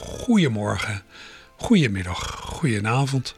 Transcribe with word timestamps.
Goedemorgen, 0.00 1.02
goedemiddag, 1.56 2.40
goedenavond. 2.44 3.34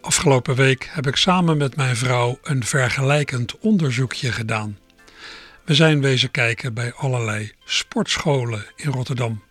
Afgelopen 0.00 0.54
week 0.54 0.88
heb 0.90 1.06
ik 1.06 1.16
samen 1.16 1.56
met 1.56 1.76
mijn 1.76 1.96
vrouw 1.96 2.38
een 2.42 2.64
vergelijkend 2.64 3.58
onderzoekje 3.58 4.32
gedaan. 4.32 4.78
We 5.64 5.74
zijn 5.74 6.00
wezen 6.00 6.30
kijken 6.30 6.74
bij 6.74 6.92
allerlei 6.92 7.52
sportscholen 7.64 8.64
in 8.76 8.90
Rotterdam. 8.90 9.42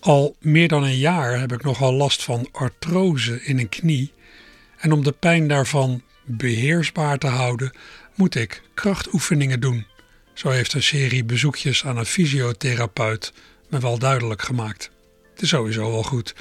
Al 0.00 0.36
meer 0.40 0.68
dan 0.68 0.82
een 0.82 0.98
jaar 0.98 1.38
heb 1.38 1.52
ik 1.52 1.62
nogal 1.62 1.92
last 1.92 2.22
van 2.22 2.48
artrose 2.52 3.42
in 3.44 3.58
een 3.58 3.68
knie. 3.68 4.12
En 4.76 4.92
om 4.92 5.04
de 5.04 5.12
pijn 5.12 5.48
daarvan 5.48 6.02
beheersbaar 6.24 7.18
te 7.18 7.26
houden, 7.26 7.72
moet 8.14 8.34
ik 8.34 8.62
krachtoefeningen 8.74 9.60
doen. 9.60 9.86
Zo 10.34 10.48
heeft 10.48 10.72
een 10.72 10.82
serie 10.82 11.24
bezoekjes 11.24 11.84
aan 11.84 11.96
een 11.96 12.06
fysiotherapeut 12.06 13.32
me 13.70 13.80
wel 13.80 13.98
duidelijk 13.98 14.42
gemaakt. 14.42 14.90
Het 15.32 15.42
is 15.42 15.48
sowieso 15.48 15.90
wel 15.90 16.02
goed 16.02 16.34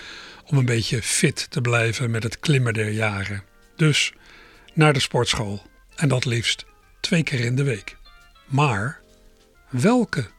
om 0.46 0.58
een 0.58 0.66
beetje 0.66 1.02
fit 1.02 1.52
te 1.52 1.62
blijven 1.62 2.12
met 2.12 2.24
het 2.24 2.40
klimmen 2.40 2.74
der 2.74 2.90
jaren. 2.90 3.44
Dus 3.76 4.14
naar 4.74 4.94
de 4.94 5.00
sportschool. 5.00 5.62
En 5.96 6.10
dat 6.10 6.26
liefst 6.26 6.66
twee 7.00 7.24
keer 7.24 7.40
in 7.40 7.56
de 7.56 7.64
week. 7.64 7.98
Maar 8.46 9.00
welke? 9.70 10.30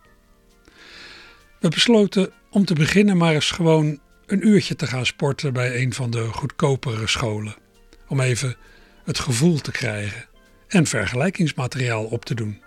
We 1.60 1.68
besloten 1.68 2.32
om 2.50 2.64
te 2.64 2.74
beginnen 2.74 3.16
maar 3.16 3.34
eens 3.34 3.50
gewoon 3.50 4.00
een 4.26 4.46
uurtje 4.46 4.76
te 4.76 4.86
gaan 4.86 5.06
sporten 5.06 5.52
bij 5.52 5.82
een 5.82 5.94
van 5.94 6.10
de 6.10 6.24
goedkopere 6.24 7.06
scholen. 7.06 7.56
Om 8.08 8.20
even 8.20 8.56
het 9.04 9.18
gevoel 9.18 9.58
te 9.58 9.70
krijgen 9.70 10.24
en 10.68 10.86
vergelijkingsmateriaal 10.86 12.04
op 12.04 12.24
te 12.24 12.34
doen. 12.34 12.62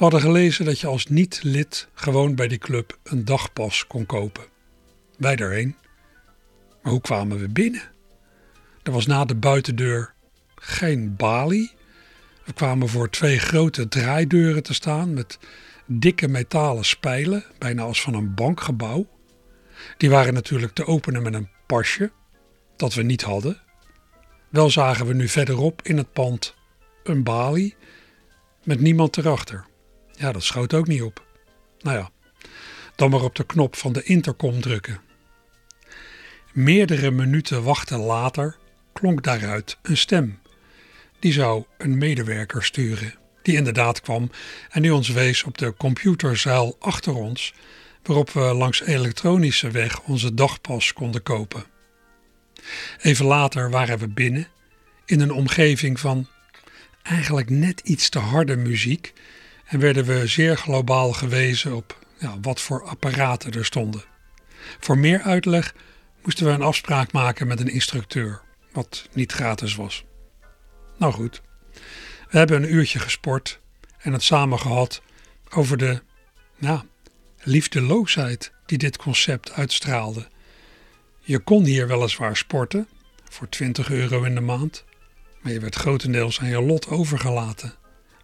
We 0.00 0.06
hadden 0.06 0.24
gelezen 0.24 0.64
dat 0.64 0.80
je 0.80 0.86
als 0.86 1.06
niet-lid 1.06 1.88
gewoon 1.94 2.34
bij 2.34 2.48
die 2.48 2.58
club 2.58 2.98
een 3.02 3.24
dagpas 3.24 3.86
kon 3.86 4.06
kopen. 4.06 4.44
Wij 5.16 5.36
daarheen. 5.36 5.76
Maar 6.82 6.92
hoe 6.92 7.00
kwamen 7.00 7.38
we 7.38 7.48
binnen? 7.48 7.82
Er 8.82 8.92
was 8.92 9.06
na 9.06 9.24
de 9.24 9.34
buitendeur 9.34 10.14
geen 10.54 11.16
balie. 11.16 11.72
We 12.44 12.52
kwamen 12.52 12.88
voor 12.88 13.10
twee 13.10 13.38
grote 13.38 13.88
draaideuren 13.88 14.62
te 14.62 14.74
staan 14.74 15.14
met 15.14 15.38
dikke 15.86 16.28
metalen 16.28 16.84
spijlen, 16.84 17.44
bijna 17.58 17.82
als 17.82 18.02
van 18.02 18.14
een 18.14 18.34
bankgebouw. 18.34 19.08
Die 19.96 20.10
waren 20.10 20.34
natuurlijk 20.34 20.74
te 20.74 20.86
openen 20.86 21.22
met 21.22 21.34
een 21.34 21.48
pasje, 21.66 22.12
dat 22.76 22.94
we 22.94 23.02
niet 23.02 23.22
hadden. 23.22 23.60
Wel 24.48 24.70
zagen 24.70 25.06
we 25.06 25.14
nu 25.14 25.28
verderop 25.28 25.82
in 25.82 25.96
het 25.96 26.12
pand 26.12 26.54
een 27.02 27.22
balie 27.22 27.76
met 28.62 28.80
niemand 28.80 29.16
erachter. 29.16 29.68
Ja, 30.20 30.32
dat 30.32 30.44
schoot 30.44 30.74
ook 30.74 30.86
niet 30.86 31.02
op. 31.02 31.24
Nou 31.78 31.98
ja, 31.98 32.10
dan 32.96 33.10
maar 33.10 33.22
op 33.22 33.34
de 33.34 33.44
knop 33.44 33.76
van 33.76 33.92
de 33.92 34.02
intercom 34.02 34.60
drukken. 34.60 35.00
Meerdere 36.52 37.10
minuten 37.10 37.62
wachten 37.62 37.98
later 37.98 38.56
klonk 38.92 39.22
daaruit 39.22 39.78
een 39.82 39.96
stem. 39.96 40.38
Die 41.18 41.32
zou 41.32 41.64
een 41.78 41.98
medewerker 41.98 42.64
sturen, 42.64 43.14
die 43.42 43.56
inderdaad 43.56 44.00
kwam 44.00 44.30
en 44.70 44.82
die 44.82 44.94
ons 44.94 45.08
wees 45.08 45.42
op 45.42 45.58
de 45.58 45.74
computerzuil 45.76 46.76
achter 46.78 47.14
ons, 47.14 47.54
waarop 48.02 48.30
we 48.30 48.40
langs 48.40 48.82
elektronische 48.82 49.70
weg 49.70 50.00
onze 50.00 50.34
dagpas 50.34 50.92
konden 50.92 51.22
kopen. 51.22 51.64
Even 53.02 53.26
later 53.26 53.70
waren 53.70 53.98
we 53.98 54.08
binnen, 54.08 54.48
in 55.04 55.20
een 55.20 55.32
omgeving 55.32 56.00
van 56.00 56.28
eigenlijk 57.02 57.50
net 57.50 57.80
iets 57.80 58.08
te 58.08 58.18
harde 58.18 58.56
muziek 58.56 59.12
en 59.70 59.78
werden 59.78 60.04
we 60.04 60.26
zeer 60.26 60.56
globaal 60.56 61.12
gewezen 61.12 61.74
op 61.74 61.98
ja, 62.18 62.40
wat 62.40 62.60
voor 62.60 62.84
apparaten 62.84 63.52
er 63.52 63.64
stonden. 63.64 64.04
Voor 64.80 64.98
meer 64.98 65.20
uitleg 65.22 65.74
moesten 66.22 66.46
we 66.46 66.52
een 66.52 66.62
afspraak 66.62 67.12
maken 67.12 67.46
met 67.46 67.60
een 67.60 67.72
instructeur, 67.72 68.40
wat 68.72 69.08
niet 69.12 69.32
gratis 69.32 69.74
was. 69.74 70.04
Nou 70.96 71.12
goed, 71.12 71.42
we 72.30 72.38
hebben 72.38 72.62
een 72.62 72.74
uurtje 72.74 72.98
gesport 72.98 73.60
en 73.98 74.12
het 74.12 74.22
samen 74.22 74.58
gehad 74.58 75.02
over 75.50 75.76
de 75.76 76.02
nou, 76.58 76.80
liefdeloosheid 77.42 78.52
die 78.66 78.78
dit 78.78 78.96
concept 78.96 79.52
uitstraalde. 79.52 80.28
Je 81.20 81.38
kon 81.38 81.64
hier 81.64 81.86
weliswaar 81.86 82.36
sporten 82.36 82.88
voor 83.28 83.48
20 83.48 83.90
euro 83.90 84.22
in 84.22 84.34
de 84.34 84.40
maand, 84.40 84.84
maar 85.40 85.52
je 85.52 85.60
werd 85.60 85.74
grotendeels 85.74 86.40
aan 86.40 86.48
je 86.48 86.62
lot 86.62 86.88
overgelaten. 86.88 87.74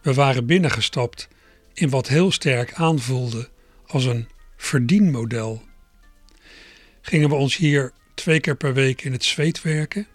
We 0.03 0.15
waren 0.15 0.47
binnengestapt 0.47 1.29
in 1.77 1.91
wat 1.91 2.09
heel 2.09 2.31
sterk 2.31 2.73
aanvoelde 2.75 3.49
als 3.87 4.05
een 4.05 4.29
verdienmodel. 4.57 5.63
Gingen 7.01 7.29
we 7.29 7.35
ons 7.35 7.57
hier 7.57 7.93
twee 8.15 8.41
keer 8.41 8.57
per 8.57 8.75
week 8.75 9.03
in 9.03 9.13
het 9.13 9.25
zweet 9.25 9.63
werken? 9.63 10.07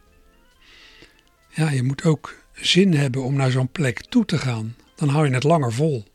Ja, 1.50 1.70
je 1.70 1.84
moet 1.84 2.04
ook 2.04 2.36
zin 2.54 2.94
hebben 2.94 3.24
om 3.24 3.36
naar 3.36 3.52
zo'n 3.52 3.72
plek 3.72 4.06
toe 4.06 4.26
te 4.26 4.38
gaan, 4.38 4.76
dan 4.96 5.10
hou 5.10 5.28
je 5.28 5.34
het 5.34 5.44
langer 5.44 5.74
vol. 5.74 6.06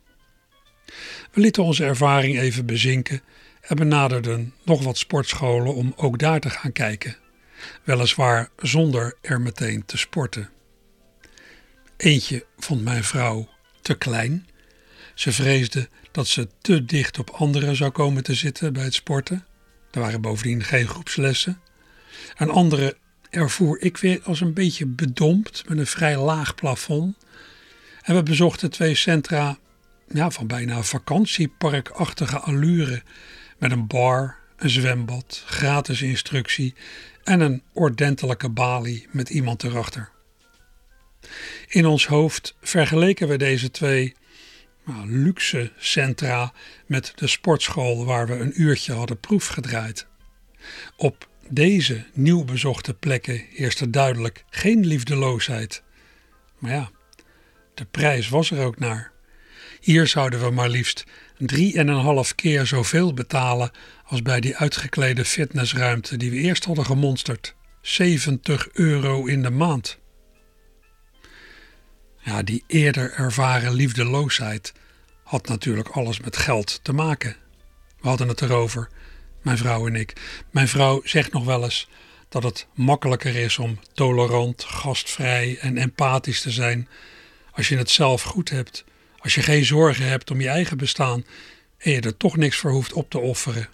We 1.32 1.40
lieten 1.40 1.62
onze 1.62 1.84
ervaring 1.84 2.38
even 2.38 2.66
bezinken 2.66 3.22
en 3.60 3.76
benaderden 3.76 4.54
nog 4.64 4.82
wat 4.82 4.98
sportscholen 4.98 5.74
om 5.74 5.92
ook 5.96 6.18
daar 6.18 6.40
te 6.40 6.50
gaan 6.50 6.72
kijken, 6.72 7.16
weliswaar 7.84 8.48
zonder 8.56 9.16
er 9.20 9.40
meteen 9.40 9.84
te 9.84 9.96
sporten. 9.96 10.50
Eentje 11.96 12.46
vond 12.58 12.82
mijn 12.84 13.04
vrouw 13.04 13.48
te 13.80 13.98
klein 13.98 14.46
ze 15.16 15.32
vreesde 15.32 15.88
dat 16.12 16.26
ze 16.26 16.48
te 16.60 16.84
dicht 16.84 17.18
op 17.18 17.30
anderen 17.30 17.76
zou 17.76 17.90
komen 17.90 18.22
te 18.22 18.34
zitten 18.34 18.72
bij 18.72 18.84
het 18.84 18.94
sporten. 18.94 19.46
Er 19.90 20.00
waren 20.00 20.20
bovendien 20.20 20.62
geen 20.62 20.88
groepslessen. 20.88 21.60
Een 22.36 22.50
andere 22.50 22.96
ervoer 23.30 23.80
ik 23.80 23.96
weer 23.96 24.20
als 24.24 24.40
een 24.40 24.54
beetje 24.54 24.86
bedompt 24.86 25.68
met 25.68 25.78
een 25.78 25.86
vrij 25.86 26.16
laag 26.16 26.54
plafond. 26.54 27.16
En 28.02 28.14
we 28.14 28.22
bezochten 28.22 28.70
twee 28.70 28.94
centra 28.94 29.58
van 30.08 30.46
bijna 30.46 30.82
vakantieparkachtige 30.82 32.38
allure. 32.38 33.02
Met 33.58 33.70
een 33.70 33.86
bar, 33.86 34.36
een 34.56 34.70
zwembad, 34.70 35.42
gratis 35.46 36.02
instructie 36.02 36.74
en 37.24 37.40
een 37.40 37.62
ordentelijke 37.72 38.48
balie 38.48 39.08
met 39.10 39.30
iemand 39.30 39.62
erachter. 39.62 40.10
In 41.68 41.86
ons 41.86 42.06
hoofd 42.06 42.56
vergeleken 42.60 43.28
we 43.28 43.36
deze 43.36 43.70
twee 43.70 44.14
nou, 44.86 45.10
luxe 45.10 45.72
centra 45.78 46.52
met 46.86 47.12
de 47.14 47.26
sportschool 47.26 48.04
waar 48.04 48.26
we 48.26 48.34
een 48.34 48.62
uurtje 48.62 48.92
hadden 48.92 49.20
proefgedraaid. 49.20 50.06
Op 50.96 51.28
deze 51.48 52.04
nieuw 52.12 52.44
bezochte 52.44 52.94
plekken 52.94 53.44
heerste 53.50 53.90
duidelijk 53.90 54.44
geen 54.50 54.86
liefdeloosheid. 54.86 55.82
Maar 56.58 56.72
ja, 56.72 56.90
de 57.74 57.84
prijs 57.84 58.28
was 58.28 58.50
er 58.50 58.64
ook 58.64 58.78
naar. 58.78 59.12
Hier 59.80 60.06
zouden 60.06 60.40
we 60.40 60.50
maar 60.50 60.68
liefst 60.68 61.04
drie 61.38 61.78
en 61.78 61.88
een 61.88 62.00
half 62.00 62.34
keer 62.34 62.66
zoveel 62.66 63.14
betalen 63.14 63.70
als 64.04 64.22
bij 64.22 64.40
die 64.40 64.56
uitgeklede 64.56 65.24
fitnessruimte 65.24 66.16
die 66.16 66.30
we 66.30 66.36
eerst 66.36 66.64
hadden 66.64 66.84
gemonsterd. 66.84 67.54
70 67.80 68.68
euro 68.72 69.24
in 69.24 69.42
de 69.42 69.50
maand. 69.50 69.98
Ja, 72.18 72.42
die 72.42 72.64
eerder 72.66 73.12
ervaren 73.12 73.72
liefdeloosheid 73.72 74.72
had 75.26 75.48
natuurlijk 75.48 75.88
alles 75.88 76.20
met 76.20 76.36
geld 76.36 76.80
te 76.82 76.92
maken. 76.92 77.36
We 78.00 78.08
hadden 78.08 78.28
het 78.28 78.42
erover, 78.42 78.88
mijn 79.42 79.58
vrouw 79.58 79.86
en 79.86 79.94
ik. 79.94 80.12
Mijn 80.50 80.68
vrouw 80.68 81.00
zegt 81.04 81.32
nog 81.32 81.44
wel 81.44 81.62
eens 81.62 81.88
dat 82.28 82.42
het 82.42 82.66
makkelijker 82.74 83.36
is 83.36 83.58
om 83.58 83.78
tolerant, 83.92 84.64
gastvrij 84.64 85.58
en 85.60 85.78
empathisch 85.78 86.40
te 86.40 86.50
zijn 86.50 86.88
als 87.52 87.68
je 87.68 87.76
het 87.76 87.90
zelf 87.90 88.22
goed 88.22 88.50
hebt, 88.50 88.84
als 89.18 89.34
je 89.34 89.42
geen 89.42 89.64
zorgen 89.64 90.08
hebt 90.08 90.30
om 90.30 90.40
je 90.40 90.48
eigen 90.48 90.76
bestaan 90.76 91.24
en 91.78 91.90
je 91.90 92.00
er 92.00 92.16
toch 92.16 92.36
niks 92.36 92.56
voor 92.56 92.70
hoeft 92.70 92.92
op 92.92 93.10
te 93.10 93.18
offeren. 93.18 93.68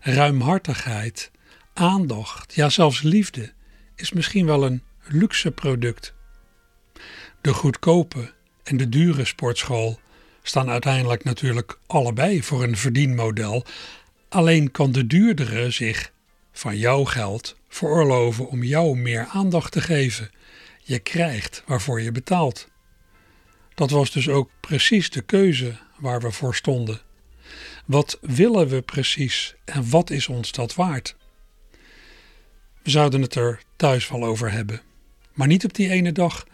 Ruimhartigheid, 0.00 1.30
aandacht, 1.74 2.54
ja 2.54 2.68
zelfs 2.68 3.02
liefde 3.02 3.52
is 3.96 4.12
misschien 4.12 4.46
wel 4.46 4.64
een 4.64 4.82
luxe 5.02 5.50
product. 5.50 6.14
De 7.40 7.52
goedkope 7.52 8.32
en 8.62 8.76
de 8.76 8.88
dure 8.88 9.24
sportschool 9.24 10.00
staan 10.46 10.70
uiteindelijk 10.70 11.24
natuurlijk 11.24 11.78
allebei 11.86 12.42
voor 12.42 12.62
een 12.62 12.76
verdienmodel. 12.76 13.64
Alleen 14.28 14.70
kan 14.70 14.92
de 14.92 15.06
duurdere 15.06 15.70
zich 15.70 16.12
van 16.52 16.76
jouw 16.76 17.04
geld 17.04 17.56
veroorloven 17.68 18.48
om 18.48 18.62
jou 18.62 18.96
meer 18.96 19.26
aandacht 19.32 19.72
te 19.72 19.80
geven. 19.80 20.30
Je 20.82 20.98
krijgt 20.98 21.62
waarvoor 21.66 22.00
je 22.00 22.12
betaalt. 22.12 22.68
Dat 23.74 23.90
was 23.90 24.10
dus 24.10 24.28
ook 24.28 24.50
precies 24.60 25.10
de 25.10 25.22
keuze 25.22 25.76
waar 25.98 26.20
we 26.20 26.30
voor 26.30 26.54
stonden. 26.54 27.00
Wat 27.84 28.18
willen 28.20 28.68
we 28.68 28.82
precies 28.82 29.54
en 29.64 29.90
wat 29.90 30.10
is 30.10 30.28
ons 30.28 30.52
dat 30.52 30.74
waard? 30.74 31.16
We 32.82 32.90
zouden 32.90 33.22
het 33.22 33.34
er 33.34 33.62
thuis 33.76 34.08
wel 34.08 34.24
over 34.24 34.52
hebben, 34.52 34.80
maar 35.32 35.46
niet 35.46 35.64
op 35.64 35.74
die 35.74 35.90
ene 35.90 36.12
dag 36.12 36.46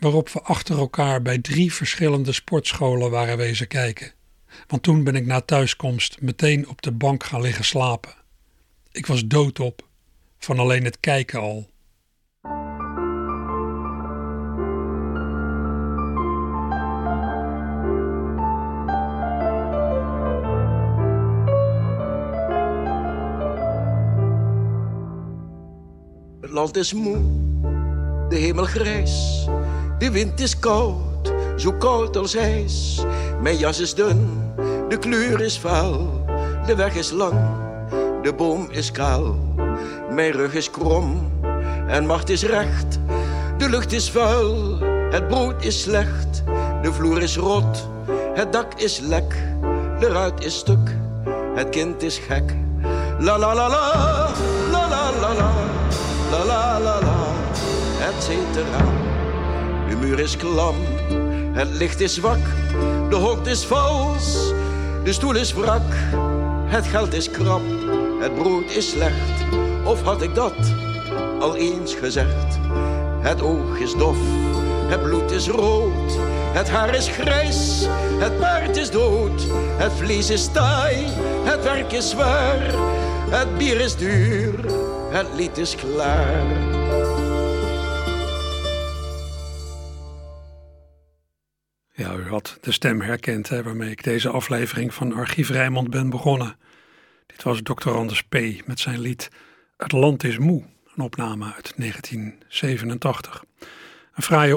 waarop 0.00 0.28
we 0.28 0.40
achter 0.40 0.78
elkaar 0.78 1.22
bij 1.22 1.38
drie 1.38 1.72
verschillende 1.72 2.32
sportscholen 2.32 3.10
waren 3.10 3.36
wezen 3.36 3.68
kijken. 3.68 4.12
Want 4.66 4.82
toen 4.82 5.04
ben 5.04 5.14
ik 5.14 5.26
na 5.26 5.40
thuiskomst 5.40 6.20
meteen 6.20 6.68
op 6.68 6.82
de 6.82 6.92
bank 6.92 7.24
gaan 7.24 7.40
liggen 7.40 7.64
slapen. 7.64 8.14
Ik 8.92 9.06
was 9.06 9.26
doodop, 9.26 9.88
van 10.38 10.58
alleen 10.58 10.84
het 10.84 11.00
kijken 11.00 11.40
al. 11.40 11.68
Het 26.40 26.50
land 26.50 26.76
is 26.76 26.92
moe, 26.92 27.18
de 28.28 28.36
hemel 28.36 28.64
grijs, 28.64 29.44
de 30.00 30.10
wind 30.10 30.40
is 30.40 30.58
koud, 30.58 31.32
zo 31.56 31.72
koud 31.72 32.16
als 32.16 32.34
ijs. 32.34 33.04
Mijn 33.40 33.56
jas 33.56 33.80
is 33.80 33.94
dun, 33.94 34.52
de 34.88 34.98
kleur 34.98 35.40
is 35.40 35.58
vuil, 35.58 36.24
de 36.66 36.74
weg 36.74 36.94
is 36.94 37.10
lang, 37.10 37.40
de 38.22 38.32
boom 38.34 38.68
is 38.70 38.90
kaal. 38.90 39.36
Mijn 40.10 40.32
rug 40.32 40.54
is 40.54 40.70
krom 40.70 41.30
en 41.88 42.06
macht 42.06 42.28
is 42.28 42.42
recht. 42.42 42.98
De 43.58 43.68
lucht 43.68 43.92
is 43.92 44.10
vuil, 44.10 44.78
het 45.10 45.28
brood 45.28 45.64
is 45.64 45.80
slecht. 45.80 46.42
De 46.82 46.92
vloer 46.92 47.22
is 47.22 47.36
rot, 47.36 47.88
het 48.34 48.52
dak 48.52 48.74
is 48.76 48.98
lek. 48.98 49.34
De 49.98 50.08
ruit 50.08 50.44
is 50.44 50.58
stuk, 50.58 50.96
het 51.54 51.68
kind 51.68 52.02
is 52.02 52.18
gek. 52.18 52.56
La 53.18 53.38
la 53.38 53.54
la 53.54 53.68
la, 53.68 54.30
la 54.70 54.88
la 54.88 55.10
la 55.20 55.32
la, 55.32 55.52
la 56.30 56.44
la 56.44 56.78
la 56.78 56.98
la, 57.00 57.34
et 58.08 58.22
cetera. 58.22 59.09
De 59.90 59.96
muur 59.96 60.18
is 60.18 60.36
klam, 60.36 60.74
het 61.52 61.68
licht 61.68 62.00
is 62.00 62.14
zwak. 62.14 62.38
De 63.08 63.16
hond 63.16 63.46
is 63.46 63.64
vals, 63.64 64.52
de 65.04 65.12
stoel 65.12 65.36
is 65.36 65.52
wrak. 65.52 65.92
Het 66.66 66.86
geld 66.86 67.12
is 67.12 67.30
krap, 67.30 67.62
het 68.20 68.34
brood 68.34 68.70
is 68.70 68.90
slecht. 68.90 69.44
Of 69.84 70.02
had 70.02 70.22
ik 70.22 70.34
dat 70.34 70.74
al 71.40 71.56
eens 71.56 71.94
gezegd? 71.94 72.58
Het 73.20 73.42
oog 73.42 73.78
is 73.78 73.94
dof, 73.94 74.18
het 74.88 75.02
bloed 75.02 75.30
is 75.30 75.48
rood. 75.48 76.18
Het 76.52 76.70
haar 76.70 76.94
is 76.94 77.08
grijs, 77.08 77.86
het 78.18 78.38
paard 78.38 78.76
is 78.76 78.90
dood. 78.90 79.46
Het 79.76 79.92
vlees 79.92 80.30
is 80.30 80.52
taai, 80.52 81.06
het 81.44 81.62
werk 81.62 81.92
is 81.92 82.10
zwaar. 82.10 82.60
Het 83.30 83.58
bier 83.58 83.80
is 83.80 83.96
duur, 83.96 84.54
het 85.10 85.26
lied 85.36 85.58
is 85.58 85.74
klaar. 85.74 86.79
De 92.60 92.72
stem 92.72 93.00
herkend 93.00 93.48
hè, 93.48 93.62
waarmee 93.62 93.90
ik 93.90 94.04
deze 94.04 94.28
aflevering 94.28 94.94
van 94.94 95.12
Archief 95.12 95.48
Rijmond 95.48 95.90
ben 95.90 96.10
begonnen. 96.10 96.56
Dit 97.26 97.42
was 97.42 97.60
Dr. 97.62 97.90
Anders 97.90 98.22
P. 98.22 98.34
met 98.66 98.80
zijn 98.80 99.00
lied 99.00 99.30
Het 99.76 99.92
Land 99.92 100.24
is 100.24 100.38
Moe, 100.38 100.64
een 100.94 101.04
opname 101.04 101.44
uit 101.44 101.72
1987. 101.76 103.44
Een 104.14 104.22
fraaie 104.22 104.56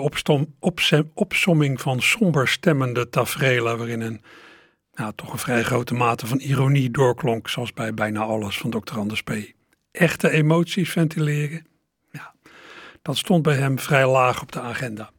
opsomming 1.13 1.81
van 1.81 2.01
somber 2.01 2.47
stemmende 2.47 3.09
tafereelen 3.09 3.77
waarin 3.77 4.01
een 4.01 4.21
nou, 4.93 5.13
toch 5.15 5.31
een 5.31 5.39
vrij 5.39 5.63
grote 5.63 5.93
mate 5.93 6.27
van 6.27 6.39
ironie 6.39 6.91
doorklonk, 6.91 7.49
zoals 7.49 7.73
bij 7.73 7.93
bijna 7.93 8.21
alles 8.21 8.57
van 8.57 8.69
Dr. 8.69 8.97
Anders 8.97 9.21
P. 9.21 9.31
Echte 9.91 10.29
emoties 10.29 10.91
ventileren, 10.91 11.65
ja, 12.11 12.33
dat 13.01 13.17
stond 13.17 13.43
bij 13.43 13.55
hem 13.55 13.79
vrij 13.79 14.07
laag 14.07 14.41
op 14.41 14.51
de 14.51 14.59
agenda. 14.59 15.11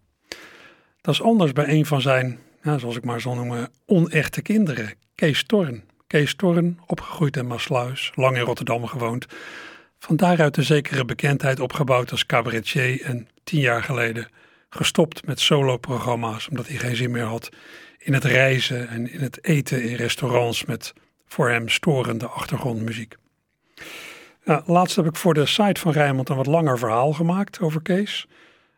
Dat 1.01 1.15
is 1.15 1.23
anders 1.23 1.53
bij 1.53 1.69
een 1.69 1.87
van 1.87 2.01
zijn, 2.01 2.39
ja, 2.65 2.79
zoals 2.79 2.97
ik 2.97 3.05
maar 3.05 3.21
zal 3.21 3.35
noemen, 3.35 3.71
onechte 3.87 4.43
kinderen, 4.43 4.95
Kees 5.15 5.45
Torn. 5.45 5.83
Kees 6.07 6.35
Torn, 6.35 6.81
opgegroeid 6.87 7.37
in 7.37 7.47
Maasluis, 7.47 8.13
lang 8.15 8.37
in 8.37 8.43
Rotterdam 8.43 8.87
gewoond. 8.87 9.27
Van 9.99 10.17
daaruit 10.17 10.57
een 10.57 10.65
zekere 10.65 11.05
bekendheid 11.05 11.61
opgebouwd 11.61 12.11
als 12.11 12.27
cabaretier 12.27 13.03
en 13.03 13.29
tien 13.45 13.61
jaar 13.61 13.83
geleden 13.83 14.29
gestopt 14.69 15.27
met 15.27 15.41
soloprogramma's 15.41 16.49
omdat 16.49 16.69
hij 16.69 16.77
geen 16.77 16.97
zin 16.97 17.11
meer 17.11 17.25
had 17.25 17.49
in 17.99 18.13
het 18.13 18.25
reizen 18.25 18.89
en 18.89 19.13
in 19.13 19.21
het 19.21 19.45
eten 19.45 19.83
in 19.83 19.95
restaurants 19.95 20.65
met 20.65 20.93
voor 21.27 21.51
hem 21.51 21.69
storende 21.69 22.27
achtergrondmuziek. 22.27 23.15
Nou, 24.45 24.63
laatst 24.67 24.97
heb 24.97 25.07
ik 25.07 25.17
voor 25.17 25.35
de 25.35 25.47
site 25.47 25.81
van 25.81 25.93
Rijmond 25.93 26.29
een 26.29 26.37
wat 26.37 26.47
langer 26.47 26.79
verhaal 26.79 27.13
gemaakt 27.13 27.61
over 27.61 27.83
Kees. 27.83 28.27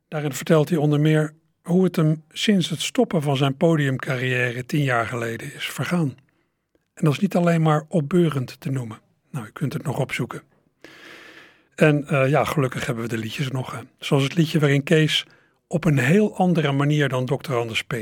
Daarin 0.09 0.33
vertelt 0.33 0.69
hij 0.69 0.79
onder 0.79 1.01
meer 1.01 1.35
hoe 1.67 1.85
het 1.85 1.97
hem 1.97 2.23
sinds 2.33 2.71
het 2.71 2.81
stoppen 2.81 3.23
van 3.23 3.37
zijn 3.37 3.57
podiumcarrière 3.57 4.67
tien 4.67 4.83
jaar 4.83 5.07
geleden 5.07 5.55
is 5.55 5.67
vergaan. 5.67 6.17
En 6.95 7.05
dat 7.05 7.13
is 7.13 7.19
niet 7.19 7.37
alleen 7.37 7.63
maar 7.63 7.85
opbeurend 7.89 8.61
te 8.61 8.71
noemen. 8.71 8.99
Nou, 9.31 9.47
u 9.47 9.51
kunt 9.51 9.73
het 9.73 9.83
nog 9.83 9.99
opzoeken. 9.99 10.43
En 11.75 12.07
uh, 12.11 12.29
ja, 12.29 12.45
gelukkig 12.45 12.87
hebben 12.87 13.05
we 13.05 13.11
de 13.11 13.19
liedjes 13.19 13.51
nog. 13.51 13.83
Zoals 13.99 14.23
het 14.23 14.35
liedje 14.35 14.59
waarin 14.59 14.83
Kees 14.83 15.27
op 15.67 15.85
een 15.85 15.99
heel 15.99 16.37
andere 16.37 16.73
manier 16.73 17.09
dan 17.09 17.27
Dr. 17.27 17.55
Anders 17.55 17.83
P. 17.83 17.97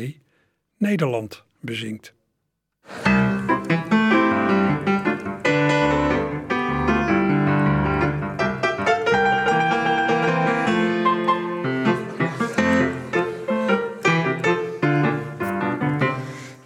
Nederland 0.79 1.45
bezingt. 1.61 2.15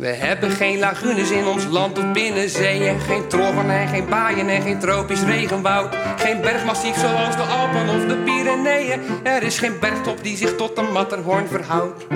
We 0.08 0.14
hebben 0.14 0.50
geen 0.50 0.78
lagunes 0.78 1.31
in 1.31 1.46
ons 1.46 1.66
land 1.66 1.99
of 1.99 2.12
binnenzeeën. 2.12 3.00
Geen 3.00 3.28
troggen 3.28 3.70
en 3.70 3.88
geen 3.88 4.08
baaien 4.08 4.49
en 4.49 4.62
geen 4.62 4.78
tropisch 4.78 5.23
regenwoud. 5.23 5.97
Geen 6.16 6.40
bergmassief 6.40 6.99
zoals 6.99 7.37
de 7.37 7.42
Alpen 7.42 7.88
of 7.88 8.06
de 8.06 8.16
Pyreneeën. 8.16 9.00
Er 9.23 9.42
is 9.42 9.59
geen 9.59 9.78
bergtop 9.80 10.23
die 10.23 10.37
zich 10.37 10.56
tot 10.56 10.76
de 10.76 10.82
Matterhorn 10.82 11.49
verhoudt. 11.49 12.06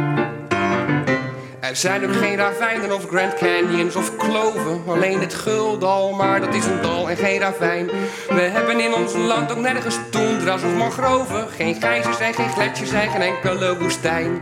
Er 1.61 1.77
zijn 1.77 2.05
ook 2.05 2.17
geen 2.17 2.37
ravijnen 2.37 2.95
of 2.95 3.09
Grand 3.09 3.35
Canyons 3.35 3.97
of 3.97 4.17
kloven. 4.17 4.83
Alleen 4.87 5.21
het 5.21 5.35
guldal, 5.35 6.13
maar 6.13 6.41
dat 6.41 6.55
is 6.55 6.67
een 6.67 6.83
dal 6.83 7.11
en 7.11 7.17
geen 7.17 7.39
ravijn. 7.39 7.87
We 8.29 8.41
hebben 8.41 8.81
in 8.81 8.95
ons 8.95 9.15
land 9.15 9.53
ook 9.53 9.61
nergens 9.61 9.99
toendras 10.11 10.63
of 10.63 10.75
mangroven. 10.75 11.49
Geen 11.49 11.75
geizers 11.75 12.19
en 12.19 12.35
geen 12.35 12.51
gletsjers 12.51 12.91
en 12.91 13.11
geen 13.11 13.23
enkele 13.23 13.79
woestijn. 13.79 14.41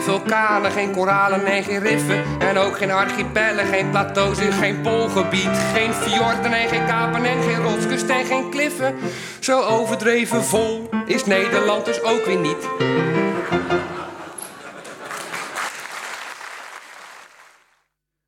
Geen 0.00 0.18
vulkanen, 0.18 0.70
geen 0.70 0.92
koralen 0.92 1.44
en 1.44 1.64
geen 1.64 1.80
riffen. 1.80 2.24
En 2.38 2.56
ook 2.56 2.76
geen 2.76 2.90
archipellen, 2.90 3.66
geen 3.66 3.90
plateaus 3.90 4.38
en 4.38 4.52
geen 4.52 4.80
poolgebied. 4.80 5.56
Geen 5.74 5.92
fjorden 5.92 6.52
en 6.52 6.68
geen 6.68 6.86
kapen 6.86 7.24
en 7.24 7.42
geen 7.42 7.62
rotskust 7.62 8.08
en 8.08 8.24
geen 8.24 8.50
kliffen. 8.50 8.94
Zo 9.40 9.62
overdreven 9.62 10.44
vol 10.44 10.88
is 11.06 11.24
Nederland 11.24 11.84
dus 11.84 12.02
ook 12.02 12.24
weer 12.24 12.40
niet. 12.40 12.68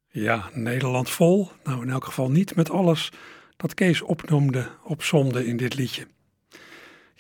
Ja, 0.08 0.50
Nederland 0.52 1.10
vol. 1.10 1.50
Nou, 1.64 1.82
in 1.82 1.90
elk 1.90 2.04
geval 2.04 2.30
niet 2.30 2.56
met 2.56 2.70
alles 2.70 3.12
dat 3.56 3.74
Kees 3.74 4.02
opnoemde, 4.02 4.68
opzomde 4.84 5.46
in 5.46 5.56
dit 5.56 5.74
liedje. 5.74 6.06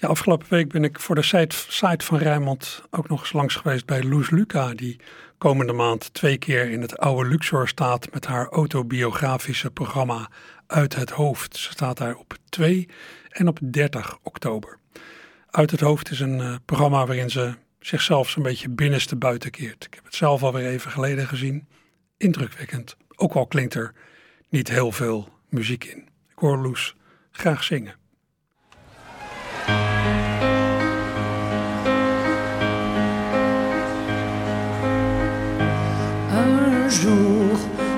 Afgelopen 0.08 0.46
week 0.50 0.68
ben 0.68 0.84
ik 0.84 1.00
voor 1.00 1.14
de 1.14 1.48
site, 1.68 2.04
van 2.04 2.18
Rijnmond 2.18 2.82
ook 2.90 3.08
nog 3.08 3.20
eens 3.20 3.32
langs 3.32 3.54
geweest 3.54 3.86
bij 3.86 4.02
Loes 4.02 4.30
Luca, 4.30 4.74
die 4.74 5.00
komende 5.38 5.72
maand 5.72 6.14
twee 6.14 6.38
keer 6.38 6.70
in 6.70 6.80
het 6.80 6.98
oude 6.98 7.28
Luxor 7.28 7.68
staat 7.68 8.12
met 8.12 8.26
haar 8.26 8.48
autobiografische 8.48 9.70
programma 9.70 10.30
Uit 10.66 10.94
het 10.94 11.10
Hoofd. 11.10 11.56
Ze 11.56 11.70
staat 11.70 11.96
daar 11.96 12.16
op 12.16 12.36
2 12.48 12.88
en 13.28 13.48
op 13.48 13.58
30 13.62 14.18
oktober. 14.22 14.78
Uit 15.50 15.70
het 15.70 15.80
Hoofd 15.80 16.10
is 16.10 16.20
een 16.20 16.38
uh, 16.38 16.54
programma 16.64 17.06
waarin 17.06 17.30
ze 17.30 17.54
zichzelf 17.80 18.30
zo'n 18.30 18.42
beetje 18.42 18.68
binnenste 18.68 19.16
buiten 19.16 19.50
keert. 19.50 19.84
Ik 19.84 19.94
heb 19.94 20.04
het 20.04 20.14
zelf 20.14 20.42
alweer 20.42 20.66
even 20.66 20.90
geleden 20.90 21.26
gezien. 21.26 21.68
Indrukwekkend. 22.16 22.96
Ook 23.16 23.34
al 23.34 23.46
klinkt 23.46 23.74
er 23.74 23.94
niet 24.48 24.68
heel 24.68 24.92
veel 24.92 25.28
muziek 25.48 25.84
in. 25.84 26.08
Ik 26.28 26.38
hoor 26.38 26.58
Loes 26.58 26.96
graag 27.30 27.64
zingen. 27.64 28.01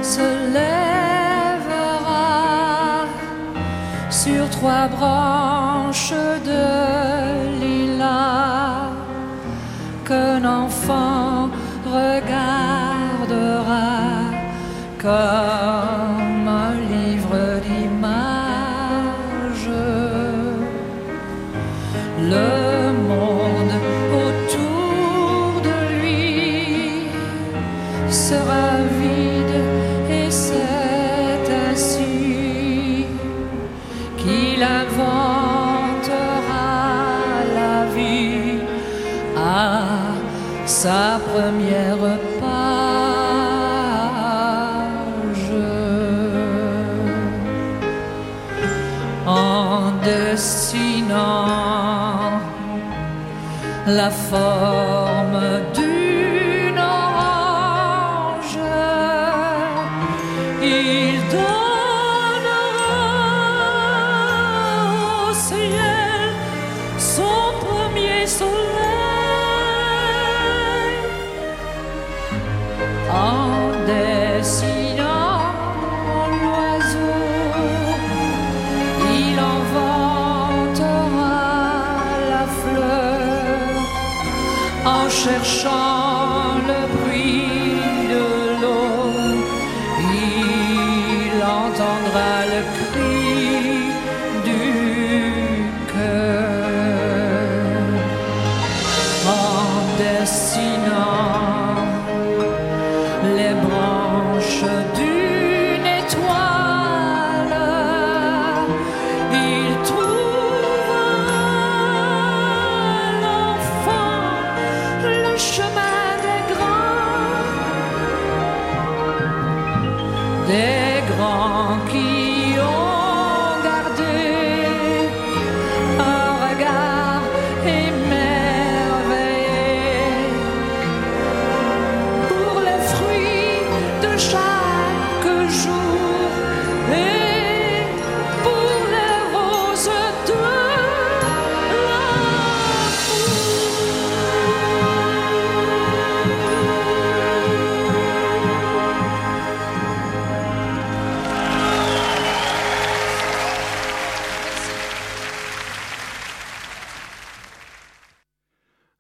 se 0.05 0.21
lèvera 0.53 1.97
sur 4.11 4.51
trois 4.51 4.87
branches 4.87 6.13
de 6.45 7.61
lilas 7.61 8.91
qu'un 10.05 10.45
enfant 10.45 11.49
regardera 11.87 12.27
comme 15.01 16.14
la 53.87 54.11
forme 54.11 55.04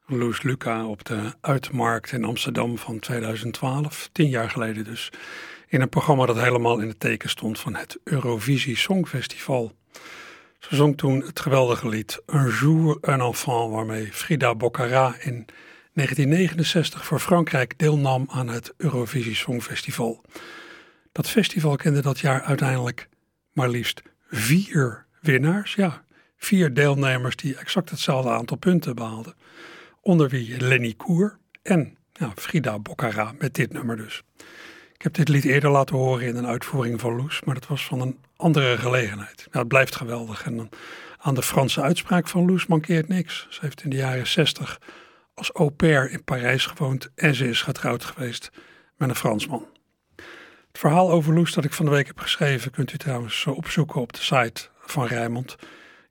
Loes 0.06 0.42
Luca 0.42 0.87
op 0.87 1.04
de 1.04 1.32
Uitmarkt 1.40 2.12
in 2.12 2.25
Amsterdam 2.25 2.78
van 2.78 2.99
2012, 2.99 4.08
tien 4.12 4.28
jaar 4.28 4.50
geleden 4.50 4.84
dus. 4.84 5.12
In 5.68 5.80
een 5.80 5.88
programma 5.88 6.26
dat 6.26 6.40
helemaal 6.40 6.78
in 6.78 6.88
het 6.88 7.00
teken 7.00 7.28
stond 7.28 7.61
van 7.61 7.75
het 7.75 7.99
Eurovisie 8.04 8.76
Songfestival. 8.76 9.73
Ze 10.58 10.75
zong 10.76 10.96
toen 10.96 11.23
het 11.23 11.40
geweldige 11.40 11.88
lied 11.88 12.23
Un 12.26 12.49
jour 12.49 12.99
un 13.00 13.20
enfant, 13.20 13.73
waarmee 13.73 14.12
Frida 14.12 14.54
Boccara 14.54 15.06
in 15.06 15.46
1969 15.92 17.04
voor 17.04 17.20
Frankrijk 17.20 17.78
deelnam 17.78 18.26
aan 18.30 18.49
het 18.49 18.75
Eurovisie 18.76 19.34
Songfestival. 19.34 20.25
Dat 21.12 21.28
festival 21.28 21.76
kende 21.76 22.02
dat 22.02 22.18
jaar 22.18 22.42
uiteindelijk 22.42 23.08
maar 23.52 23.68
liefst 23.68 24.02
vier 24.28 25.06
winnaars. 25.20 25.75
Ja, 25.75 26.04
vier 26.37 26.75
deelnemers 26.75 27.37
die 27.37 27.56
exact 27.56 27.90
hetzelfde 27.90 28.30
aantal 28.30 28.56
punten 28.56 28.94
behaalden. 28.94 29.34
Onder 30.04 30.28
wie 30.28 30.61
Lenny 30.61 30.94
Koer 30.96 31.38
en 31.62 31.96
ja, 32.12 32.32
Frida 32.37 32.78
Boccara 32.78 33.34
met 33.38 33.54
dit 33.54 33.73
nummer 33.73 33.96
dus. 33.96 34.23
Ik 34.92 35.02
heb 35.02 35.14
dit 35.14 35.28
lied 35.28 35.44
eerder 35.44 35.70
laten 35.70 35.96
horen 35.96 36.26
in 36.26 36.37
een 36.37 36.46
uitvoering 36.46 37.00
van 37.00 37.16
Loes, 37.16 37.42
maar 37.44 37.54
dat 37.54 37.66
was 37.66 37.84
van 37.84 38.00
een 38.00 38.18
andere 38.37 38.78
gelegenheid. 38.78 39.37
Nou, 39.37 39.58
het 39.58 39.68
blijft 39.68 39.94
geweldig 39.94 40.44
en 40.44 40.56
dan 40.56 40.68
aan 41.18 41.34
de 41.34 41.42
Franse 41.42 41.82
uitspraak 41.82 42.28
van 42.28 42.46
Loes 42.46 42.66
mankeert 42.66 43.08
niks. 43.08 43.46
Ze 43.50 43.61
heeft 43.61 43.82
in 43.82 43.90
de 43.90 43.96
jaren 43.96 44.26
60 44.26 44.80
als 45.34 45.50
au 45.52 45.70
pair 45.70 46.11
in 46.11 46.25
Parijs 46.25 46.66
gewoond 46.66 47.11
en 47.14 47.34
ze 47.34 47.49
is 47.49 47.62
getrouwd 47.62 48.04
geweest 48.04 48.50
met 48.96 49.08
een 49.08 49.14
Fransman. 49.14 49.66
Het 50.68 50.78
verhaal 50.78 51.11
over 51.11 51.34
Loes 51.34 51.52
dat 51.52 51.64
ik 51.64 51.73
van 51.73 51.84
de 51.84 51.90
week 51.90 52.06
heb 52.06 52.18
geschreven 52.18 52.70
kunt 52.70 52.92
u 52.92 52.96
trouwens 52.96 53.40
zo 53.40 53.50
opzoeken 53.50 54.00
op 54.00 54.12
de 54.12 54.23
site 54.23 54.68
van 54.78 55.06
Rijmond. 55.06 55.56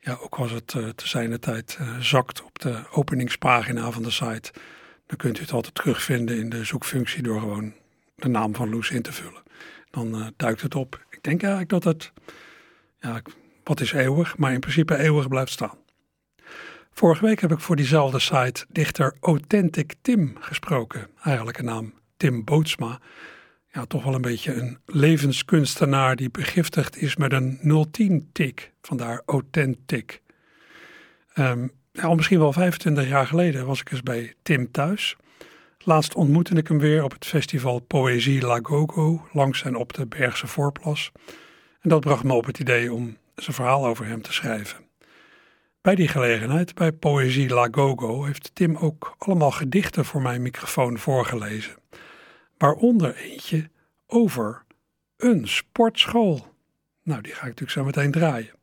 Ja, 0.06 0.18
ook 0.22 0.36
was 0.36 0.52
het 0.52 0.74
uh, 0.74 0.90
te 0.90 1.08
zijner 1.08 1.40
tijd 1.40 1.78
uh, 1.82 1.98
zakt 2.00 2.44
op 2.44 2.60
de 2.60 2.84
openingspagina 2.92 3.92
van 3.92 4.04
de 4.04 4.12
site. 4.12 4.52
Dan 5.06 5.18
kunt 5.18 5.38
u 5.38 5.42
het 5.42 5.52
altijd 5.52 5.76
terugvinden 5.76 6.38
in 6.38 6.50
de 6.50 6.64
zoekfunctie 6.64 7.24
door 7.24 7.40
gewoon 7.40 7.74
de 8.16 8.28
naam 8.28 8.56
van 8.56 8.70
Loes 8.70 8.90
in 8.90 9.02
te 9.02 9.12
vullen. 9.12 9.44
Dan 9.90 10.20
uh, 10.20 10.28
duikt 10.38 10.62
het 10.62 10.76
op. 10.76 11.06
Ik 11.10 11.24
denk 11.24 11.42
eigenlijk 11.42 11.72
dat 11.72 11.84
het, 11.84 12.12
ja, 13.00 13.22
wat 13.64 13.82
is 13.82 13.92
eeuwig, 13.92 14.38
maar 14.38 14.54
in 14.54 14.60
principe 14.60 14.98
eeuwig 14.98 15.28
blijft 15.28 15.52
staan. 15.52 15.78
Vorige 16.92 17.26
week 17.26 17.42
heb 17.42 17.52
ik 17.52 17.60
voor 17.60 17.76
diezelfde 17.76 18.20
site 18.20 18.66
dichter 18.70 19.16
Authentic 19.20 19.94
Tim 20.02 20.38
gesproken. 20.40 21.10
Eigenlijk 21.22 21.62
naam 21.62 21.94
Tim 22.18 22.44
Bootsma. 22.44 23.00
Ja, 23.76 23.86
toch 23.86 24.04
wel 24.04 24.14
een 24.14 24.22
beetje 24.22 24.54
een 24.54 24.78
levenskunstenaar 24.86 26.16
die 26.16 26.30
begiftigd 26.30 26.98
is 26.98 27.16
met 27.16 27.32
een 27.32 27.60
010-tik. 27.62 28.72
Vandaar 28.82 29.22
Authentic. 29.26 30.22
Um, 31.36 31.72
nou, 31.94 32.16
misschien 32.16 32.40
wel 32.40 32.54
25 32.54 33.08
jaar 33.08 33.28
geleden 33.28 33.66
was 33.66 33.80
ik 33.80 33.92
eens 33.92 34.04
bij 34.04 34.34
Tim 34.42 34.72
thuis. 34.72 35.16
Laatst 35.78 36.16
ontmoette 36.16 36.56
ik 36.56 36.68
hem 36.68 36.80
weer 36.80 37.04
op 37.04 37.12
het 37.12 37.26
festival 37.26 37.80
Poëzie 37.80 38.42
La 38.42 38.60
Gogo 38.62 39.28
langs 39.32 39.64
en 39.64 39.76
op 39.76 39.94
de 39.94 40.06
Bergse 40.08 40.48
Voorplas. 40.48 41.12
En 41.82 41.90
dat 41.90 42.00
bracht 42.00 42.24
me 42.24 42.34
op 42.34 42.46
het 42.46 42.60
idee 42.60 42.94
om 42.94 43.18
zijn 43.36 43.56
verhaal 43.56 43.86
over 43.86 44.06
hem 44.06 44.22
te 44.22 44.34
schrijven. 44.34 44.78
Bij 45.82 45.96
die 45.96 46.08
gelegenheid, 46.08 46.74
bij 46.74 46.92
Poëzie 46.92 47.50
La 47.50 47.68
Gogo, 47.72 48.24
heeft 48.24 48.56
Tim 48.56 48.76
ook 48.76 49.16
allemaal 49.18 49.52
gedichten 49.52 50.06
voor 50.06 50.22
mijn 50.22 50.42
microfoon 50.42 50.98
voorgelezen. 50.98 51.76
Waaronder 52.64 53.16
eentje 53.16 53.70
over 54.08 54.64
een 55.18 55.48
sportschool. 55.48 56.56
Nou, 57.04 57.22
die 57.22 57.32
ga 57.32 57.40
ik 57.40 57.44
natuurlijk 57.44 57.72
zo 57.72 57.84
meteen 57.84 58.12
draaien. 58.12 58.54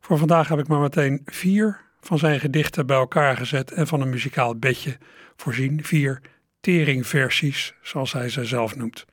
Voor 0.00 0.18
vandaag 0.18 0.48
heb 0.48 0.58
ik 0.58 0.68
maar 0.68 0.80
meteen 0.80 1.20
vier 1.24 1.80
van 2.00 2.18
zijn 2.18 2.40
gedichten 2.40 2.86
bij 2.86 2.96
elkaar 2.96 3.36
gezet 3.36 3.72
en 3.72 3.86
van 3.86 4.00
een 4.00 4.08
muzikaal 4.08 4.56
bedje 4.56 4.98
voorzien. 5.36 5.84
Vier 5.84 6.22
teringversies, 6.60 7.74
zoals 7.82 8.12
hij 8.12 8.28
ze 8.28 8.44
zelf 8.44 8.76
noemt. 8.76 9.04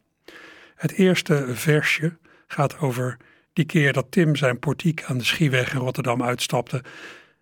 Het 0.75 0.91
eerste 0.91 1.55
versje 1.55 2.17
gaat 2.47 2.79
over 2.79 3.17
die 3.53 3.65
keer 3.65 3.93
dat 3.93 4.12
Tim 4.12 4.35
zijn 4.35 4.59
portiek 4.59 5.03
aan 5.03 5.17
de 5.17 5.24
Schieweg 5.24 5.74
in 5.74 5.79
Rotterdam 5.79 6.24
uitstapte 6.24 6.83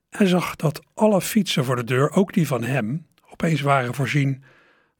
en 0.10 0.27
zag 0.27 0.55
dat 0.55 0.82
alle 0.93 1.22
fietsen 1.22 1.65
voor 1.65 1.75
de 1.75 1.84
deur, 1.84 2.12
ook 2.12 2.34
die 2.34 2.48
van 2.48 2.63
hem, 2.63 3.08
opeens 3.32 3.62
waren 3.62 3.93
voorzien 3.93 4.43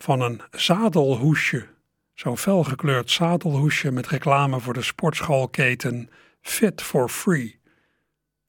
van 0.04 0.22
een 0.22 0.42
zadelhoesje. 0.52 1.68
Zo'n 2.14 2.38
felgekleurd 2.38 3.12
zadelhoesje 3.12 3.92
met 3.92 4.08
reclame 4.08 4.60
voor 4.60 4.74
de 4.74 4.82
sportschoolketen 4.82 6.10
Fit 6.42 6.82
for 6.82 7.10
Free. 7.10 7.60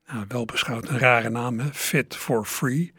Ja, 0.06 0.25
wel 0.28 0.44
beschouwd 0.44 0.88
een 0.88 0.99
rare 0.99 1.28
naam, 1.28 1.58
hè? 1.58 1.73
Fit 1.73 2.16
for 2.16 2.44
Free. 2.44 2.92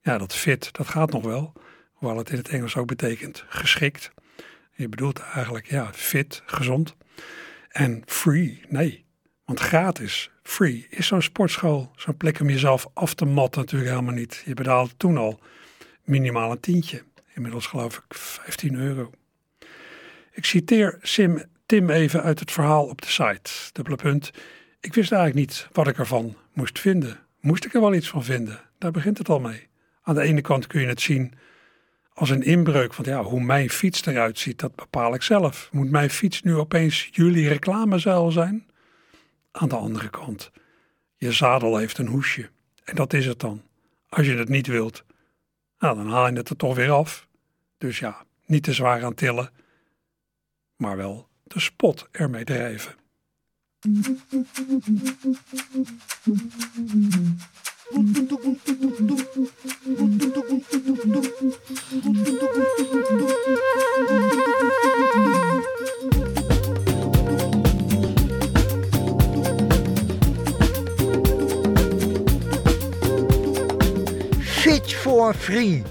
Ja, 0.00 0.18
dat 0.18 0.34
fit, 0.34 0.72
dat 0.72 0.88
gaat 0.88 1.12
nog 1.12 1.24
wel. 1.24 1.52
Hoewel 1.92 2.18
het 2.18 2.30
in 2.30 2.36
het 2.36 2.48
Engels 2.48 2.76
ook 2.76 2.86
betekent 2.86 3.44
geschikt. 3.48 4.10
Je 4.74 4.88
bedoelt 4.88 5.18
eigenlijk, 5.18 5.66
ja, 5.66 5.90
fit, 5.92 6.42
gezond. 6.46 6.96
En 7.68 8.02
free, 8.06 8.64
nee. 8.68 9.04
Want 9.44 9.60
gratis, 9.60 10.30
free, 10.42 10.86
is 10.90 11.06
zo'n 11.06 11.22
sportschool, 11.22 11.92
zo'n 11.96 12.16
plek 12.16 12.40
om 12.40 12.48
jezelf 12.48 12.86
af 12.94 13.14
te 13.14 13.24
matten 13.24 13.60
natuurlijk 13.60 13.90
helemaal 13.90 14.14
niet. 14.14 14.42
Je 14.44 14.54
betaalde 14.54 14.96
toen 14.96 15.16
al 15.16 15.40
minimaal 16.04 16.50
een 16.50 16.60
tientje. 16.60 17.02
Inmiddels 17.34 17.66
geloof 17.66 17.96
ik 17.96 18.14
15 18.14 18.74
euro. 18.74 19.10
Ik 20.32 20.44
citeer 20.44 20.98
Sim, 21.02 21.42
Tim 21.66 21.90
even 21.90 22.22
uit 22.22 22.40
het 22.40 22.52
verhaal 22.52 22.84
op 22.84 23.02
de 23.02 23.08
site. 23.08 23.50
Dubbele 23.72 23.96
punt. 23.96 24.30
Ik 24.80 24.94
wist 24.94 25.12
eigenlijk 25.12 25.48
niet 25.48 25.68
wat 25.72 25.88
ik 25.88 25.98
ervan 25.98 26.36
moest 26.52 26.78
vinden. 26.78 27.20
Moest 27.40 27.64
ik 27.64 27.74
er 27.74 27.80
wel 27.80 27.94
iets 27.94 28.08
van 28.08 28.24
vinden? 28.24 28.60
Daar 28.78 28.90
begint 28.90 29.18
het 29.18 29.28
al 29.28 29.40
mee. 29.40 29.68
Aan 30.02 30.14
de 30.14 30.20
ene 30.20 30.40
kant 30.40 30.66
kun 30.66 30.80
je 30.80 30.86
het 30.86 31.00
zien 31.00 31.32
als 32.12 32.30
een 32.30 32.42
inbreuk. 32.42 32.94
Want 32.94 33.08
ja, 33.08 33.22
hoe 33.22 33.40
mijn 33.40 33.70
fiets 33.70 34.06
eruit 34.06 34.38
ziet, 34.38 34.58
dat 34.58 34.74
bepaal 34.74 35.14
ik 35.14 35.22
zelf. 35.22 35.68
Moet 35.72 35.90
mijn 35.90 36.10
fiets 36.10 36.42
nu 36.42 36.54
opeens 36.54 37.08
jullie 37.12 37.48
reclamezuil 37.48 38.30
zijn? 38.30 38.66
Aan 39.52 39.68
de 39.68 39.76
andere 39.76 40.10
kant, 40.10 40.50
je 41.16 41.32
zadel 41.32 41.76
heeft 41.76 41.98
een 41.98 42.06
hoesje. 42.06 42.50
En 42.84 42.94
dat 42.94 43.12
is 43.12 43.26
het 43.26 43.40
dan. 43.40 43.62
Als 44.08 44.26
je 44.26 44.36
het 44.36 44.48
niet 44.48 44.66
wilt, 44.66 45.04
nou, 45.82 45.96
dan 45.96 46.10
haal 46.10 46.26
je 46.26 46.36
het 46.36 46.48
er 46.48 46.56
toch 46.56 46.74
weer 46.74 46.90
af. 46.90 47.26
Dus 47.78 47.98
ja, 47.98 48.24
niet 48.46 48.62
te 48.62 48.72
zwaar 48.72 49.04
aan 49.04 49.14
tillen, 49.14 49.50
maar 50.76 50.96
wel 50.96 51.28
de 51.42 51.60
spot 51.60 52.08
ermee 52.10 52.44
drijven. 52.44 52.94
For 74.94 75.34
free. 75.34 75.82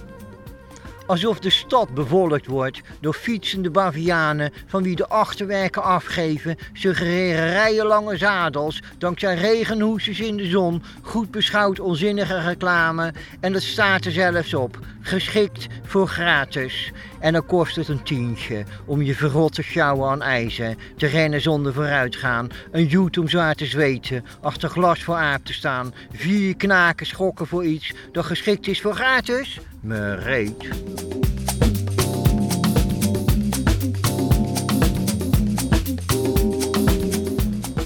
Alsof 1.05 1.39
de 1.39 1.50
stad 1.50 1.93
bevolkt 1.93 2.46
wordt 2.46 2.81
door 3.00 3.13
fietsende 3.13 3.70
bavianen 3.70 4.53
van 4.65 4.84
wie 4.84 4.96
de 4.96 5.08
achterwerken 5.08 5.84
afgeven, 5.84 6.58
suggereren 6.74 7.51
rijenlange 7.51 8.17
zadels, 8.17 8.81
dankzij 8.98 9.36
regenhoesjes 9.36 10.20
in 10.20 10.38
de 10.38 10.50
zon, 10.50 10.84
goed 11.01 11.31
beschouwd 11.31 11.79
onzinnige 11.79 12.39
reclame 12.39 13.13
en 13.39 13.53
het 13.53 13.63
staat 13.63 14.05
er 14.05 14.12
zelfs 14.12 14.53
op, 14.53 14.79
geschikt 15.01 15.67
voor 15.84 16.08
gratis. 16.08 16.91
En 17.22 17.34
dan 17.34 17.46
kost 17.46 17.75
het 17.75 17.88
een 17.88 18.04
tientje 18.04 18.63
om 18.86 19.01
je 19.01 19.16
verrot 19.16 19.54
te 19.54 19.62
sjouwen 19.62 20.10
aan 20.10 20.22
ijzer, 20.22 20.75
te 20.98 21.08
rennen 21.08 21.42
zonder 21.42 21.74
vooruitgaan, 21.74 22.50
een 22.72 22.86
joet 22.86 23.18
om 23.18 23.28
zwaar 23.28 23.56
te 23.56 23.66
zweten, 23.66 24.25
achter 24.42 24.70
glas 24.70 25.04
voor 25.04 25.16
aap 25.16 25.46
te 25.46 25.54
staan, 25.54 25.94
vier 26.12 26.56
knaken 26.56 27.06
schokken 27.06 27.48
voor 27.48 27.66
iets 27.66 27.94
dat 28.12 28.25
geschikt 28.25 28.68
is 28.68 28.82
voor 28.82 28.94
gratis? 28.94 29.60
Me 29.82 30.16
reet. 30.16 30.70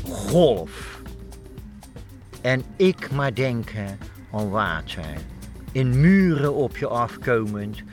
Golf. 0.10 1.02
En 2.42 2.64
ik 2.76 3.12
maar 3.12 3.34
denken 3.34 4.00
aan 4.32 4.50
water. 4.50 5.14
In 5.72 6.00
muren 6.00 6.54
op 6.54 6.78
je 6.78 6.88
afkomend 6.88 7.84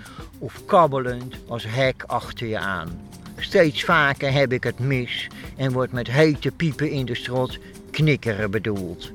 of 0.43 0.65
kabbelend 0.65 1.37
als 1.49 1.65
hek 1.69 2.03
achter 2.07 2.47
je 2.47 2.59
aan. 2.59 3.01
Steeds 3.37 3.85
vaker 3.85 4.33
heb 4.33 4.53
ik 4.53 4.65
het 4.65 4.79
mis 4.79 5.29
en 5.57 5.73
wordt 5.73 5.93
met 5.93 6.11
hete 6.11 6.51
piepen 6.51 6.91
in 6.91 7.07
de 7.07 7.15
strot 7.15 7.59
knikkeren 7.91 8.51
bedoeld. 8.51 9.13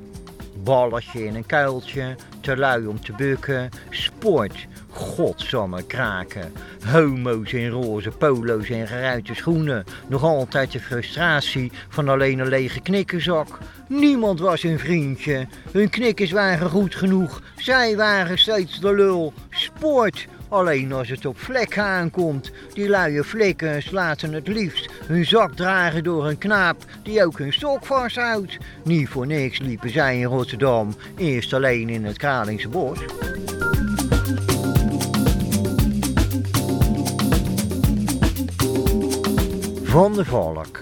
Balletje 0.64 1.24
in 1.24 1.34
een 1.34 1.46
kuiltje, 1.46 2.16
te 2.40 2.56
lui 2.56 2.86
om 2.86 3.00
te 3.00 3.12
bukken, 3.12 3.68
sport, 3.90 4.66
godsamme 4.88 5.82
kraken. 5.86 6.52
Homo's 6.84 7.52
in 7.52 7.68
roze 7.68 8.10
polo's 8.10 8.68
en 8.68 8.86
geruite 8.86 9.34
schoenen. 9.34 9.84
Nog 10.06 10.22
altijd 10.22 10.72
de 10.72 10.80
frustratie 10.80 11.72
van 11.88 12.08
alleen 12.08 12.38
een 12.38 12.48
lege 12.48 12.80
knikkerzak. 12.80 13.58
Niemand 13.88 14.40
was 14.40 14.62
een 14.62 14.78
vriendje. 14.78 15.46
Hun 15.72 15.90
knikkers 15.90 16.30
waren 16.30 16.70
goed 16.70 16.94
genoeg. 16.94 17.42
Zij 17.56 17.96
waren 17.96 18.38
steeds 18.38 18.80
de 18.80 18.94
lul. 18.94 19.32
Sport, 19.50 20.26
Alleen 20.48 20.92
als 20.92 21.08
het 21.08 21.26
op 21.26 21.38
vlekken 21.38 21.82
aankomt. 21.82 22.50
Die 22.72 22.88
luie 22.88 23.24
flikkers 23.24 23.90
laten 23.90 24.32
het 24.32 24.48
liefst 24.48 24.90
hun 25.06 25.24
zak 25.24 25.54
dragen 25.54 26.04
door 26.04 26.26
een 26.26 26.38
knaap 26.38 26.84
die 27.02 27.24
ook 27.24 27.38
hun 27.38 27.52
stok 27.52 27.86
vasthoudt. 27.86 28.58
Niet 28.84 29.08
voor 29.08 29.26
niks 29.26 29.58
liepen 29.58 29.90
zij 29.90 30.18
in 30.18 30.24
Rotterdam 30.24 30.94
eerst 31.16 31.52
alleen 31.52 31.88
in 31.88 32.04
het 32.04 32.16
Kralingse 32.16 32.68
bos. 32.68 32.98
Van 39.82 40.12
de 40.12 40.24
Valk. 40.24 40.80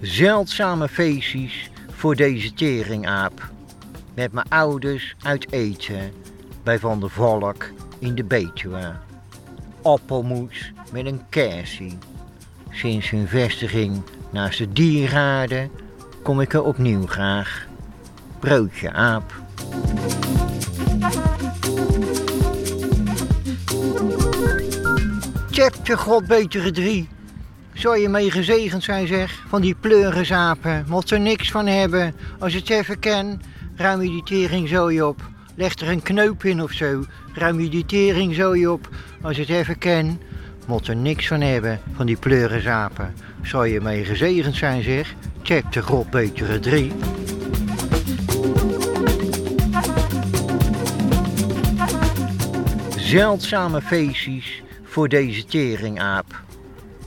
Zeldzame 0.00 0.88
feestjes 0.88 1.70
voor 1.90 2.16
deze 2.16 2.52
teringaap. 2.52 3.48
Met 4.14 4.32
mijn 4.32 4.48
ouders 4.48 5.14
uit 5.22 5.52
eten 5.52 6.12
bij 6.62 6.78
Van 6.78 7.00
der 7.00 7.10
Valk 7.10 7.70
in 8.00 8.14
de 8.14 8.24
Betuwe. 8.24 8.92
Appelmoes 9.82 10.72
met 10.92 11.06
een 11.06 11.20
kersie. 11.28 11.98
Sinds 12.70 13.10
hun 13.10 13.28
vestiging 13.28 14.02
naast 14.30 14.58
de 14.58 14.72
diergaarden 14.72 15.70
kom 16.22 16.40
ik 16.40 16.52
er 16.52 16.62
opnieuw 16.62 17.06
graag. 17.06 17.66
Broodje 18.38 18.92
aap. 18.92 19.32
Tjepje 25.50 25.96
godbetere 25.96 26.70
drie. 26.70 27.08
Zou 27.72 27.98
je 27.98 28.08
mee 28.08 28.30
gezegend 28.30 28.84
zijn 28.84 29.06
zeg, 29.06 29.44
van 29.48 29.60
die 29.60 29.74
pleurenzapen. 29.74 30.84
Mocht 30.88 31.10
er 31.10 31.20
niks 31.20 31.50
van 31.50 31.66
hebben. 31.66 32.14
Als 32.38 32.54
het 32.54 32.70
even 32.70 32.98
ken, 32.98 33.42
ruim 33.76 34.02
je 34.02 34.08
die 34.08 34.22
tering 34.22 34.68
zo 34.68 35.06
op. 35.06 35.29
Leg 35.54 35.74
er 35.74 35.88
een 35.88 36.02
knoop 36.02 36.44
in 36.44 36.62
of 36.62 36.72
zo. 36.72 37.04
Ruim 37.32 37.60
je 37.60 37.68
die 37.68 37.86
tering 37.86 38.34
zo 38.34 38.72
op. 38.72 38.88
Als 39.20 39.36
het 39.36 39.48
even 39.48 39.78
ken, 39.78 40.20
moet 40.66 40.88
er 40.88 40.96
niks 40.96 41.26
van 41.26 41.40
hebben 41.40 41.80
van 41.94 42.06
die 42.06 42.16
pleurenzapen. 42.16 43.14
Zou 43.42 43.68
je 43.68 43.80
mee 43.80 44.04
gezegend 44.04 44.56
zijn 44.56 44.82
zeg. 44.82 45.14
Check 45.42 45.72
de 45.72 45.82
godbetere 45.82 46.58
drie. 46.58 46.92
Zeldzame 52.96 53.82
feestjes 53.82 54.62
voor 54.82 55.08
deze 55.08 55.44
teringaap. 55.44 56.42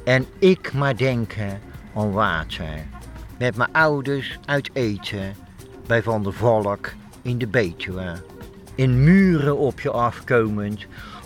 En 0.06 0.26
ik 0.40 0.74
maar 0.74 0.98
denken 0.98 1.62
aan 1.96 2.12
water. 2.12 2.86
Met 3.38 3.56
mijn 3.56 3.72
ouders 3.72 4.40
uit 4.46 4.70
eten 4.74 5.36
bij 5.88 6.04
Van 6.04 6.24
der 6.24 6.34
Valk 6.34 6.94
in 7.22 7.38
de 7.38 7.48
Betuwe. 7.48 8.33
In 8.76 9.04
muren 9.04 9.58
op 9.58 9.80
je 9.80 9.92
afkomend 9.92 10.86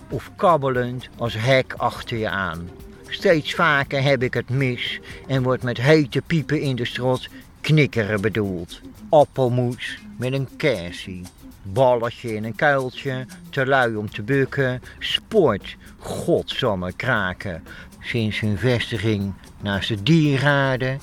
of 0.10 0.32
kabbelend 0.36 1.10
als 1.18 1.34
hek 1.38 1.74
achter 1.78 2.18
je 2.18 2.30
aan. 2.30 2.70
Steeds 3.08 3.54
vaker 3.54 4.04
heb 4.04 4.24
ik 4.24 4.34
het 4.34 4.50
mis 4.50 5.00
en 5.28 5.44
wordt 5.44 5.64
met 5.64 5.78
hete 5.78 6.22
piepen 6.22 6.62
in 6.62 6.76
de 6.76 6.86
strot 6.86 7.28
knikkeren 7.62 8.22
bedoeld. 8.22 8.82
Appelmoes 9.10 10.00
met 10.18 10.34
een 10.34 10.48
kersie. 10.58 11.22
Balletje 11.64 12.36
in 12.36 12.44
een 12.44 12.56
kuiltje, 12.56 13.26
te 13.50 13.66
lui 13.66 13.96
om 13.96 14.10
te 14.10 14.22
bukken. 14.22 14.82
Sport, 15.00 15.76
godsamme 15.98 16.94
kraken. 16.94 17.64
Sinds 18.00 18.40
hun 18.40 18.58
vestiging 18.58 19.34
naast 19.62 19.88
de 19.88 20.04
diergaarden 20.04 21.00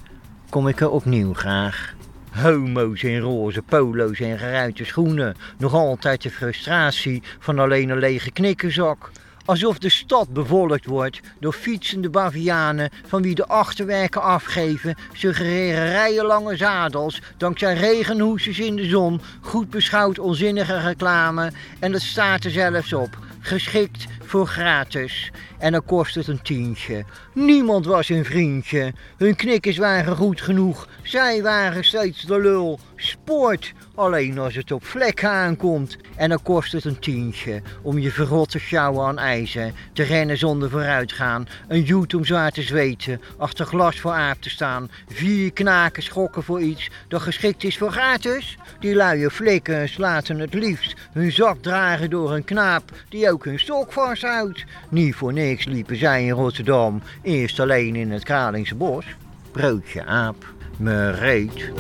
kom 0.49 0.69
ik 0.69 0.81
er 0.81 0.91
opnieuw 0.91 1.35
graag. 1.35 1.94
Homo's 2.35 3.03
in 3.03 3.21
roze 3.21 3.63
polo's 3.63 4.21
en 4.21 4.39
geruite 4.39 4.85
schoenen. 4.85 5.37
Nog 5.59 5.75
altijd 5.75 6.23
de 6.23 6.31
frustratie 6.31 7.23
van 7.39 7.59
alleen 7.59 7.89
een 7.89 7.99
lege 7.99 8.31
knikkerzak. 8.31 9.11
Alsof 9.45 9.79
de 9.79 9.89
stad 9.89 10.33
bevolkt 10.33 10.85
wordt 10.85 11.21
door 11.41 11.53
fietsende 11.53 12.11
bavianen 12.11 12.91
van 13.07 13.23
wie 13.23 13.35
de 13.35 13.47
achterwerken 13.47 14.23
afgeven, 14.23 14.97
suggereren 15.13 15.91
rijenlange 15.91 16.57
zadels, 16.57 17.23
dankzij 17.37 17.75
regenhoesjes 17.75 18.59
in 18.59 18.77
de 18.77 18.89
zon, 18.89 19.21
goed 19.41 19.71
beschouwd 19.71 20.19
onzinnige 20.19 20.81
reclame 20.81 21.53
en 21.81 21.93
het 21.93 22.03
staat 22.03 22.45
er 22.45 22.51
zelfs 22.51 22.93
op, 22.93 23.19
geschikt 23.41 24.07
voor 24.23 24.47
gratis. 24.47 25.31
En 25.65 25.73
dan 25.73 25.85
kost 25.85 26.15
het 26.15 26.27
een 26.27 26.43
tientje. 26.43 27.05
Niemand 27.33 27.87
was 27.87 28.09
een 28.09 28.25
vriendje. 28.25 28.93
Hun 29.17 29.37
knikkers 29.37 29.77
waren 29.77 30.17
goed 30.17 30.41
genoeg. 30.41 30.89
Zij 31.03 31.43
waren 31.43 31.85
steeds 31.85 32.23
de 32.23 32.41
lul. 32.41 32.79
Sport, 32.97 33.73
alleen 33.95 34.39
als 34.39 34.55
het 34.55 34.73
op 34.73 34.85
vlek 34.85 35.25
aankomt. 35.25 35.97
En 36.17 36.29
dan 36.29 36.43
kost 36.43 36.73
het 36.73 36.85
een 36.85 36.99
tientje 36.99 37.63
om 37.83 37.99
je 37.99 38.11
verrotte 38.11 38.59
sjouwen 38.59 39.07
aan 39.07 39.19
ijzer. 39.19 39.73
Te 39.93 40.03
rennen 40.03 40.39
zonder 40.39 40.71
vooruitgaan. 40.71 41.49
Een 41.69 41.83
joet 41.83 42.15
om 42.15 42.25
zwaar 42.25 42.51
te 42.51 42.63
zweten. 42.63 43.21
Achter 43.37 43.67
glas 43.67 44.01
voor 44.01 44.13
aap 44.13 44.43
te 44.43 44.51
staan. 44.51 44.91
Vier 45.09 45.53
knaken 45.53 46.03
schokken 46.03 46.43
voor 46.43 46.61
iets 46.61 46.91
dat 47.09 47.23
geschikt 47.23 47.65
is 47.65 47.79
voor 47.79 47.93
gratis. 47.93 48.59
Die 48.81 48.95
luie 48.95 49.31
flikken 49.31 49.89
laten 49.97 50.39
het 50.39 50.55
liefst 50.55 50.95
hun 51.13 51.33
zak 51.33 51.63
dragen 51.63 52.11
door 52.11 52.33
een 52.33 52.45
knaap 52.45 52.83
die 53.09 53.31
ook 53.31 53.45
hun 53.45 53.59
stok 53.59 53.93
vasthoudt. 53.93 54.65
Niet 54.89 55.15
voor 55.15 55.33
niks 55.33 55.53
liepen 55.63 55.97
zij 55.97 56.25
in 56.25 56.31
Rotterdam 56.31 57.03
eerst 57.23 57.61
alleen 57.61 57.97
in 57.97 58.11
het 58.11 58.25
Kralingse 58.25 58.75
bos. 58.75 59.05
Broodje 59.53 60.05
aap, 60.05 60.55
me 60.79 61.11
reet. 61.11 61.73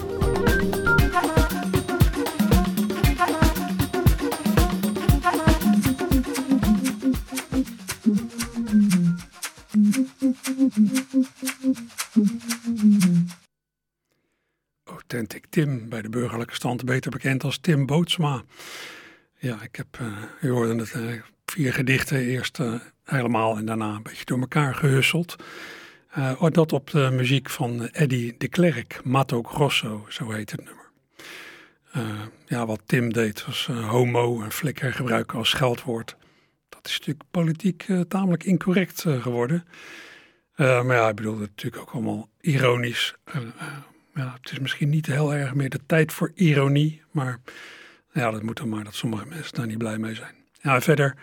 Authentic 14.84 15.46
Tim, 15.50 15.88
bij 15.88 16.02
de 16.02 16.08
burgerlijke 16.08 16.54
stand 16.54 16.84
beter 16.84 17.10
bekend 17.10 17.44
als 17.44 17.58
Tim 17.58 17.86
Bootsma. 17.86 18.42
Ja, 19.38 19.62
ik 19.62 19.76
heb, 19.76 19.98
uh, 20.00 20.08
u 20.40 20.50
hoorde 20.50 20.76
het, 20.76 20.94
uh, 20.94 21.20
vier 21.46 21.72
gedichten 21.72 22.18
eerst 22.18 22.58
uh, 22.58 22.74
helemaal 23.04 23.56
en 23.56 23.64
daarna 23.64 23.94
een 23.94 24.02
beetje 24.02 24.24
door 24.24 24.40
elkaar 24.40 24.74
gehusseld. 24.74 25.36
Uh, 26.18 26.42
dat 26.50 26.72
op 26.72 26.90
de 26.90 27.08
muziek 27.12 27.50
van 27.50 27.88
Eddie 27.88 28.34
de 28.38 28.48
Klerk, 28.48 29.00
Mato 29.04 29.42
Grosso, 29.42 30.06
zo 30.08 30.30
heet 30.30 30.50
het 30.50 30.64
nummer. 30.64 30.90
Uh, 31.96 32.20
ja, 32.46 32.66
wat 32.66 32.80
Tim 32.86 33.12
deed 33.12 33.46
was 33.46 33.68
uh, 33.70 33.88
homo 33.88 34.42
en 34.42 34.52
flikker 34.52 34.92
gebruiken 34.92 35.38
als 35.38 35.50
scheldwoord. 35.50 36.16
Dat 36.68 36.86
is 36.86 36.98
natuurlijk 36.98 37.30
politiek 37.30 37.86
tamelijk 38.08 38.44
incorrect 38.44 39.00
geworden. 39.00 39.64
maar 40.56 40.96
ja, 40.96 41.08
ik 41.08 41.14
bedoel 41.14 41.40
het 41.40 41.50
natuurlijk 41.50 41.82
ook 41.82 41.90
allemaal 41.90 42.28
ironisch. 42.40 43.14
ja, 44.14 44.36
het 44.40 44.52
is 44.52 44.58
misschien 44.58 44.88
niet 44.88 45.06
heel 45.06 45.34
erg 45.34 45.54
meer 45.54 45.70
de 45.70 45.80
tijd 45.86 46.12
voor 46.12 46.32
ironie, 46.34 47.02
maar 47.10 47.40
ja, 48.12 48.30
dat 48.30 48.42
moet 48.42 48.56
dan 48.56 48.68
maar 48.68 48.84
dat 48.84 48.94
sommige 48.94 49.26
mensen 49.26 49.54
daar 49.54 49.66
niet 49.66 49.78
blij 49.78 49.98
mee 49.98 50.14
zijn. 50.14 50.34
Ja, 50.60 50.80
verder 50.80 51.16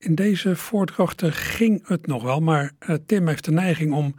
in 0.00 0.14
deze 0.14 0.56
voordrachten 0.56 1.32
ging 1.32 1.88
het 1.88 2.06
nog 2.06 2.22
wel, 2.22 2.40
maar 2.40 2.72
uh, 2.88 2.96
Tim 3.06 3.28
heeft 3.28 3.44
de 3.44 3.50
neiging 3.50 3.92
om 3.92 4.14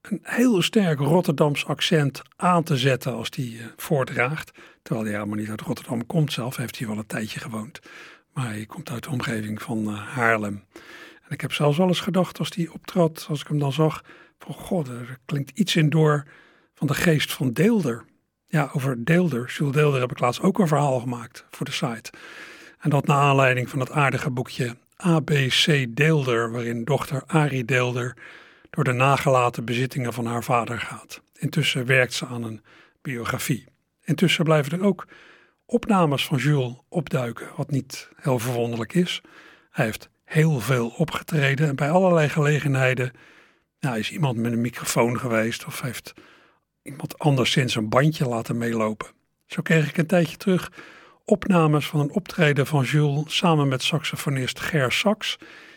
een 0.00 0.20
heel 0.22 0.62
sterk 0.62 0.98
Rotterdams 0.98 1.66
accent 1.66 2.22
aan 2.36 2.62
te 2.62 2.76
zetten 2.76 3.14
als 3.14 3.28
hij 3.36 3.44
uh, 3.44 3.66
voordraagt. 3.76 4.50
Terwijl 4.82 5.06
hij 5.06 5.14
helemaal 5.14 5.36
niet 5.36 5.48
uit 5.48 5.60
Rotterdam 5.60 6.06
komt 6.06 6.32
zelf, 6.32 6.56
heeft 6.56 6.78
hij 6.78 6.88
wel 6.88 6.98
een 6.98 7.06
tijdje 7.06 7.40
gewoond. 7.40 7.80
Maar 8.32 8.46
hij 8.46 8.66
komt 8.66 8.90
uit 8.90 9.02
de 9.02 9.10
omgeving 9.10 9.62
van 9.62 9.78
uh, 9.78 10.08
Haarlem. 10.08 10.64
En 11.22 11.30
ik 11.30 11.40
heb 11.40 11.52
zelfs 11.52 11.76
wel 11.76 11.86
eens 11.86 12.00
gedacht 12.00 12.38
als 12.38 12.54
hij 12.54 12.68
optrad, 12.68 13.26
als 13.28 13.40
ik 13.40 13.46
hem 13.46 13.58
dan 13.58 13.72
zag, 13.72 14.02
van 14.38 14.54
god, 14.54 14.88
er 14.88 15.18
klinkt 15.24 15.58
iets 15.58 15.76
in 15.76 15.90
door 15.90 16.24
van 16.74 16.86
de 16.86 16.94
geest 16.94 17.32
van 17.32 17.52
Deelder. 17.52 18.04
Ja, 18.46 18.70
over 18.72 19.04
Deelder, 19.04 19.52
Jules 19.56 19.74
Deelder 19.74 20.00
heb 20.00 20.10
ik 20.10 20.20
laatst 20.20 20.42
ook 20.42 20.58
een 20.58 20.68
verhaal 20.68 21.00
gemaakt 21.00 21.46
voor 21.50 21.66
de 21.66 21.72
site. 21.72 22.12
En 22.78 22.90
dat 22.90 23.06
naar 23.06 23.16
aanleiding 23.16 23.68
van 23.68 23.80
het 23.80 23.90
aardige 23.90 24.30
boekje 24.30 24.76
ABC 24.96 25.86
Deelder, 25.88 26.50
waarin 26.52 26.84
dochter 26.84 27.22
Ari 27.26 27.64
Deelder 27.64 28.16
door 28.70 28.84
de 28.84 28.92
nagelaten 28.92 29.64
bezittingen 29.64 30.12
van 30.12 30.26
haar 30.26 30.44
vader 30.44 30.78
gaat. 30.78 31.20
Intussen 31.38 31.86
werkt 31.86 32.12
ze 32.12 32.26
aan 32.26 32.42
een 32.42 32.62
biografie. 33.02 33.64
Intussen 34.04 34.44
blijven 34.44 34.78
er 34.78 34.84
ook 34.84 35.06
opnames 35.66 36.26
van 36.26 36.38
Jules 36.38 36.74
opduiken, 36.88 37.48
wat 37.56 37.70
niet 37.70 38.08
heel 38.16 38.38
verwonderlijk 38.38 38.94
is. 38.94 39.20
Hij 39.70 39.84
heeft 39.84 40.08
heel 40.24 40.60
veel 40.60 40.88
opgetreden 40.88 41.68
en 41.68 41.76
bij 41.76 41.90
allerlei 41.90 42.28
gelegenheden 42.28 43.12
nou, 43.80 43.98
is 43.98 44.10
iemand 44.10 44.36
met 44.36 44.52
een 44.52 44.60
microfoon 44.60 45.18
geweest 45.18 45.66
of 45.66 45.80
heeft 45.80 46.12
iemand 46.82 47.18
anderszins 47.18 47.74
een 47.74 47.88
bandje 47.88 48.28
laten 48.28 48.58
meelopen. 48.58 49.06
Zo 49.46 49.62
kreeg 49.62 49.88
ik 49.88 49.96
een 49.96 50.06
tijdje 50.06 50.36
terug 50.36 50.72
opnames 51.26 51.86
van 51.86 52.00
een 52.00 52.12
optreden 52.12 52.66
van 52.66 52.84
Jules 52.84 53.36
samen 53.36 53.68
met 53.68 53.82
saxofonist 53.82 54.60
Ger 54.60 54.92
Sax 54.92 55.36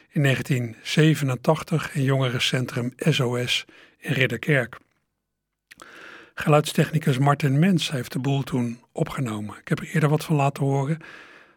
in 0.09 0.23
1987 0.23 1.95
in 1.95 2.03
jongerencentrum 2.03 2.93
SOS 2.97 3.65
in 3.97 4.13
Ridderkerk. 4.13 4.77
Geluidstechnicus 6.33 7.17
Martin 7.17 7.59
Mens 7.59 7.91
heeft 7.91 8.11
de 8.11 8.19
boel 8.19 8.43
toen 8.43 8.79
opgenomen. 8.91 9.57
Ik 9.57 9.67
heb 9.67 9.79
er 9.79 9.89
eerder 9.93 10.09
wat 10.09 10.25
van 10.25 10.35
laten 10.35 10.63
horen 10.63 10.97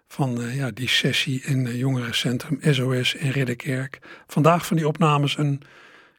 van 0.09 0.41
uh, 0.41 0.57
ja, 0.57 0.71
die 0.71 0.89
sessie 0.89 1.43
in 1.43 1.67
uh, 1.67 1.79
jongerencentrum 1.79 2.59
SOS 2.61 3.15
in 3.15 3.31
Ridderkerk. 3.31 3.99
Vandaag 4.27 4.67
van 4.67 4.77
die 4.77 4.89
opnames 4.89 5.39
een, 5.39 5.63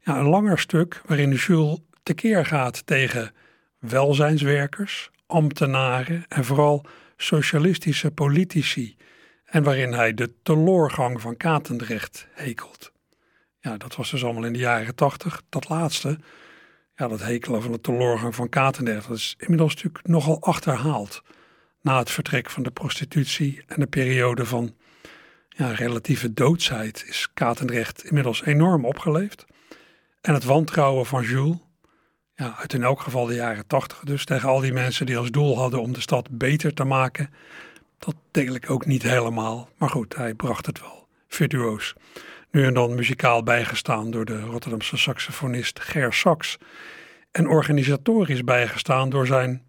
ja, 0.01 0.17
een 0.17 0.27
langer 0.27 0.59
stuk 0.59 1.01
waarin 1.05 1.31
Jules 1.31 1.79
tekeer 2.03 2.45
gaat 2.45 2.85
tegen 2.85 3.31
welzijnswerkers, 3.79 5.09
ambtenaren 5.25 6.25
en 6.27 6.45
vooral 6.45 6.85
socialistische 7.17 8.11
politici 8.11 8.95
en 9.45 9.63
waarin 9.63 9.93
hij 9.93 10.13
de 10.13 10.33
teloorgang 10.43 11.21
van 11.21 11.37
Katendrecht 11.37 12.27
hekelt. 12.31 12.91
Ja, 13.59 13.77
dat 13.77 13.95
was 13.95 14.11
dus 14.11 14.23
allemaal 14.23 14.43
in 14.43 14.53
de 14.53 14.59
jaren 14.59 14.95
tachtig. 14.95 15.41
Dat 15.49 15.69
laatste, 15.69 16.19
ja, 16.95 17.07
dat 17.07 17.21
hekelen 17.21 17.61
van 17.61 17.71
de 17.71 17.81
teloorgang 17.81 18.35
van 18.35 18.49
Katendrecht, 18.49 19.07
dat 19.07 19.17
is 19.17 19.35
inmiddels 19.37 19.75
natuurlijk 19.75 20.07
nogal 20.07 20.41
achterhaald. 20.41 21.21
Na 21.81 21.97
het 21.97 22.11
vertrek 22.11 22.49
van 22.49 22.63
de 22.63 22.71
prostitutie 22.71 23.63
en 23.67 23.79
de 23.79 23.87
periode 23.87 24.45
van 24.45 24.75
ja, 25.49 25.71
relatieve 25.71 26.33
doodsheid 26.33 27.05
is 27.07 27.29
Katendrecht 27.33 28.05
inmiddels 28.05 28.43
enorm 28.43 28.85
opgeleefd. 28.85 29.45
En 30.21 30.33
het 30.33 30.43
wantrouwen 30.43 31.05
van 31.05 31.23
Jules, 31.23 31.57
ja, 32.43 32.55
uit 32.57 32.73
in 32.73 32.83
elk 32.83 33.01
geval 33.01 33.25
de 33.25 33.33
jaren 33.33 33.67
tachtig 33.67 33.99
dus, 33.99 34.25
tegen 34.25 34.49
al 34.49 34.59
die 34.59 34.73
mensen 34.73 35.05
die 35.05 35.17
als 35.17 35.31
doel 35.31 35.57
hadden 35.57 35.81
om 35.81 35.93
de 35.93 36.01
stad 36.01 36.27
beter 36.31 36.73
te 36.73 36.83
maken, 36.83 37.29
dat 37.99 38.15
deel 38.31 38.53
ik 38.53 38.69
ook 38.69 38.85
niet 38.85 39.03
helemaal. 39.03 39.69
Maar 39.77 39.89
goed, 39.89 40.15
hij 40.15 40.33
bracht 40.33 40.65
het 40.65 40.79
wel 40.79 41.07
virtuoos. 41.27 41.93
Nu 42.51 42.65
en 42.65 42.73
dan 42.73 42.95
muzikaal 42.95 43.43
bijgestaan 43.43 44.11
door 44.11 44.25
de 44.25 44.39
Rotterdamse 44.39 44.97
saxofonist 44.97 45.79
Ger 45.79 46.13
Sax. 46.13 46.57
En 47.31 47.47
organisatorisch 47.47 48.43
bijgestaan 48.43 49.09
door 49.09 49.27
zijn 49.27 49.63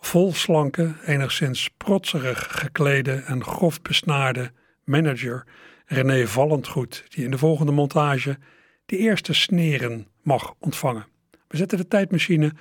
volslanke, 0.00 0.94
enigszins 1.06 1.70
protserig 1.76 2.46
geklede 2.50 3.12
en 3.12 3.44
grof 3.44 3.82
besnaarde 3.82 4.52
manager 4.84 5.44
René 5.86 6.26
Vallendgoed, 6.26 7.04
die 7.08 7.24
in 7.24 7.30
de 7.30 7.38
volgende 7.38 7.72
montage 7.72 8.38
de 8.86 8.96
eerste 8.96 9.32
sneren 9.32 10.06
mag 10.22 10.54
ontvangen. 10.58 11.09
We 11.50 11.56
zetten 11.56 11.78
de 11.78 11.88
tijdmachine 11.88 12.52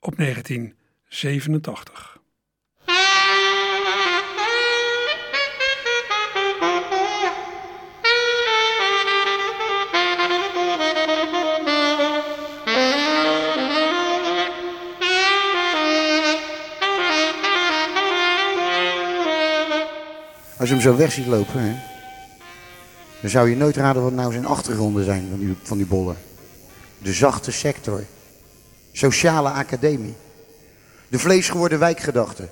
op 0.00 0.16
1987. 0.16 2.18
Als 20.56 20.68
je 20.68 20.74
hem 20.74 20.80
zo 20.80 20.96
weg 20.96 21.12
ziet 21.12 21.26
lopen, 21.26 21.60
hè, 21.60 21.74
dan 23.20 23.30
zou 23.30 23.48
je 23.48 23.56
nooit 23.56 23.76
raden 23.76 24.02
wat 24.02 24.12
nou 24.12 24.32
zijn 24.32 24.46
achtergronden 24.46 25.04
zijn 25.04 25.28
van 25.30 25.38
die, 25.38 25.56
van 25.62 25.76
die 25.76 25.86
bollen. 25.86 26.16
De 26.98 27.12
zachte 27.12 27.50
sector. 27.50 28.04
Sociale 28.96 29.48
academie. 29.48 30.14
De 31.08 31.18
vleesgeworden 31.18 31.78
wijkgedachte. 31.78 32.48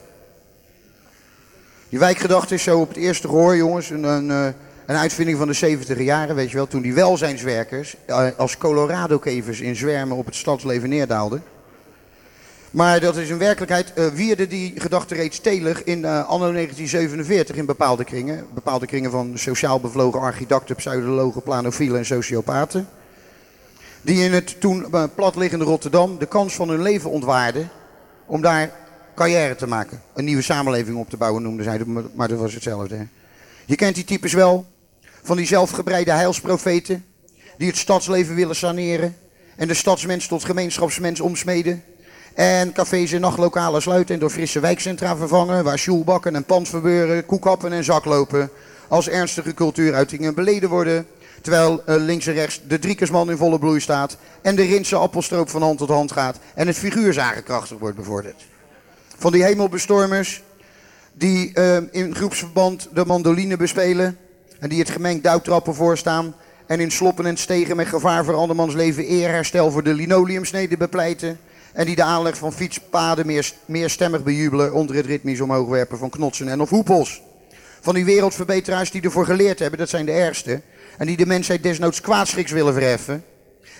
Die 1.88 1.98
wijkgedachte 1.98 2.54
is 2.54 2.62
zo 2.62 2.80
op 2.80 2.88
het 2.88 2.96
eerste 2.96 3.28
gehoor, 3.28 3.56
jongens, 3.56 3.90
een, 3.90 4.02
een, 4.02 4.30
eh, 4.30 4.46
een 4.86 4.96
uitvinding 4.96 5.38
van 5.38 5.46
de 5.46 5.52
70 5.52 5.98
jaren, 5.98 6.34
weet 6.34 6.50
je 6.50 6.56
wel. 6.56 6.66
Toen 6.66 6.82
die 6.82 6.94
welzijnswerkers 6.94 7.96
eh, 8.06 8.26
als 8.36 8.58
Colorado-kevers 8.58 9.60
in 9.60 9.76
zwermen 9.76 10.16
op 10.16 10.26
het 10.26 10.34
stadsleven 10.34 10.88
neerdaalden. 10.88 11.42
Maar 12.70 13.00
dat 13.00 13.16
is 13.16 13.28
in 13.28 13.38
werkelijkheid, 13.38 13.92
uh, 13.94 14.06
wierde 14.06 14.46
die 14.46 14.80
gedachte 14.80 15.14
reeds 15.14 15.38
telig 15.40 15.84
in 15.84 16.04
anno 16.04 16.52
1947 16.52 17.56
in 17.56 17.66
bepaalde 17.66 18.04
kringen. 18.04 18.46
Bepaalde 18.54 18.86
kringen 18.86 19.10
van 19.10 19.32
sociaal 19.34 19.80
bevlogen 19.80 20.20
archidacten, 20.20 20.76
pseudologen, 20.76 21.42
planofielen 21.42 21.98
en 21.98 22.06
sociopaten. 22.06 22.88
Die 24.04 24.24
in 24.24 24.32
het 24.32 24.60
toen 24.60 24.86
uh, 24.92 25.04
platliggende 25.14 25.64
Rotterdam 25.64 26.18
de 26.18 26.26
kans 26.26 26.54
van 26.54 26.68
hun 26.68 26.82
leven 26.82 27.10
ontwaarden 27.10 27.68
om 28.26 28.42
daar 28.42 28.70
carrière 29.14 29.56
te 29.56 29.66
maken. 29.66 30.02
Een 30.14 30.24
nieuwe 30.24 30.42
samenleving 30.42 30.96
op 30.96 31.10
te 31.10 31.16
bouwen 31.16 31.42
noemden 31.42 31.64
zij, 31.64 31.80
maar 32.14 32.28
dat 32.28 32.38
was 32.38 32.54
hetzelfde. 32.54 32.96
Hè. 32.96 33.04
Je 33.64 33.76
kent 33.76 33.94
die 33.94 34.04
types 34.04 34.32
wel. 34.32 34.66
Van 35.22 35.36
die 35.36 35.46
zelfgebreide 35.46 36.10
heilsprofeten 36.10 37.04
die 37.58 37.68
het 37.68 37.76
stadsleven 37.76 38.34
willen 38.34 38.56
saneren 38.56 39.16
en 39.56 39.68
de 39.68 39.74
stadsmens 39.74 40.26
tot 40.26 40.44
gemeenschapsmens 40.44 41.20
omsmeden. 41.20 41.82
En 42.34 42.72
cafés 42.72 43.12
en 43.12 43.20
nachtlokalen 43.20 43.82
sluiten 43.82 44.14
en 44.14 44.20
door 44.20 44.30
frisse 44.30 44.60
wijkcentra 44.60 45.16
vervangen, 45.16 45.64
waar 45.64 45.78
sjoelbakken 45.78 46.34
en 46.34 46.44
pandverbeuren, 46.44 47.26
koekappen 47.26 47.72
en 47.72 47.84
zaklopen 47.84 48.50
als 48.88 49.08
ernstige 49.08 49.54
cultuuruitingen 49.54 50.34
beleden 50.34 50.68
worden. 50.68 51.06
Terwijl 51.44 51.82
uh, 51.86 51.94
links 51.96 52.26
en 52.26 52.34
rechts 52.34 52.60
de 52.66 52.78
driekersman 52.78 53.30
in 53.30 53.36
volle 53.36 53.58
bloei 53.58 53.80
staat 53.80 54.16
en 54.42 54.56
de 54.56 54.62
Rinse 54.62 54.96
appelstroop 54.96 55.50
van 55.50 55.62
hand 55.62 55.78
tot 55.78 55.88
hand 55.88 56.12
gaat 56.12 56.38
en 56.54 56.66
het 56.66 56.76
figuurzagen 56.76 57.42
krachtig 57.42 57.78
wordt 57.78 57.96
bevorderd. 57.96 58.44
Van 59.18 59.32
die 59.32 59.42
hemelbestormers 59.42 60.42
die 61.12 61.52
uh, 61.54 61.76
in 61.90 62.14
groepsverband 62.14 62.88
de 62.92 63.04
mandoline 63.04 63.56
bespelen 63.56 64.18
en 64.58 64.68
die 64.68 64.78
het 64.78 64.90
gemengd 64.90 65.24
duiktrappen 65.24 65.74
voorstaan 65.74 66.34
en 66.66 66.80
in 66.80 66.90
sloppen 66.90 67.26
en 67.26 67.36
stegen 67.36 67.76
met 67.76 67.86
gevaar 67.86 68.24
voor 68.24 68.34
andermans 68.34 68.74
leven 68.74 69.06
eerherstel 69.06 69.70
voor 69.70 69.82
de 69.82 69.94
linoleumsnede 69.94 70.76
bepleiten. 70.76 71.38
En 71.72 71.86
die 71.86 71.96
de 71.96 72.02
aanleg 72.02 72.36
van 72.36 72.52
fietspaden 72.52 73.26
meer, 73.26 73.52
meer 73.64 73.90
stemmig 73.90 74.22
bejubelen 74.22 74.72
onder 74.72 74.96
het 74.96 75.06
ritmisch 75.06 75.40
omhoogwerpen 75.40 75.98
van 75.98 76.10
knotsen 76.10 76.48
en 76.48 76.60
of 76.60 76.70
hoepels. 76.70 77.22
Van 77.84 77.94
die 77.94 78.04
wereldverbeteraars 78.04 78.90
die 78.90 79.02
ervoor 79.02 79.24
geleerd 79.24 79.58
hebben, 79.58 79.78
dat 79.78 79.88
zijn 79.88 80.06
de 80.06 80.12
ergste. 80.12 80.60
En 80.98 81.06
die 81.06 81.16
de 81.16 81.26
mensheid 81.26 81.62
desnoods 81.62 82.00
kwaadschiks 82.00 82.52
willen 82.52 82.72
verheffen. 82.72 83.24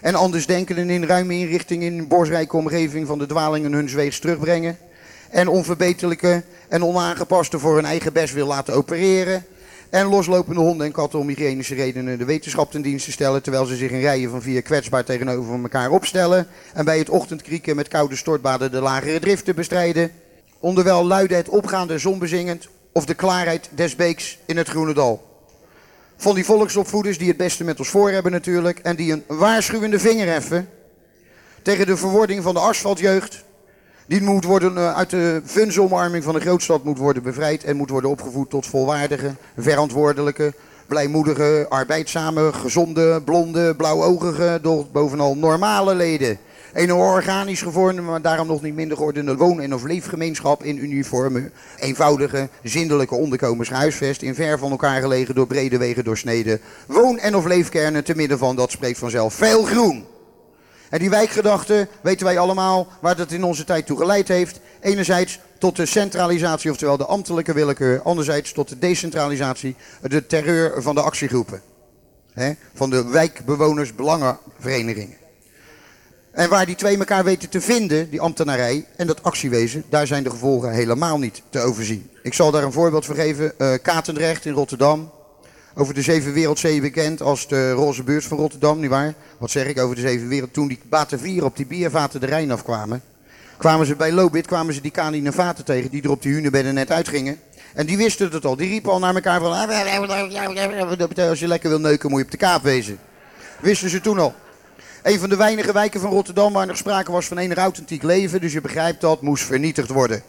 En 0.01 0.14
anders 0.14 0.47
denken 0.47 0.77
en 0.77 0.90
in 0.90 1.05
ruime 1.05 1.35
inrichting 1.35 1.83
in 1.83 1.99
een 1.99 2.09
bosrijke 2.09 2.57
omgeving 2.57 3.07
van 3.07 3.19
de 3.19 3.27
dwalingen 3.27 3.73
hun 3.73 3.88
zweegs 3.88 4.19
terugbrengen. 4.19 4.79
En 5.31 5.49
onverbeterlijke 5.49 6.43
en 6.69 6.85
onaangepaste 6.85 7.59
voor 7.59 7.75
hun 7.75 7.85
eigen 7.85 8.12
best 8.12 8.35
wil 8.35 8.47
laten 8.47 8.75
opereren. 8.75 9.47
En 9.90 10.07
loslopende 10.07 10.61
honden 10.61 10.87
en 10.87 10.93
katten 10.93 11.19
om 11.19 11.29
hygiënische 11.29 11.75
redenen 11.75 12.19
de 12.19 12.25
wetenschap 12.25 12.71
ten 12.71 12.83
dienste 12.83 13.12
stellen. 13.12 13.43
Terwijl 13.43 13.64
ze 13.64 13.77
zich 13.77 13.90
in 13.90 14.01
rijen 14.01 14.31
van 14.31 14.43
vier 14.43 14.62
kwetsbaar 14.62 15.05
tegenover 15.05 15.62
elkaar 15.62 15.90
opstellen. 15.90 16.47
En 16.75 16.85
bij 16.85 16.99
het 16.99 17.11
ochtendkrieken 17.11 17.77
met 17.77 17.88
koude 17.88 18.17
stortbaden 18.17 18.71
de 18.71 18.81
lagere 18.81 19.19
driften 19.19 19.55
bestrijden. 19.55 20.11
Onderwijl 20.59 21.07
luidde 21.07 21.35
het 21.35 21.49
opgaande 21.49 21.99
zonbezingend 21.99 22.69
of 22.95 23.05
de 23.05 23.15
klaarheid 23.15 23.69
des 23.75 23.97
beeks 23.97 24.39
in 24.47 24.57
het 24.57 24.69
Groene 24.69 24.95
Dal. 24.95 25.23
Van 26.17 26.35
die 26.35 26.45
volksopvoeders 26.45 27.19
die 27.19 27.29
het 27.29 27.37
beste 27.37 27.65
met 27.65 27.79
ons 27.79 27.89
voor 27.89 28.11
hebben 28.11 28.33
natuurlijk. 28.33 28.79
En 28.79 28.97
die 28.97 29.13
een 29.13 29.25
waarschuwende 29.27 29.99
vinger 29.99 30.27
heffen 30.27 30.69
tegen 31.63 31.87
de 31.87 31.97
verwording 31.97 32.43
van 32.43 32.55
de 32.55 32.61
asfaltjeugd. 32.61 33.45
Die 34.07 34.23
moet 34.23 34.45
worden 34.45 34.77
eh, 34.77 34.97
uit 34.97 35.11
de 35.11 35.43
funzomarming 35.45 36.25
van 36.25 36.35
de 36.35 36.41
grootstad 36.41 36.85
moet 36.85 36.99
worden 36.99 37.23
bevrijd 37.23 37.65
en 37.65 37.77
moet 37.77 37.91
worden 37.91 38.11
opgevoed 38.11 38.51
tot 38.51 38.67
volwaardige, 38.67 39.35
verantwoordelijke, 39.59 40.55
blijmoedige, 40.87 41.67
arbeidzame, 41.69 42.53
gezonde, 42.53 43.23
blonde, 43.23 43.75
blauwogige, 43.77 44.61
bovenal 44.93 45.37
normale 45.37 45.95
leden. 45.95 46.39
Een 46.75 46.93
organisch 46.93 47.63
gevormde, 47.63 48.03
maar 48.03 48.23
daarom 48.23 48.47
nog 48.47 48.63
niet 48.63 48.75
minder 48.75 48.97
geordende 48.97 49.37
woon- 49.37 49.61
en 49.61 49.75
of 49.75 49.83
leefgemeenschap 49.83 50.63
in 50.63 50.85
uniforme, 50.85 51.51
eenvoudige, 51.79 52.49
zindelijke 52.63 53.15
onderkomens 53.15 53.69
gehuisvest 53.69 54.23
in 54.23 54.35
ver 54.35 54.59
van 54.59 54.71
elkaar 54.71 55.01
gelegen 55.01 55.35
door 55.35 55.47
brede 55.47 55.79
wegen 55.79 56.05
doorsneden 56.05 56.61
woon- 56.87 57.19
en 57.19 57.37
of 57.37 57.45
leefkernen 57.45 58.05
te 58.05 58.17
midden 58.17 58.39
van, 58.39 58.57
dat 58.57 58.71
spreekt 58.71 58.99
vanzelf, 58.99 59.35
veel 59.35 59.63
groen. 59.63 60.05
En 60.91 60.99
die 60.99 61.11
wijkgedachte 61.11 61.89
weten 62.03 62.27
wij 62.27 62.39
allemaal 62.39 62.87
waar 63.01 63.17
dat 63.17 63.31
in 63.31 63.45
onze 63.45 63.65
tijd 63.65 63.87
toe 63.87 63.99
geleid 63.99 64.29
heeft. 64.29 64.61
Enerzijds 64.81 65.41
tot 65.59 65.77
de 65.77 65.87
centralisatie, 65.87 66.71
oftewel 66.71 66.97
de 66.97 67.07
ambtelijke 67.07 67.53
willekeur. 67.53 68.03
Anderzijds 68.03 68.53
tot 68.53 68.69
de 68.69 68.79
decentralisatie, 68.79 69.77
de 70.03 70.27
terreur 70.27 70.83
van 70.83 70.95
de 70.95 71.03
actiegroepen. 71.03 71.63
van 72.75 72.91
de 72.91 73.09
wijkbewonersbelangenverenigingen. 73.09 75.24
En 76.35 76.49
waar 76.49 76.66
die 76.66 76.75
twee 76.75 76.99
elkaar 76.99 77.25
weten 77.25 77.49
te 77.49 77.61
vinden, 77.61 78.11
die 78.11 78.20
ambtenarij 78.20 78.87
en 78.97 79.07
dat 79.07 79.23
actiewezen, 79.23 79.85
daar 79.88 80.07
zijn 80.07 80.23
de 80.23 80.31
gevolgen 80.31 80.73
helemaal 80.73 81.18
niet 81.18 81.42
te 81.49 81.61
overzien. 81.61 82.11
Ik 82.23 82.35
zal 82.35 82.51
daar 82.51 82.62
een 82.62 82.73
voorbeeld 82.73 83.05
voor 83.05 83.14
geven. 83.14 83.53
Uh, 83.59 83.75
Katendrecht 83.83 84.44
in 84.44 84.53
Rotterdam. 84.53 85.11
Over 85.75 85.94
de 85.94 86.03
zeven 86.03 86.33
wereldzeeën 86.33 86.81
bekend 86.81 87.23
als 87.23 87.49
de 87.49 87.70
roze 87.70 88.03
beurs 88.03 88.27
van 88.27 88.38
Rotterdam, 88.38 88.81
nietwaar? 88.81 89.14
Wat 89.38 89.51
zeg 89.51 89.66
ik 89.66 89.79
over 89.79 89.94
de 89.94 90.01
zeven 90.01 90.29
wereld? 90.29 90.53
Toen 90.53 90.68
die 90.68 90.81
Batavieren 90.88 91.47
op 91.47 91.57
die 91.57 91.66
biervaten 91.66 92.20
de 92.20 92.27
Rijn 92.27 92.51
afkwamen, 92.51 93.03
kwamen 93.57 93.87
ze 93.87 93.97
bij 93.97 94.12
Lobit, 94.12 94.47
kwamen 94.47 94.75
ze 94.75 94.81
die 94.81 94.90
kanine 94.90 95.33
vaten 95.33 95.64
tegen 95.64 95.90
die 95.90 96.03
er 96.03 96.11
op 96.11 96.23
die 96.23 96.35
hunebedden 96.35 96.75
net 96.75 96.90
uitgingen. 96.90 97.40
En 97.75 97.87
die 97.87 97.97
wisten 97.97 98.31
het 98.31 98.44
al. 98.44 98.57
Die 98.57 98.68
riepen 98.68 98.92
al 98.92 98.99
naar 98.99 99.14
elkaar 99.14 99.40
van, 99.40 99.53
als 101.29 101.38
je 101.38 101.49
lekker 101.49 101.68
wil 101.68 101.81
neuken 101.81 102.11
moet 102.11 102.18
je 102.18 102.25
op 102.25 102.31
de 102.31 102.37
kaap 102.37 102.62
wezen. 102.62 102.99
Wisten 103.61 103.90
ze 103.90 104.01
toen 104.01 104.18
al. 104.18 104.35
Een 105.05 105.19
van 105.19 105.29
de 105.29 105.37
weinige 105.37 105.73
wijken 105.73 106.01
van 106.01 106.11
Rotterdam 106.11 106.53
waar 106.53 106.67
nog 106.67 106.77
sprake 106.77 107.12
was 107.12 107.27
van 107.27 107.38
enig 107.38 107.57
authentiek 107.57 108.03
leven, 108.03 108.40
dus 108.40 108.53
je 108.53 108.61
begrijpt 108.61 109.01
dat, 109.01 109.23
moest 109.23 109.45
vernietigd 109.45 109.88
worden. 109.90 110.23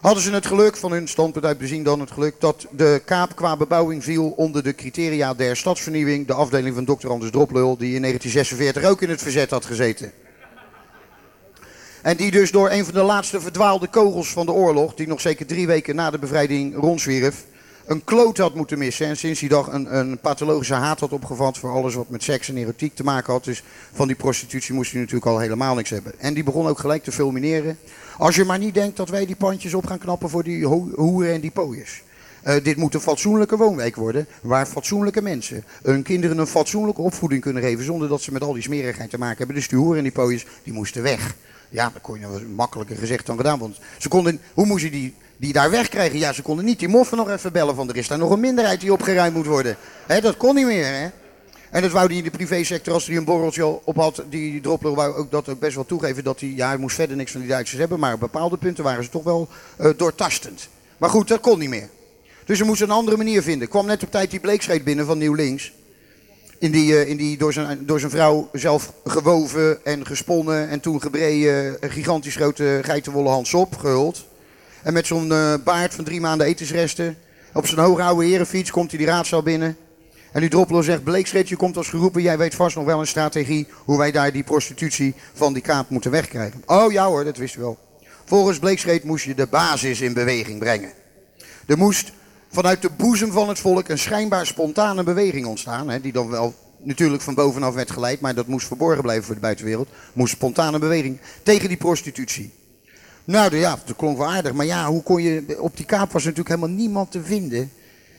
Hadden 0.00 0.22
ze 0.22 0.32
het 0.32 0.46
geluk, 0.46 0.76
van 0.76 0.92
hun 0.92 1.08
standpunt 1.08 1.44
uit 1.44 1.58
bezien 1.58 1.82
dan 1.82 2.00
het 2.00 2.10
geluk, 2.10 2.34
dat 2.38 2.66
de 2.70 3.02
kaap 3.04 3.36
qua 3.36 3.56
bebouwing 3.56 4.04
viel 4.04 4.30
onder 4.30 4.62
de 4.62 4.74
criteria 4.74 5.34
der 5.34 5.56
stadsvernieuwing, 5.56 6.26
de 6.26 6.32
afdeling 6.32 6.74
van 6.74 6.84
Dr. 6.84 7.08
Anders 7.08 7.30
Droplul, 7.30 7.76
die 7.76 7.94
in 7.94 8.00
1946 8.00 8.84
ook 8.84 9.02
in 9.02 9.10
het 9.10 9.22
verzet 9.22 9.50
had 9.50 9.64
gezeten. 9.64 10.12
En 12.02 12.16
die 12.16 12.30
dus 12.30 12.50
door 12.50 12.70
een 12.70 12.84
van 12.84 12.94
de 12.94 13.02
laatste 13.02 13.40
verdwaalde 13.40 13.88
kogels 13.88 14.32
van 14.32 14.46
de 14.46 14.52
oorlog, 14.52 14.94
die 14.94 15.06
nog 15.06 15.20
zeker 15.20 15.46
drie 15.46 15.66
weken 15.66 15.94
na 15.94 16.10
de 16.10 16.18
bevrijding 16.18 16.76
rondzwierf, 16.76 17.44
een 17.86 18.04
kloot 18.04 18.38
had 18.38 18.54
moeten 18.54 18.78
missen. 18.78 19.06
En 19.06 19.16
sinds 19.16 19.40
die 19.40 19.48
dag 19.48 19.72
een, 19.72 19.98
een 19.98 20.18
pathologische 20.18 20.74
haat 20.74 21.00
had 21.00 21.12
opgevat 21.12 21.58
voor 21.58 21.70
alles 21.70 21.94
wat 21.94 22.08
met 22.08 22.22
seks 22.22 22.48
en 22.48 22.56
erotiek 22.56 22.94
te 22.94 23.04
maken 23.04 23.32
had. 23.32 23.44
Dus 23.44 23.62
van 23.92 24.06
die 24.06 24.16
prostitutie 24.16 24.74
moest 24.74 24.90
hij 24.90 25.00
natuurlijk 25.00 25.26
al 25.26 25.38
helemaal 25.38 25.74
niks 25.74 25.90
hebben. 25.90 26.12
En 26.18 26.34
die 26.34 26.44
begon 26.44 26.66
ook 26.66 26.78
gelijk 26.78 27.04
te 27.04 27.12
fulmineren. 27.12 27.78
Als 28.18 28.36
je 28.36 28.44
maar 28.44 28.58
niet 28.58 28.74
denkt 28.74 28.96
dat 28.96 29.08
wij 29.08 29.26
die 29.26 29.36
pandjes 29.36 29.74
op 29.74 29.86
gaan 29.86 29.98
knappen 29.98 30.30
voor 30.30 30.42
die 30.42 30.66
hoeren 30.96 31.32
en 31.32 31.40
die 31.40 31.50
pooiers. 31.50 32.02
Uh, 32.46 32.54
dit 32.62 32.76
moet 32.76 32.94
een 32.94 33.00
fatsoenlijke 33.00 33.56
woonwijk 33.56 33.96
worden, 33.96 34.26
waar 34.40 34.66
fatsoenlijke 34.66 35.22
mensen 35.22 35.64
hun 35.82 36.02
kinderen 36.02 36.38
een 36.38 36.46
fatsoenlijke 36.46 37.00
opvoeding 37.00 37.40
kunnen 37.42 37.62
geven, 37.62 37.84
zonder 37.84 38.08
dat 38.08 38.22
ze 38.22 38.32
met 38.32 38.42
al 38.42 38.52
die 38.52 38.62
smerigheid 38.62 39.10
te 39.10 39.18
maken 39.18 39.38
hebben. 39.38 39.56
Dus 39.56 39.68
die 39.68 39.78
hoeren 39.78 39.96
en 39.96 40.02
die 40.02 40.12
pooiers, 40.12 40.46
die 40.62 40.72
moesten 40.72 41.02
weg. 41.02 41.34
Ja, 41.72 41.90
dat 41.92 42.02
kon 42.02 42.20
je 42.20 42.46
makkelijker 42.54 42.96
gezegd 42.96 43.26
dan 43.26 43.36
gedaan, 43.36 43.58
want 43.58 43.78
ze 43.98 44.08
konden, 44.08 44.40
hoe 44.54 44.66
moest 44.66 44.84
je 44.84 44.90
die 44.90 45.14
die 45.42 45.52
daar 45.52 45.70
wegkrijgen. 45.70 46.18
Ja, 46.18 46.32
ze 46.32 46.42
konden 46.42 46.64
niet 46.64 46.78
die 46.78 46.88
moffen 46.88 47.16
nog 47.16 47.30
even 47.30 47.52
bellen 47.52 47.74
van 47.74 47.88
er 47.88 47.96
is 47.96 48.08
daar 48.08 48.18
nog 48.18 48.30
een 48.30 48.40
minderheid 48.40 48.80
die 48.80 48.92
opgeruimd 48.92 49.34
moet 49.34 49.46
worden. 49.46 49.76
Dat 50.06 50.36
kon 50.36 50.54
niet 50.54 50.66
meer. 50.66 50.86
Hè? 50.86 51.08
En 51.70 51.82
dat 51.82 51.90
wou 51.90 52.06
hij 52.06 52.16
in 52.16 52.24
de 52.24 52.30
privésector, 52.30 52.94
als 52.94 53.06
hij 53.06 53.16
een 53.16 53.24
borreltje 53.24 53.84
op 53.84 53.96
had, 53.96 54.22
die 54.28 54.60
Droppler 54.60 54.94
wou 54.94 55.14
ook 55.14 55.30
dat 55.30 55.48
ook 55.48 55.58
best 55.58 55.74
wel 55.74 55.86
toegeven 55.86 56.24
dat 56.24 56.40
hij, 56.40 56.52
ja, 56.56 56.68
hij 56.68 56.76
moest 56.76 56.94
verder 56.94 57.16
niks 57.16 57.30
van 57.32 57.40
die 57.40 57.50
Duitsers 57.50 57.80
hebben, 57.80 57.98
maar 57.98 58.14
op 58.14 58.20
bepaalde 58.20 58.56
punten 58.56 58.84
waren 58.84 59.04
ze 59.04 59.10
toch 59.10 59.24
wel 59.24 59.48
uh, 59.80 59.90
doortastend. 59.96 60.68
Maar 60.98 61.10
goed, 61.10 61.28
dat 61.28 61.40
kon 61.40 61.58
niet 61.58 61.68
meer. 61.68 61.88
Dus 62.44 62.58
ze 62.58 62.64
moesten 62.64 62.88
een 62.88 62.94
andere 62.94 63.16
manier 63.16 63.42
vinden. 63.42 63.68
Kwam 63.68 63.86
net 63.86 64.02
op 64.02 64.10
tijd 64.10 64.30
die 64.30 64.40
bleekscheet 64.40 64.84
binnen 64.84 65.06
van 65.06 65.18
Nieuw 65.18 65.34
Links. 65.34 65.72
In 66.62 66.70
die, 66.70 66.92
uh, 66.92 67.08
in 67.08 67.16
die 67.16 67.36
door, 67.36 67.52
zijn, 67.52 67.86
door 67.86 68.00
zijn 68.00 68.10
vrouw 68.10 68.48
zelf 68.52 68.92
gewoven 69.04 69.84
en 69.84 70.06
gesponnen 70.06 70.68
en 70.68 70.80
toen 70.80 71.00
gebreien 71.00 71.76
gigantisch 71.80 72.36
grote 72.36 72.80
geitenwolle 72.82 73.28
handsop 73.28 73.76
gehuld. 73.76 74.24
En 74.82 74.92
met 74.92 75.06
zo'n 75.06 75.28
uh, 75.28 75.54
baard 75.64 75.94
van 75.94 76.04
drie 76.04 76.20
maanden 76.20 76.46
etensresten. 76.46 77.18
Op 77.52 77.66
zijn 77.66 77.80
hoge 77.80 78.02
oude 78.02 78.26
herenfiets 78.26 78.70
komt 78.70 78.90
hij 78.90 78.98
die 78.98 79.08
raadzaal 79.08 79.42
binnen. 79.42 79.76
En 80.32 80.40
die 80.40 80.50
Droppelo 80.50 80.82
zegt, 80.82 81.04
Bleekschreetje 81.04 81.56
komt 81.56 81.76
als 81.76 81.88
geroepen. 81.88 82.22
Jij 82.22 82.38
weet 82.38 82.54
vast 82.54 82.76
nog 82.76 82.84
wel 82.84 83.00
een 83.00 83.06
strategie 83.06 83.66
hoe 83.84 83.98
wij 83.98 84.10
daar 84.10 84.32
die 84.32 84.42
prostitutie 84.44 85.14
van 85.32 85.52
die 85.52 85.62
kaap 85.62 85.88
moeten 85.88 86.10
wegkrijgen. 86.10 86.62
Oh 86.66 86.92
ja 86.92 87.06
hoor, 87.06 87.24
dat 87.24 87.36
wist 87.36 87.56
u 87.56 87.60
wel. 87.60 87.78
Volgens 88.24 88.58
Bleekschreet 88.58 89.04
moest 89.04 89.24
je 89.24 89.34
de 89.34 89.46
basis 89.46 90.00
in 90.00 90.12
beweging 90.12 90.58
brengen. 90.58 90.92
Er 91.66 91.78
moest 91.78 92.12
vanuit 92.52 92.82
de 92.82 92.90
boezem 92.96 93.32
van 93.32 93.48
het 93.48 93.58
volk 93.58 93.88
een 93.88 93.98
schijnbaar 93.98 94.46
spontane 94.46 95.02
beweging 95.02 95.46
ontstaan. 95.46 95.88
Hè, 95.88 96.00
die 96.00 96.12
dan 96.12 96.28
wel 96.28 96.54
natuurlijk 96.78 97.22
van 97.22 97.34
bovenaf 97.34 97.74
werd 97.74 97.90
geleid, 97.90 98.20
maar 98.20 98.34
dat 98.34 98.46
moest 98.46 98.66
verborgen 98.66 99.02
blijven 99.02 99.24
voor 99.24 99.34
de 99.34 99.40
buitenwereld. 99.40 99.88
Moest 100.12 100.32
spontane 100.32 100.78
beweging 100.78 101.18
tegen 101.42 101.68
die 101.68 101.76
prostitutie. 101.76 102.52
Nou 103.24 103.56
ja, 103.56 103.78
dat 103.84 103.96
klonk 103.96 104.18
wel 104.18 104.30
aardig. 104.30 104.52
Maar 104.52 104.66
ja, 104.66 104.86
hoe 104.86 105.02
kon 105.02 105.22
je. 105.22 105.56
Op 105.58 105.76
die 105.76 105.86
kaap 105.86 106.12
was 106.12 106.22
natuurlijk 106.22 106.48
helemaal 106.48 106.76
niemand 106.76 107.10
te 107.10 107.22
vinden. 107.22 107.72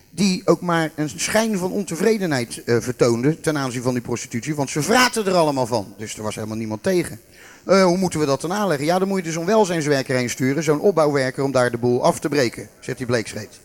die 0.10 0.42
ook 0.46 0.62
maar 0.62 0.92
een 0.96 1.10
schijn 1.16 1.58
van 1.58 1.72
ontevredenheid 1.72 2.62
uh, 2.66 2.78
vertoonde. 2.80 3.40
ten 3.40 3.58
aanzien 3.58 3.82
van 3.82 3.94
die 3.94 4.02
prostitutie. 4.02 4.56
Want 4.56 4.70
ze 4.70 4.82
vraten 4.82 5.26
er 5.26 5.34
allemaal 5.34 5.66
van. 5.66 5.94
Dus 5.98 6.16
er 6.18 6.24
was 6.24 6.36
helemaal 6.36 6.58
niemand 6.58 6.84
tegen. 6.84 7.20
Uh, 7.68 7.84
hoe 7.84 7.98
moeten 7.98 8.20
we 8.20 8.26
dat 8.26 8.42
dan 8.42 8.54
aanleggen? 8.54 8.86
Ja, 8.86 9.00
dan 9.00 9.08
moet 9.08 9.18
je 9.18 9.24
dus 9.24 9.34
zo'n 9.34 9.46
welzijnswerker 9.46 10.16
heen 10.16 10.30
sturen. 10.30 10.64
Zo'n 10.64 10.80
opbouwwerker 10.80 11.44
om 11.44 11.52
daar 11.52 11.72
de 11.72 11.78
boel 11.78 12.04
af 12.04 12.20
te 12.20 12.30
breken. 12.30 12.70
Zegt 12.80 12.98
die 12.98 13.08
bleekschreet. 13.08 13.60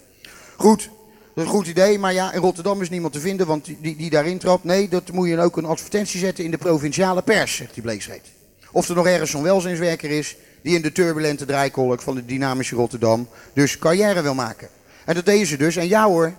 Goed, 0.59 0.83
dat 0.83 0.91
is 1.35 1.43
een 1.43 1.57
goed 1.57 1.67
idee. 1.67 1.99
Maar 1.99 2.13
ja, 2.13 2.33
in 2.33 2.41
Rotterdam 2.41 2.81
is 2.81 2.91
niemand 2.91 3.13
te 3.13 3.21
vinden. 3.21 3.47
Want 3.47 3.65
die, 3.65 3.97
die, 3.97 4.11
daarin 4.11 4.39
trapt. 4.39 4.65
Nee, 4.65 4.89
dat 4.89 5.13
moet 5.13 5.29
je 5.29 5.41
ook 5.41 5.57
een 5.57 5.65
advertentie 5.65 6.21
zetten 6.21 6.45
in 6.45 6.51
de 6.51 6.59
provinciale 6.59 7.23
pers. 7.23 7.57
Zegt 7.57 7.75
die 7.75 7.83
bleekschreet. 7.83 8.27
Of 8.73 8.89
er 8.89 8.95
nog 8.95 9.07
ergens 9.07 9.31
zo'n 9.31 9.43
welzijnswerker 9.43 10.11
is 10.11 10.37
die 10.63 10.77
in 10.77 10.83
de 10.83 10.93
turbulente 10.93 11.45
draaikolk 11.45 12.03
van 12.03 12.15
de 12.15 12.25
dynamische 12.25 12.75
Rotterdam 12.75 13.29
dus 13.53 13.79
carrière 13.79 14.23
wil 14.23 14.35
maken. 14.35 14.69
En 15.05 15.15
dat 15.15 15.25
deden 15.25 15.47
ze 15.47 15.57
dus. 15.57 15.77
En 15.77 15.89
ja 15.89 16.07
hoor, 16.07 16.35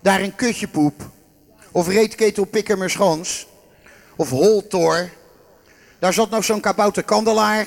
daar 0.00 0.20
een 0.20 0.34
kutje 0.34 0.68
poep 0.68 1.10
Of 1.72 1.88
Reetketel 1.88 2.44
Pikkermerschans. 2.44 3.46
Of 4.16 4.30
Holtor. 4.30 5.10
Daar 5.98 6.12
zat 6.12 6.30
nog 6.30 6.44
zo'n 6.44 6.60
kabouter 6.60 7.02
kandelaar. 7.02 7.66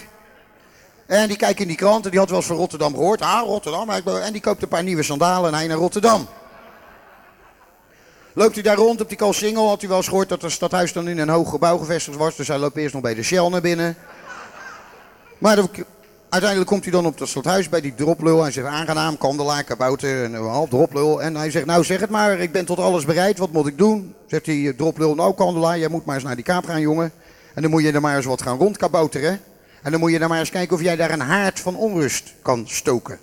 En 1.12 1.28
die 1.28 1.38
kijkt 1.38 1.60
in 1.60 1.68
die 1.68 1.76
krant 1.76 2.06
en 2.06 2.12
die 2.12 2.20
had 2.20 2.30
wel 2.30 2.38
eens 2.38 2.48
van 2.48 2.56
Rotterdam 2.56 2.94
gehoord. 2.94 3.22
Ah, 3.22 3.46
Rotterdam. 3.46 3.90
En 3.90 4.32
die 4.34 4.42
koopt 4.42 4.62
een 4.62 4.68
paar 4.68 4.84
nieuwe 4.84 5.04
sandalen 5.04 5.52
en 5.52 5.58
hij 5.58 5.68
naar 5.68 5.78
Rotterdam. 5.78 6.28
Loopt 8.34 8.54
hij 8.54 8.64
daar 8.64 8.76
rond 8.76 9.02
op 9.02 9.08
die 9.08 9.18
Kalsingel, 9.18 9.68
had 9.68 9.80
hij 9.80 9.90
wel 9.90 9.98
eens 9.98 10.08
gehoord 10.08 10.30
dat 10.30 10.42
het 10.42 10.52
stadhuis 10.52 10.94
dan 10.94 11.08
in 11.08 11.18
een 11.18 11.30
hoog 11.30 11.50
gebouw 11.50 11.78
gevestigd 11.78 12.18
was. 12.18 12.36
Dus 12.36 12.48
hij 12.48 12.58
loopt 12.58 12.78
eerst 12.78 12.94
nog 12.94 13.04
bij 13.04 13.14
de 13.14 13.24
Shell 13.24 13.50
naar 13.50 13.62
binnen. 13.62 13.96
Maar 15.38 15.56
de, 15.56 15.86
uiteindelijk 16.30 16.70
komt 16.70 16.84
hij 16.84 16.92
dan 16.92 17.06
op 17.06 17.18
dat 17.18 17.28
stadhuis 17.28 17.70
bij 17.70 17.82
die 17.82 17.96
droplul. 17.96 18.42
Hij 18.42 18.52
zegt 18.52 18.68
aangenaam, 18.68 19.18
kandelaar, 19.18 19.64
kabouter 19.64 20.24
en 20.24 20.34
een 20.34 20.48
half 20.48 20.70
droplul. 20.70 21.22
En 21.22 21.36
hij 21.36 21.52
zegt 21.52 21.66
nou 21.66 21.84
zeg 21.84 22.00
het 22.00 22.10
maar, 22.10 22.40
ik 22.40 22.52
ben 22.52 22.66
tot 22.66 22.80
alles 22.80 23.06
bereid, 23.06 23.38
wat 23.38 23.52
moet 23.52 23.68
ik 23.68 23.78
doen? 23.78 24.16
Zegt 24.28 24.46
die 24.46 24.76
droplul, 24.76 25.16
nou 25.16 25.34
kandelaar, 25.34 25.80
jij 25.80 25.90
moet 25.90 26.06
maar 26.06 26.16
eens 26.16 26.24
naar 26.24 26.36
die 26.36 26.44
kaap 26.44 26.66
gaan 26.66 26.82
jongen. 26.82 27.12
En 27.54 27.62
dan 27.62 27.72
moet 27.72 27.84
je 27.84 27.92
er 27.92 28.02
maar 28.02 28.16
eens 28.16 28.26
wat 28.26 28.42
gaan 28.42 28.58
rondkabouteren. 28.58 29.42
En 29.82 29.92
dan 29.92 30.00
moet 30.00 30.12
je 30.12 30.20
dan 30.20 30.30
maar 30.30 30.40
eens 30.40 30.50
kijken 30.50 30.76
of 30.76 30.82
jij 30.82 30.96
daar 30.96 31.12
een 31.12 31.20
haard 31.20 31.60
van 31.60 31.76
onrust 31.76 32.34
kan 32.42 32.64
stoken. 32.68 33.20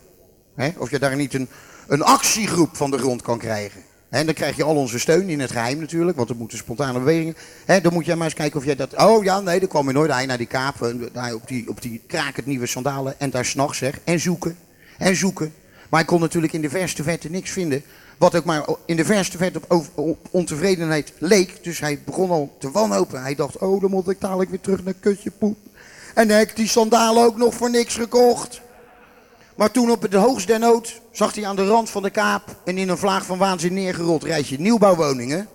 Of 0.77 0.91
je 0.91 0.99
daar 0.99 1.17
niet 1.17 1.35
een, 1.35 1.49
een 1.87 2.03
actiegroep 2.03 2.77
van 2.77 2.91
de 2.91 2.99
grond 2.99 3.23
kan 3.23 3.39
krijgen. 3.39 3.83
En 4.09 4.27
dan 4.27 4.35
krijg 4.35 4.57
je 4.57 4.65
al 4.65 4.77
onze 4.77 4.99
steun 4.99 5.29
in 5.29 5.41
het 5.41 5.51
geheim 5.51 5.79
natuurlijk, 5.79 6.17
want 6.17 6.31
er 6.31 6.37
moeten 6.37 6.59
spontane 6.59 6.99
bewegingen. 6.99 7.35
Dan 7.83 7.93
moet 7.93 8.07
jij 8.07 8.17
maar 8.17 8.25
eens 8.25 8.35
kijken 8.35 8.59
of 8.59 8.65
jij 8.65 8.77
dat. 8.77 8.97
Oh 8.97 9.25
ja, 9.25 9.41
nee, 9.41 9.61
dan 9.61 9.69
kwam 9.69 9.87
je 9.87 9.93
nooit. 9.93 10.13
Hij 10.13 10.27
naar 10.27 10.39
die 10.39 10.47
kaap, 10.47 10.95
daar 11.13 11.35
op 11.35 11.49
die, 11.49 11.69
op 11.69 11.83
die 11.83 12.03
krakend 12.07 12.47
nieuwe 12.47 12.67
sandalen. 12.67 13.21
En 13.21 13.31
daar 13.31 13.45
s'nachts 13.45 13.79
zeg. 13.79 13.99
En 14.05 14.21
zoeken. 14.21 14.57
En 14.99 15.17
zoeken. 15.17 15.53
Maar 15.89 16.01
hij 16.01 16.09
kon 16.09 16.21
natuurlijk 16.21 16.53
in 16.53 16.61
de 16.61 16.71
verste 16.71 17.03
verte 17.03 17.31
niks 17.31 17.51
vinden. 17.51 17.83
Wat 18.19 18.37
ook 18.37 18.45
maar 18.45 18.65
in 18.87 18.97
de 18.97 19.05
verste 19.05 19.37
verte 19.37 19.61
op, 19.69 19.87
op 19.95 20.29
ontevredenheid 20.31 21.13
leek. 21.19 21.65
Dus 21.65 21.81
hij 21.81 22.01
begon 22.05 22.31
al 22.31 22.57
te 22.59 22.71
wanhopen. 22.71 23.23
Hij 23.23 23.35
dacht, 23.35 23.59
oh, 23.59 23.81
dan 23.81 23.91
moet 23.91 24.09
ik 24.09 24.21
dadelijk 24.21 24.51
weer 24.51 24.61
terug 24.61 24.85
naar 24.85 24.95
kutje 25.01 25.31
poep. 25.31 25.59
En 26.19 26.29
dan 26.29 26.37
heb 26.37 26.49
ik 26.49 26.57
die 26.57 26.69
sandalen 26.69 27.25
ook 27.25 27.37
nog 27.37 27.55
voor 27.55 27.71
niks 27.71 27.95
gekocht. 27.95 28.61
Maar 29.57 29.71
toen 29.71 29.91
op 29.91 30.11
de 30.11 30.17
hoogst 30.17 30.47
der 30.47 30.59
nood 30.59 31.01
zag 31.13 31.35
hij 31.35 31.47
aan 31.47 31.57
de 31.57 31.67
rand 31.67 31.91
van 31.91 32.03
de 32.03 32.11
kaap 32.11 32.57
en 32.65 32.79
in 32.79 32.89
een 32.89 32.99
vlaag 32.99 33.27
van 33.27 33.39
waanzin 33.39 33.75
neergerold 33.75 34.25
rijtje 34.25 34.59
nieuwbouwwoningen. 34.59 35.49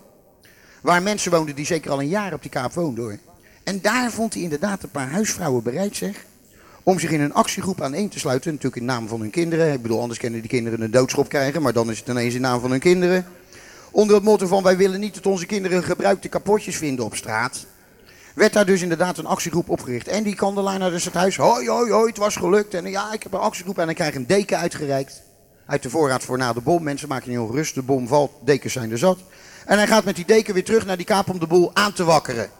Waar 0.82 1.02
mensen 1.02 1.30
woonden 1.30 1.54
die 1.54 1.66
zeker 1.66 1.90
al 1.90 2.00
een 2.00 2.08
jaar 2.08 2.32
op 2.32 2.42
die 2.42 2.50
kaap 2.50 2.72
woonden 2.72 3.04
hoor. 3.04 3.18
En 3.64 3.80
daar 3.80 4.10
vond 4.10 4.34
hij 4.34 4.42
inderdaad 4.42 4.82
een 4.82 4.90
paar 4.90 5.10
huisvrouwen 5.10 5.62
bereid 5.62 5.96
zeg. 5.96 6.24
Om 6.82 6.98
zich 6.98 7.10
in 7.10 7.20
een 7.20 7.34
actiegroep 7.34 7.80
aan 7.80 7.94
één 7.94 8.08
te 8.08 8.18
sluiten. 8.18 8.50
Natuurlijk 8.50 8.80
in 8.80 8.88
naam 8.88 9.08
van 9.08 9.20
hun 9.20 9.30
kinderen. 9.30 9.72
Ik 9.72 9.82
bedoel, 9.82 10.00
anders 10.00 10.18
kunnen 10.18 10.40
die 10.40 10.50
kinderen 10.50 10.80
een 10.80 10.90
doodschop 10.90 11.28
krijgen. 11.28 11.62
Maar 11.62 11.72
dan 11.72 11.90
is 11.90 11.98
het 11.98 12.08
ineens 12.08 12.34
in 12.34 12.40
naam 12.40 12.60
van 12.60 12.70
hun 12.70 12.80
kinderen. 12.80 13.26
Onder 13.90 14.14
het 14.14 14.24
motto 14.24 14.46
van 14.46 14.62
wij 14.62 14.76
willen 14.76 15.00
niet 15.00 15.14
dat 15.14 15.26
onze 15.26 15.46
kinderen 15.46 15.84
gebruikte 15.84 16.28
kapotjes 16.28 16.76
vinden 16.76 17.04
op 17.04 17.16
straat 17.16 17.66
werd 18.34 18.52
daar 18.52 18.66
dus 18.66 18.82
inderdaad 18.82 19.18
een 19.18 19.26
actiegroep 19.26 19.68
opgericht. 19.68 20.08
En 20.08 20.22
die 20.22 20.34
kandelaar 20.34 20.78
naar 20.78 20.92
het 20.92 21.14
huis. 21.14 21.36
Hoi, 21.36 21.68
hoi, 21.68 21.90
hoi, 21.90 22.08
het 22.08 22.16
was 22.16 22.36
gelukt. 22.36 22.74
En 22.74 22.90
ja, 22.90 23.12
ik 23.12 23.22
heb 23.22 23.32
een 23.32 23.40
actiegroep. 23.40 23.78
En 23.78 23.86
dan 23.86 23.94
krijg 23.94 24.10
ik 24.10 24.16
een 24.16 24.26
deken 24.26 24.58
uitgereikt. 24.58 25.22
Uit 25.66 25.82
de 25.82 25.90
voorraad 25.90 26.22
voor 26.22 26.38
na 26.38 26.52
de 26.52 26.60
bom. 26.60 26.82
Mensen 26.82 27.08
maken 27.08 27.30
niet 27.30 27.38
ongerust. 27.38 27.74
De 27.74 27.82
bom 27.82 28.08
valt, 28.08 28.32
dekens 28.40 28.72
zijn 28.72 28.90
er 28.90 28.98
zat. 28.98 29.18
En 29.66 29.76
hij 29.76 29.86
gaat 29.86 30.04
met 30.04 30.16
die 30.16 30.24
deken 30.24 30.54
weer 30.54 30.64
terug 30.64 30.86
naar 30.86 30.96
die 30.96 31.06
kaap 31.06 31.30
om 31.30 31.38
de 31.38 31.46
boel 31.46 31.70
aan 31.74 31.92
te 31.92 32.04
wakkeren. 32.04 32.50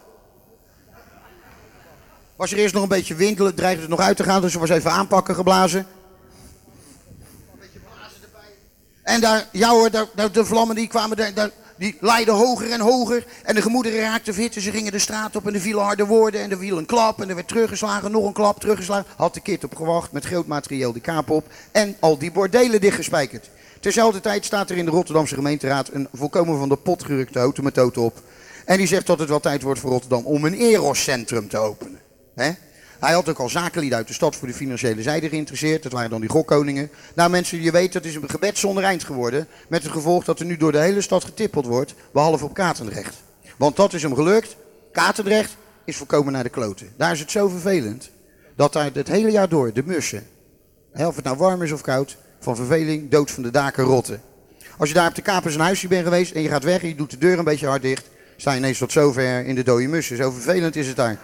Was 2.35 2.51
er 2.51 2.57
eerst 2.57 2.73
nog 2.73 2.83
een 2.83 2.89
beetje 2.89 3.15
windelen, 3.15 3.55
dreigde 3.55 3.81
het 3.81 3.89
nog 3.89 3.99
uit 3.99 4.17
te 4.17 4.23
gaan, 4.23 4.41
dus 4.41 4.53
er 4.53 4.59
was 4.59 4.69
even 4.69 4.91
aanpakken 4.91 5.35
geblazen. 5.35 5.79
Een 5.79 7.59
beetje 7.59 7.79
blazen 7.79 8.21
erbij. 8.23 8.49
En 9.03 9.21
daar, 9.21 9.47
ja 9.51 9.69
hoor, 9.69 9.91
daar, 9.91 10.31
de 10.31 10.45
vlammen 10.45 10.75
die 10.75 10.87
kwamen, 10.87 11.17
daar, 11.35 11.51
die 11.77 11.97
leidden 11.99 12.35
hoger 12.35 12.71
en 12.71 12.79
hoger. 12.79 13.25
En 13.43 13.55
de 13.55 13.61
gemoederen 13.61 13.99
raakten 13.99 14.33
fit. 14.33 14.53
Ze 14.53 14.71
gingen 14.71 14.91
de 14.91 14.99
straat 14.99 15.35
op 15.35 15.47
en 15.47 15.53
er 15.53 15.59
vielen 15.59 15.83
harde 15.83 16.05
woorden. 16.05 16.41
En 16.41 16.51
er 16.51 16.57
viel 16.57 16.77
een 16.77 16.85
klap 16.85 17.21
en 17.21 17.29
er 17.29 17.35
werd 17.35 17.47
teruggeslagen. 17.47 18.11
Nog 18.11 18.25
een 18.25 18.33
klap, 18.33 18.59
teruggeslagen. 18.59 19.05
Had 19.15 19.33
de 19.33 19.41
kit 19.41 19.63
op 19.63 19.75
gewacht 19.75 20.11
met 20.11 20.25
groot 20.25 20.47
materieel 20.47 20.93
die 20.93 21.01
kaap 21.01 21.29
op. 21.29 21.47
En 21.71 21.95
al 21.99 22.17
die 22.17 22.31
bordelen 22.31 22.81
dichtgespijkerd. 22.81 23.49
Terzelfde 23.79 24.19
tijd 24.19 24.45
staat 24.45 24.69
er 24.69 24.77
in 24.77 24.85
de 24.85 24.91
Rotterdamse 24.91 25.35
gemeenteraad 25.35 25.89
een 25.91 26.07
volkomen 26.13 26.57
van 26.57 26.69
de 26.69 26.75
pot 26.75 27.03
gerukte 27.03 27.39
automethode 27.39 27.99
op. 27.99 28.21
En 28.65 28.77
die 28.77 28.87
zegt 28.87 29.07
dat 29.07 29.19
het 29.19 29.29
wel 29.29 29.39
tijd 29.39 29.61
wordt 29.61 29.79
voor 29.79 29.91
Rotterdam 29.91 30.25
om 30.25 30.45
een 30.45 30.53
Eros-centrum 30.53 31.47
te 31.47 31.57
openen. 31.57 31.99
He? 32.35 32.51
Hij 32.99 33.13
had 33.13 33.29
ook 33.29 33.39
al 33.39 33.49
zakenlieden 33.49 33.97
uit 33.97 34.07
de 34.07 34.13
stad 34.13 34.35
voor 34.35 34.47
de 34.47 34.53
financiële 34.53 35.01
zijde 35.01 35.29
geïnteresseerd. 35.29 35.83
Dat 35.83 35.91
waren 35.91 36.09
dan 36.09 36.21
die 36.21 36.29
gokkoningen. 36.29 36.89
Nou 37.15 37.29
mensen, 37.29 37.61
je 37.61 37.71
weet, 37.71 37.93
dat 37.93 38.05
is 38.05 38.15
een 38.15 38.29
gebed 38.29 38.57
zonder 38.57 38.83
eind 38.83 39.03
geworden. 39.03 39.47
Met 39.67 39.83
het 39.83 39.91
gevolg 39.91 40.23
dat 40.23 40.39
er 40.39 40.45
nu 40.45 40.57
door 40.57 40.71
de 40.71 40.77
hele 40.77 41.01
stad 41.01 41.23
getippeld 41.23 41.65
wordt. 41.65 41.93
Behalve 42.11 42.45
op 42.45 42.53
Katendrecht. 42.53 43.15
Want 43.57 43.75
dat 43.75 43.93
is 43.93 44.01
hem 44.01 44.15
gelukt. 44.15 44.55
Katendrecht 44.91 45.55
is 45.85 45.97
volkomen 45.97 46.33
naar 46.33 46.43
de 46.43 46.49
kloten. 46.49 46.93
Daar 46.97 47.11
is 47.11 47.19
het 47.19 47.31
zo 47.31 47.47
vervelend. 47.47 48.09
Dat 48.55 48.73
daar 48.73 48.89
het 48.93 49.07
hele 49.07 49.31
jaar 49.31 49.49
door 49.49 49.73
de 49.73 49.83
mussen. 49.85 50.27
Of 50.93 51.15
het 51.15 51.25
nou 51.25 51.37
warm 51.37 51.61
is 51.61 51.71
of 51.71 51.81
koud. 51.81 52.17
Van 52.39 52.55
verveling, 52.55 53.09
dood 53.09 53.31
van 53.31 53.43
de 53.43 53.51
daken 53.51 53.83
rotten. 53.83 54.21
Als 54.77 54.89
je 54.89 54.95
daar 54.95 55.07
op 55.09 55.15
de 55.15 55.21
kapers 55.21 55.55
een 55.55 55.61
huisje 55.61 55.87
bent 55.87 56.03
geweest 56.03 56.31
en 56.31 56.41
je 56.41 56.49
gaat 56.49 56.63
weg 56.63 56.81
en 56.81 56.87
je 56.87 56.95
doet 56.95 57.11
de 57.11 57.17
deur 57.17 57.37
een 57.37 57.43
beetje 57.43 57.67
hard 57.67 57.81
dicht. 57.81 58.09
Sta 58.37 58.51
je 58.51 58.57
ineens 58.57 58.77
tot 58.77 58.91
zover 58.91 59.45
in 59.45 59.55
de 59.55 59.63
dode 59.63 59.87
mussen. 59.87 60.17
Zo 60.17 60.31
vervelend 60.31 60.75
is 60.75 60.87
het 60.87 60.95
daar. 60.95 61.19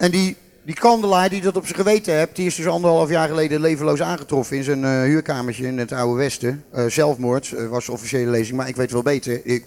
En 0.00 0.10
die, 0.10 0.36
die 0.62 0.74
kandelaar 0.74 1.28
die 1.28 1.40
dat 1.40 1.56
op 1.56 1.64
zijn 1.64 1.76
geweten 1.76 2.14
hebt, 2.14 2.36
die 2.36 2.46
is 2.46 2.54
dus 2.54 2.66
anderhalf 2.66 3.10
jaar 3.10 3.28
geleden 3.28 3.60
levenloos 3.60 4.02
aangetroffen 4.02 4.56
in 4.56 4.64
zijn 4.64 4.82
uh, 4.82 5.02
huurkamertje 5.02 5.66
in 5.66 5.78
het 5.78 5.92
Oude 5.92 6.18
Westen. 6.18 6.64
Uh, 6.74 6.86
zelfmoord 6.86 7.50
uh, 7.50 7.68
was 7.68 7.86
de 7.86 7.92
officiële 7.92 8.30
lezing, 8.30 8.56
maar 8.56 8.68
ik 8.68 8.76
weet 8.76 8.90
wel 8.90 9.02
beter. 9.02 9.62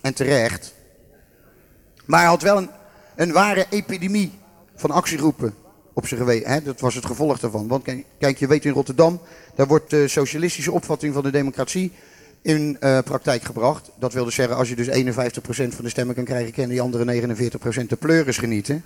En 0.00 0.14
terecht. 0.14 0.74
Maar 2.04 2.20
hij 2.20 2.28
had 2.28 2.42
wel 2.42 2.56
een, 2.56 2.70
een 3.16 3.32
ware 3.32 3.66
epidemie 3.70 4.32
van 4.74 4.90
actiegroepen 4.90 5.54
op 5.92 6.06
zijn 6.06 6.20
geweten. 6.20 6.50
Hè? 6.50 6.62
Dat 6.62 6.80
was 6.80 6.94
het 6.94 7.06
gevolg 7.06 7.38
daarvan. 7.38 7.68
Want 7.68 7.84
kijk, 8.18 8.38
je 8.38 8.46
weet 8.46 8.64
in 8.64 8.72
Rotterdam, 8.72 9.20
daar 9.54 9.66
wordt 9.66 9.90
de 9.90 10.08
socialistische 10.08 10.72
opvatting 10.72 11.14
van 11.14 11.22
de 11.22 11.30
democratie 11.30 11.92
in 12.42 12.76
praktijk 13.04 13.42
gebracht. 13.42 13.90
Dat 13.98 14.12
wil 14.12 14.24
dus 14.24 14.34
zeggen, 14.34 14.56
als 14.56 14.68
je 14.68 14.76
dus 14.76 14.88
51% 14.88 15.74
van 15.74 15.84
de 15.84 15.88
stemmen 15.88 16.14
kan 16.14 16.24
krijgen, 16.24 16.52
kunnen 16.52 16.70
die 16.70 16.80
andere 16.80 17.22
49% 17.82 17.86
de 17.86 17.96
pleuris 17.96 18.38
genieten. 18.38 18.84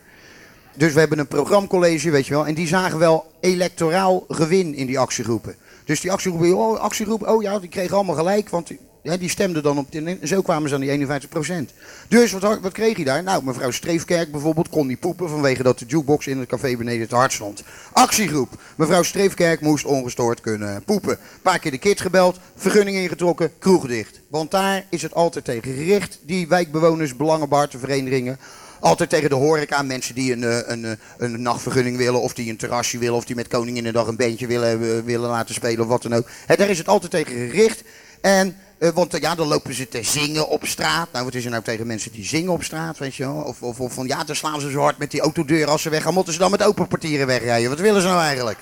Dus 0.76 0.92
we 0.92 0.98
hebben 0.98 1.18
een 1.18 1.26
programcollege, 1.26 2.10
weet 2.10 2.26
je 2.26 2.34
wel. 2.34 2.46
En 2.46 2.54
die 2.54 2.66
zagen 2.66 2.98
wel 2.98 3.32
electoraal 3.40 4.24
gewin 4.28 4.74
in 4.74 4.86
die 4.86 4.98
actiegroepen. 4.98 5.56
Dus 5.84 6.00
die 6.00 6.12
actiegroepen, 6.12 6.56
oh, 6.56 6.78
actiegroep, 6.78 7.28
oh 7.28 7.42
ja, 7.42 7.58
die 7.58 7.68
kregen 7.68 7.96
allemaal 7.96 8.14
gelijk. 8.14 8.48
Want 8.48 8.70
die, 9.16 9.28
stemden 9.28 9.62
dan 9.62 9.78
op. 9.78 9.94
En 9.94 10.18
zo 10.22 10.42
kwamen 10.42 10.68
ze 10.68 10.74
aan 10.74 10.80
die 10.80 10.90
51 10.90 11.28
procent. 11.28 11.72
Dus 12.08 12.32
wat, 12.32 12.60
wat 12.60 12.72
kreeg 12.72 12.96
hij 12.96 13.04
daar? 13.04 13.22
Nou, 13.22 13.44
mevrouw 13.44 13.70
Streefkerk 13.70 14.30
bijvoorbeeld 14.30 14.68
kon 14.68 14.86
niet 14.86 15.00
poepen 15.00 15.28
vanwege 15.28 15.62
dat 15.62 15.78
de 15.78 15.84
jukebox 15.86 16.26
in 16.26 16.38
het 16.38 16.48
café 16.48 16.76
beneden 16.76 17.08
te 17.08 17.14
hard 17.14 17.32
stond. 17.32 17.62
Actiegroep. 17.92 18.48
Mevrouw 18.76 19.02
Streefkerk 19.02 19.60
moest 19.60 19.84
ongestoord 19.84 20.40
kunnen 20.40 20.82
poepen. 20.84 21.12
Een 21.12 21.42
paar 21.42 21.58
keer 21.58 21.70
de 21.70 21.78
kit 21.78 22.00
gebeld, 22.00 22.38
vergunning 22.56 22.96
ingetrokken, 22.96 23.52
kroeg 23.58 23.86
dicht. 23.86 24.20
Want 24.28 24.50
daar 24.50 24.86
is 24.90 25.02
het 25.02 25.14
altijd 25.14 25.44
tegen 25.44 25.74
gericht. 25.74 26.18
Die 26.22 26.48
wijkbewoners, 26.48 27.16
belangenbartenverenigingen 27.16 28.38
altijd 28.80 29.10
tegen 29.10 29.28
de 29.28 29.34
horeca, 29.34 29.82
mensen 29.82 30.14
die 30.14 30.32
een, 30.32 30.44
eh, 30.44 30.58
een, 30.64 30.84
eh, 30.84 30.90
een, 31.18 31.42
nachtvergunning 31.42 31.96
willen, 31.96 32.20
of 32.20 32.34
die 32.34 32.50
een 32.50 32.56
terrasje 32.56 32.98
willen, 32.98 33.16
of 33.16 33.24
die 33.24 33.36
met 33.36 33.48
Koningin 33.48 33.84
de 33.84 33.92
Dag 33.92 34.06
een 34.06 34.16
beentje 34.16 34.46
willen, 34.46 34.70
eh, 34.70 35.04
willen 35.04 35.30
laten 35.30 35.54
spelen, 35.54 35.80
of 35.80 35.86
wat 35.86 36.02
dan 36.02 36.14
ook. 36.14 36.28
He, 36.46 36.56
daar 36.56 36.68
is 36.68 36.78
het 36.78 36.88
altijd 36.88 37.10
tegen 37.10 37.48
gericht. 37.50 37.82
En, 38.20 38.56
want 38.78 39.16
ja, 39.20 39.34
dan 39.34 39.48
lopen 39.48 39.74
ze 39.74 39.88
te 39.88 40.02
zingen 40.02 40.48
op 40.48 40.66
straat. 40.66 41.08
Nou, 41.12 41.24
wat 41.24 41.34
is 41.34 41.44
er 41.44 41.50
nou 41.50 41.62
tegen 41.62 41.86
mensen 41.86 42.12
die 42.12 42.24
zingen 42.24 42.52
op 42.52 42.62
straat, 42.62 42.98
weet 42.98 43.14
je 43.14 43.24
wel? 43.24 43.34
Of, 43.34 43.62
of, 43.62 43.80
of 43.80 43.92
van, 43.92 44.06
ja, 44.06 44.24
dan 44.24 44.36
slaan 44.36 44.60
ze 44.60 44.70
zo 44.70 44.80
hard 44.80 44.98
met 44.98 45.10
die 45.10 45.20
autodeur 45.20 45.68
als 45.68 45.82
ze 45.82 45.90
weggaan. 45.90 46.14
Moeten 46.14 46.32
ze 46.32 46.38
dan 46.38 46.50
met 46.50 46.62
open 46.62 46.88
portieren 46.88 47.26
wegrijden? 47.26 47.70
Wat 47.70 47.80
willen 47.80 48.02
ze 48.02 48.08
nou 48.08 48.20
eigenlijk? 48.20 48.58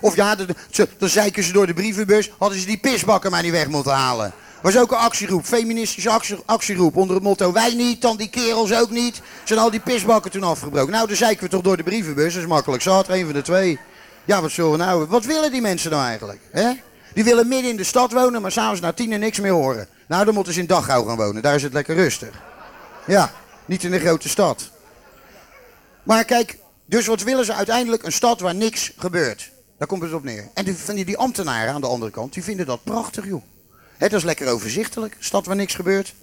Of 0.00 0.16
ja, 0.16 0.36
dan 0.98 1.08
zeiken 1.08 1.42
ze 1.42 1.52
door 1.52 1.66
de 1.66 1.74
brievenbus. 1.74 2.30
Hadden 2.38 2.58
ze 2.58 2.66
die 2.66 2.78
pisbakken 2.78 3.30
maar 3.30 3.42
niet 3.42 3.52
weg 3.52 3.68
moeten 3.68 3.92
halen. 3.92 4.32
Was 4.64 4.78
ook 4.78 4.90
een 4.90 4.98
actiegroep, 4.98 5.44
feministische 5.44 6.10
actie, 6.10 6.36
actiegroep. 6.44 6.96
Onder 6.96 7.14
het 7.14 7.24
motto: 7.24 7.52
wij 7.52 7.74
niet, 7.74 8.02
dan 8.02 8.16
die 8.16 8.28
kerels 8.28 8.74
ook 8.74 8.90
niet. 8.90 9.20
Zijn 9.44 9.58
al 9.58 9.70
die 9.70 9.80
pisbakken 9.80 10.30
toen 10.30 10.42
afgebroken. 10.42 10.92
Nou, 10.92 11.06
dan 11.06 11.16
zeiken 11.16 11.44
we 11.44 11.50
toch 11.50 11.62
door 11.62 11.76
de 11.76 11.82
brievenbus. 11.82 12.32
Dat 12.32 12.42
is 12.42 12.48
makkelijk 12.48 12.82
zat, 12.82 13.08
een 13.08 13.24
van 13.24 13.32
de 13.32 13.42
twee. 13.42 13.78
Ja, 14.24 14.40
wat 14.40 14.50
zullen 14.50 14.70
we 14.70 14.76
nou. 14.76 15.06
Wat 15.06 15.24
willen 15.24 15.52
die 15.52 15.60
mensen 15.60 15.90
nou 15.90 16.04
eigenlijk? 16.06 16.40
Hè? 16.50 16.72
Die 17.14 17.24
willen 17.24 17.48
midden 17.48 17.70
in 17.70 17.76
de 17.76 17.84
stad 17.84 18.12
wonen, 18.12 18.42
maar 18.42 18.52
s'avonds 18.52 18.80
na 18.80 18.92
tien 18.92 19.12
en 19.12 19.20
niks 19.20 19.40
meer 19.40 19.52
horen. 19.52 19.88
Nou, 20.08 20.24
dan 20.24 20.34
moeten 20.34 20.52
ze 20.52 20.60
in 20.60 20.66
Dachau 20.66 21.06
gaan 21.06 21.16
wonen. 21.16 21.42
Daar 21.42 21.54
is 21.54 21.62
het 21.62 21.72
lekker 21.72 21.94
rustig. 21.94 22.42
Ja, 23.06 23.32
niet 23.64 23.84
in 23.84 23.90
de 23.90 24.00
grote 24.00 24.28
stad. 24.28 24.70
Maar 26.02 26.24
kijk, 26.24 26.58
dus 26.84 27.06
wat 27.06 27.22
willen 27.22 27.44
ze 27.44 27.54
uiteindelijk? 27.54 28.02
Een 28.02 28.12
stad 28.12 28.40
waar 28.40 28.54
niks 28.54 28.92
gebeurt. 28.96 29.50
Daar 29.78 29.88
komt 29.88 30.02
het 30.02 30.12
op 30.12 30.24
neer. 30.24 30.48
En 30.54 30.64
die, 30.94 31.04
die 31.04 31.18
ambtenaren 31.18 31.74
aan 31.74 31.80
de 31.80 31.86
andere 31.86 32.10
kant, 32.10 32.32
die 32.32 32.44
vinden 32.44 32.66
dat 32.66 32.84
prachtig, 32.84 33.26
joh. 33.26 33.42
Het 33.96 34.12
is 34.12 34.22
lekker 34.22 34.48
overzichtelijk, 34.48 35.16
stad 35.18 35.46
waar 35.46 35.56
niks 35.56 35.74
gebeurt. 35.74 36.14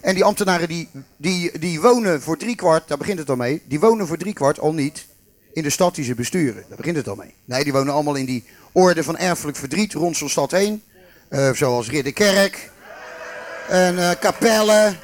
En 0.00 0.14
die 0.14 0.24
ambtenaren 0.24 0.68
die, 0.68 0.88
die, 1.16 1.58
die 1.58 1.80
wonen 1.80 2.22
voor 2.22 2.36
driekwart, 2.36 2.88
daar 2.88 2.98
begint 2.98 3.18
het 3.18 3.30
al 3.30 3.36
mee, 3.36 3.62
die 3.68 3.80
wonen 3.80 4.06
voor 4.06 4.16
driekwart 4.16 4.60
al 4.60 4.72
niet 4.72 5.06
in 5.52 5.62
de 5.62 5.70
stad 5.70 5.94
die 5.94 6.04
ze 6.04 6.14
besturen. 6.14 6.64
Daar 6.68 6.76
begint 6.76 6.96
het 6.96 7.08
al 7.08 7.14
mee. 7.14 7.34
Nee, 7.44 7.64
die 7.64 7.72
wonen 7.72 7.94
allemaal 7.94 8.14
in 8.14 8.24
die 8.24 8.44
orde 8.72 9.02
van 9.02 9.16
erfelijk 9.16 9.56
verdriet 9.56 9.92
rond 9.92 10.16
zo'n 10.16 10.28
stad 10.28 10.50
heen. 10.50 10.82
Uh, 11.30 11.52
zoals 11.52 11.88
Ridderkerk. 11.88 12.70
En 13.68 13.94
uh, 13.94 14.10
Capelle. 14.10 14.96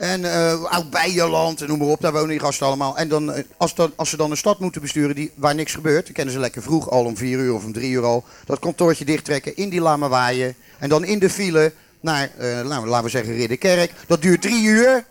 En 0.00 0.20
uh, 0.20 0.64
Oud-Beijerland 0.64 1.60
en 1.60 1.68
noem 1.68 1.78
maar 1.78 1.88
op, 1.88 2.00
daar 2.00 2.12
wonen 2.12 2.28
die 2.28 2.40
gasten 2.40 2.66
allemaal. 2.66 2.96
En 2.96 3.08
dan, 3.08 3.44
als, 3.56 3.74
dan, 3.74 3.92
als 3.96 4.10
ze 4.10 4.16
dan 4.16 4.30
een 4.30 4.36
stad 4.36 4.58
moeten 4.58 4.80
besturen 4.80 5.14
die, 5.14 5.32
waar 5.34 5.54
niks 5.54 5.74
gebeurt, 5.74 6.04
dan 6.04 6.14
kennen 6.14 6.34
ze 6.34 6.40
lekker 6.40 6.62
vroeg, 6.62 6.90
al 6.90 7.04
om 7.04 7.16
vier 7.16 7.38
uur 7.38 7.54
of 7.54 7.64
om 7.64 7.72
drie 7.72 7.90
uur 7.90 8.04
al, 8.04 8.24
dat 8.44 8.58
kantoortje 8.58 9.04
dichttrekken, 9.04 9.56
in 9.56 9.68
die 9.68 9.80
lama 9.80 10.08
waaien. 10.08 10.54
En 10.78 10.88
dan 10.88 11.04
in 11.04 11.18
de 11.18 11.30
file 11.30 11.72
naar, 12.00 12.30
uh, 12.40 12.60
laten 12.64 13.02
we 13.02 13.08
zeggen, 13.08 13.34
Ridderkerk. 13.34 13.92
Dat 14.06 14.22
duurt 14.22 14.42
drie 14.42 14.64
uur. 14.64 15.04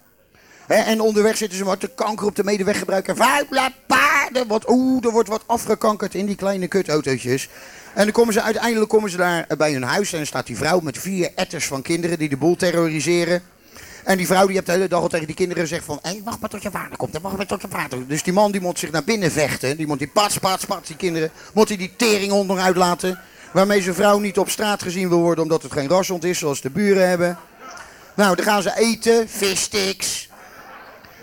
en 0.68 1.02
onderweg 1.02 1.38
zitten 1.38 1.58
ze 1.58 1.64
maar 1.64 1.78
te 1.78 1.88
kanker 1.96 2.28
op 2.28 2.36
de 2.36 2.44
medeweggebruiker. 2.44 3.16
Vuile 3.16 3.72
paarden. 3.88 4.48
Wat, 4.48 4.70
oeh, 4.70 5.06
er 5.06 5.12
wordt 5.12 5.30
wat 5.30 5.44
afgekankerd 5.46 6.16
in 6.16 6.26
die 6.26 6.36
kleine 6.36 6.68
kutautootjes. 6.68 7.50
En 7.94 8.04
dan 8.04 8.12
komen 8.12 8.34
ze 8.34 8.42
uiteindelijk 8.42 8.90
komen 8.90 9.10
ze 9.10 9.18
daar 9.18 9.48
bij 9.58 9.72
hun 9.74 9.84
huis. 9.84 10.12
En 10.12 10.18
dan 10.18 10.28
staat 10.28 10.48
die 10.48 10.58
vrouw 10.58 10.80
met 10.80 10.98
vier 10.98 11.32
etters 11.36 11.66
van 11.66 11.82
kinderen 11.82 12.20
die 12.20 12.30
de 12.30 12.38
boel 12.38 12.56
terroriseren. 12.56 13.42
En 14.10 14.18
die 14.18 14.28
vrouw 14.28 14.46
die 14.46 14.56
hebt 14.56 14.68
de 14.68 14.74
hele 14.74 14.88
dag 14.88 15.02
al 15.02 15.08
tegen 15.08 15.26
die 15.26 15.36
kinderen 15.36 15.64
gezegd 15.64 15.86
van... 15.86 16.00
Hé, 16.02 16.22
wacht 16.24 16.40
maar 16.40 16.50
tot 16.50 16.62
je 16.62 16.72
vader 16.72 16.98
komt, 16.98 17.18
wacht 17.22 17.38
maar 17.38 17.46
tot 17.46 17.62
je 17.62 17.68
vader 17.70 18.08
Dus 18.08 18.24
die 18.24 18.34
man 18.34 18.52
die 18.52 18.62
moet 18.62 18.80
zich 18.80 18.92
naar 18.92 19.04
binnen 19.04 19.32
vechten. 19.32 19.78
Die 19.78 19.88
moet 19.88 20.00
die 20.00 20.08
pats, 20.08 20.38
pats, 20.38 20.66
pats, 20.66 20.88
die 20.88 20.96
kinderen... 20.96 21.32
Moet 21.54 21.68
hij 21.68 21.78
die 21.78 21.96
teringhond 21.96 22.48
nog 22.48 22.58
uitlaten. 22.58 23.20
Waarmee 23.54 23.82
zijn 23.82 23.96
vrouw 23.96 24.20
niet 24.20 24.38
op 24.38 24.50
straat 24.50 24.82
gezien 24.82 25.10
wil 25.10 25.20
worden 25.20 25.44
omdat 25.44 25.64
het 25.64 25.72
geen 25.72 25.90
rashond 25.90 26.24
is 26.24 26.40
zoals 26.40 26.62
de 26.62 26.70
buren 26.70 27.10
hebben. 27.10 27.38
Nou, 28.16 28.36
dan 28.36 28.46
gaan 28.46 28.62
ze 28.62 28.78
eten, 28.78 29.30
vissticks. 29.30 30.30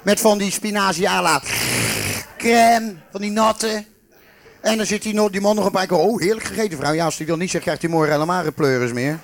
Met 0.03 0.21
van 0.21 0.39
die 0.39 0.51
spinazie 0.51 1.09
à 1.09 1.41
crème, 2.39 2.95
van 3.11 3.21
die 3.21 3.31
natte. 3.31 3.85
En 4.61 4.77
dan 4.77 4.87
zit 4.87 5.03
die, 5.03 5.31
die 5.31 5.41
man 5.41 5.57
nog 5.57 5.65
een 5.65 5.71
paar 5.71 5.87
keer, 5.87 5.97
oh 5.97 6.21
heerlijk 6.21 6.47
gegeten 6.47 6.79
vrouw. 6.79 6.93
Ja, 6.93 7.05
als 7.05 7.17
hij 7.17 7.27
dan 7.27 7.39
niet 7.39 7.51
zegt, 7.51 7.65
krijgt 7.65 7.83
hij 7.83 7.91
morgen 7.91 8.13
helemaal 8.13 8.43
geen 8.43 8.55
pleuris 8.55 8.93
meer. 8.93 9.19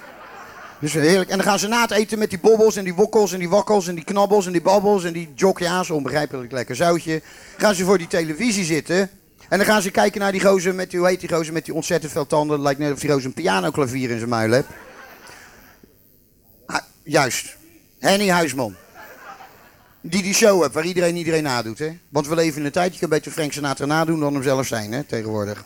Dus 0.83 0.93
heerlijk. 0.93 1.30
En 1.30 1.37
dan 1.37 1.47
gaan 1.47 1.59
ze 1.59 1.68
na 1.68 1.80
het 1.80 1.91
eten 1.91 2.18
met 2.18 2.30
die 2.30 2.39
bobbels 2.39 2.76
en 2.76 2.85
die 2.85 2.95
wokkels 2.95 3.33
en 3.33 3.39
die 3.39 3.49
wakkels 3.49 3.89
en 3.89 3.95
die 3.95 4.05
knabbels 4.05 4.47
en 4.47 4.53
die 4.53 4.62
babbels 4.62 5.05
en 5.05 5.12
die 5.12 5.28
jokja's, 5.35 5.91
onbegrijpelijk 5.91 6.53
lekker 6.53 6.76
zoutje. 6.76 7.22
Gaan 7.57 7.74
ze 7.74 7.85
voor 7.85 7.99
die 7.99 8.07
televisie 8.07 8.64
zitten. 8.64 9.11
En 9.49 9.59
dan 9.59 9.66
gaan 9.66 9.83
ze 9.83 9.91
kijken 9.91 10.20
naar 10.20 10.33
die 10.33 10.41
gozer 10.41 10.74
met 10.74 10.91
die, 10.91 10.99
hoe 10.99 11.09
heet 11.09 11.20
die 11.20 11.28
gozer 11.28 11.53
met 11.53 11.64
die 11.64 11.74
ontzettend 11.74 12.12
veel 12.12 12.26
tanden. 12.26 12.55
Het 12.55 12.64
lijkt 12.64 12.80
net 12.80 12.93
of 12.93 13.01
die 13.01 13.11
gozer 13.11 13.26
een 13.26 13.33
pianoklavier 13.33 14.11
in 14.11 14.18
zijn 14.18 14.30
muil 14.30 14.53
heeft. 14.53 14.68
Ah, 16.66 16.80
juist. 17.03 17.57
Henny 17.99 18.28
Huisman. 18.28 18.76
Die 20.01 20.22
die 20.22 20.35
show 20.35 20.62
hebt 20.62 20.74
waar 20.74 20.85
iedereen 20.85 21.16
iedereen 21.16 21.43
nadoet. 21.43 21.78
Hè? 21.78 21.99
Want 22.09 22.28
we 22.28 22.35
leven 22.35 22.59
in 22.59 22.66
een 22.66 22.72
tijd, 22.72 22.93
je 22.95 23.01
kan 23.01 23.09
beter 23.09 23.33
Frank 23.33 23.53
Sinatra 23.53 23.87
nadoen 23.87 24.20
dan 24.20 24.35
hem 24.35 24.43
zelf 24.43 24.66
zijn 24.66 24.93
hè, 24.93 25.03
tegenwoordig. 25.03 25.64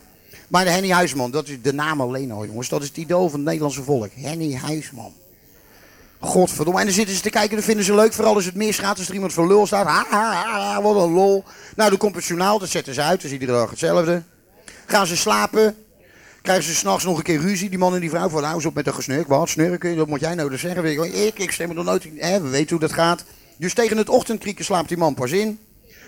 Maar 0.49 0.65
de 0.65 0.71
Henny 0.71 0.91
Huisman, 0.91 1.31
dat 1.31 1.49
is 1.49 1.63
de 1.63 1.73
naam 1.73 2.01
alleen 2.01 2.33
al 2.33 2.47
jongens. 2.47 2.69
Dat 2.69 2.83
is 2.83 2.89
het 2.89 2.97
idool 2.97 3.29
van 3.29 3.39
het 3.39 3.49
Nederlandse 3.49 3.83
volk. 3.83 4.11
Henny 4.15 4.55
Huisman. 4.55 5.13
Godverdomme. 6.19 6.81
En 6.81 6.87
dan 6.87 6.95
zitten 6.95 7.15
ze 7.15 7.23
te 7.23 7.31
kijken, 7.31 7.57
dan 7.57 7.65
vinden 7.65 7.85
ze 7.85 7.95
leuk. 7.95 8.13
Vooral 8.13 8.35
als 8.35 8.45
het 8.45 8.55
misgaat, 8.55 8.99
als 8.99 9.09
er 9.09 9.15
iemand 9.15 9.33
voor 9.33 9.47
lul 9.47 9.67
staat. 9.67 9.87
Ha, 9.87 10.07
ha, 10.11 10.33
ha, 10.33 10.83
wat 10.83 11.03
een 11.03 11.13
lol. 11.13 11.45
Nou, 11.77 11.91
dan 11.91 11.99
komt 11.99 12.15
dat 12.15 12.69
zetten 12.69 12.95
ze 12.95 13.03
uit. 13.03 13.17
Dat 13.17 13.25
is 13.25 13.33
iedere 13.33 13.53
dag 13.53 13.71
hetzelfde. 13.71 14.23
Gaan 14.87 15.07
ze 15.07 15.17
slapen. 15.17 15.77
Krijgen 16.43 16.65
ze 16.65 16.75
s'nachts 16.75 17.05
nog 17.05 17.17
een 17.17 17.23
keer 17.23 17.41
ruzie, 17.41 17.69
die 17.69 17.79
man 17.79 17.95
en 17.95 18.01
die 18.01 18.11
vrouw. 18.11 18.29
Van, 18.29 18.43
nou, 18.43 18.65
op 18.65 18.75
met 18.75 18.87
een 18.87 18.95
gesnurk. 18.95 19.27
Wat, 19.29 19.49
snurken? 19.49 19.97
Dat 19.97 20.07
moet 20.07 20.21
jij 20.21 20.35
nou 20.35 20.59
zeggen. 20.59 21.25
Ik, 21.27 21.39
ik 21.39 21.53
stem 21.53 21.69
er 21.69 21.75
nog 21.75 21.85
nooit 21.85 22.09
Hè, 22.17 22.41
we 22.41 22.49
weten 22.49 22.71
hoe 22.71 22.81
dat 22.81 22.93
gaat. 22.93 23.25
Dus 23.57 23.75
tegen 23.75 23.97
het 23.97 24.09
ochtendkrieken 24.09 24.65
slaapt 24.65 24.89
die 24.89 24.97
man 24.97 25.15
pas 25.15 25.31
in. 25.31 25.59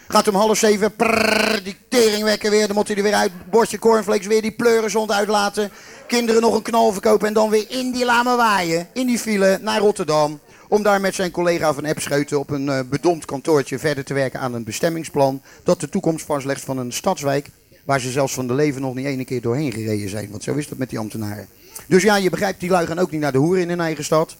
Gaat 0.09 0.29
om 0.29 0.35
half 0.35 0.59
zeven, 0.59 0.97
prrr, 0.97 1.63
die 1.65 1.77
tering 1.89 2.23
wekken 2.23 2.51
weer. 2.51 2.67
Dan 2.67 2.77
moet 2.77 2.89
hij 2.89 2.97
er 2.97 3.03
weer 3.03 3.15
uit, 3.15 3.31
bordje 3.51 3.79
cornflakes, 3.79 4.27
weer 4.27 4.43
die 4.43 4.53
pleurenzond 4.53 5.13
uitlaten. 5.13 5.71
Kinderen 6.07 6.43
nog 6.43 6.55
een 6.55 6.63
knal 6.63 6.93
verkopen 6.93 7.29
en 7.29 7.35
dan 7.35 7.51
weer 7.51 7.67
in 7.69 7.93
die 7.93 8.05
lame 8.05 8.37
waaien. 8.37 8.89
In 8.93 9.07
die 9.07 9.19
file 9.19 9.59
naar 9.63 9.81
Rotterdam. 9.81 10.41
Om 10.69 10.83
daar 10.83 11.01
met 11.01 11.15
zijn 11.15 11.31
collega 11.31 11.75
van 11.75 11.85
Epscheuten 11.85 12.39
op 12.39 12.51
een 12.51 12.67
uh, 12.67 12.81
bedompt 12.91 13.25
kantoortje 13.25 13.79
verder 13.79 14.05
te 14.05 14.15
werken 14.15 14.41
aan 14.41 14.55
een 14.55 14.65
bestemmingsplan. 14.65 15.43
Dat 15.63 15.81
de 15.81 15.89
toekomst 15.89 16.25
vastlegt 16.25 16.65
van 16.65 16.79
een 16.79 16.93
stadswijk. 16.93 17.51
Waar 17.85 18.01
ze 18.01 18.11
zelfs 18.11 18.35
van 18.35 18.47
de 18.47 18.55
leven 18.55 18.81
nog 18.81 18.95
niet 18.95 19.07
ene 19.07 19.25
keer 19.25 19.41
doorheen 19.41 19.73
gereden 19.73 20.09
zijn. 20.09 20.31
Want 20.31 20.43
zo 20.43 20.55
is 20.55 20.69
dat 20.69 20.79
met 20.79 20.91
die 20.91 20.99
ambtenaren. 20.99 21.47
Dus 21.87 22.03
ja, 22.03 22.17
je 22.17 22.31
begrijpt, 22.31 22.61
die 22.61 22.71
lui 22.71 22.87
gaan 22.87 22.99
ook 22.99 23.11
niet 23.11 23.21
naar 23.21 23.33
de 23.33 23.39
hoeren 23.39 23.63
in 23.63 23.69
hun 23.69 23.81
eigen 23.81 24.05
stad. 24.05 24.37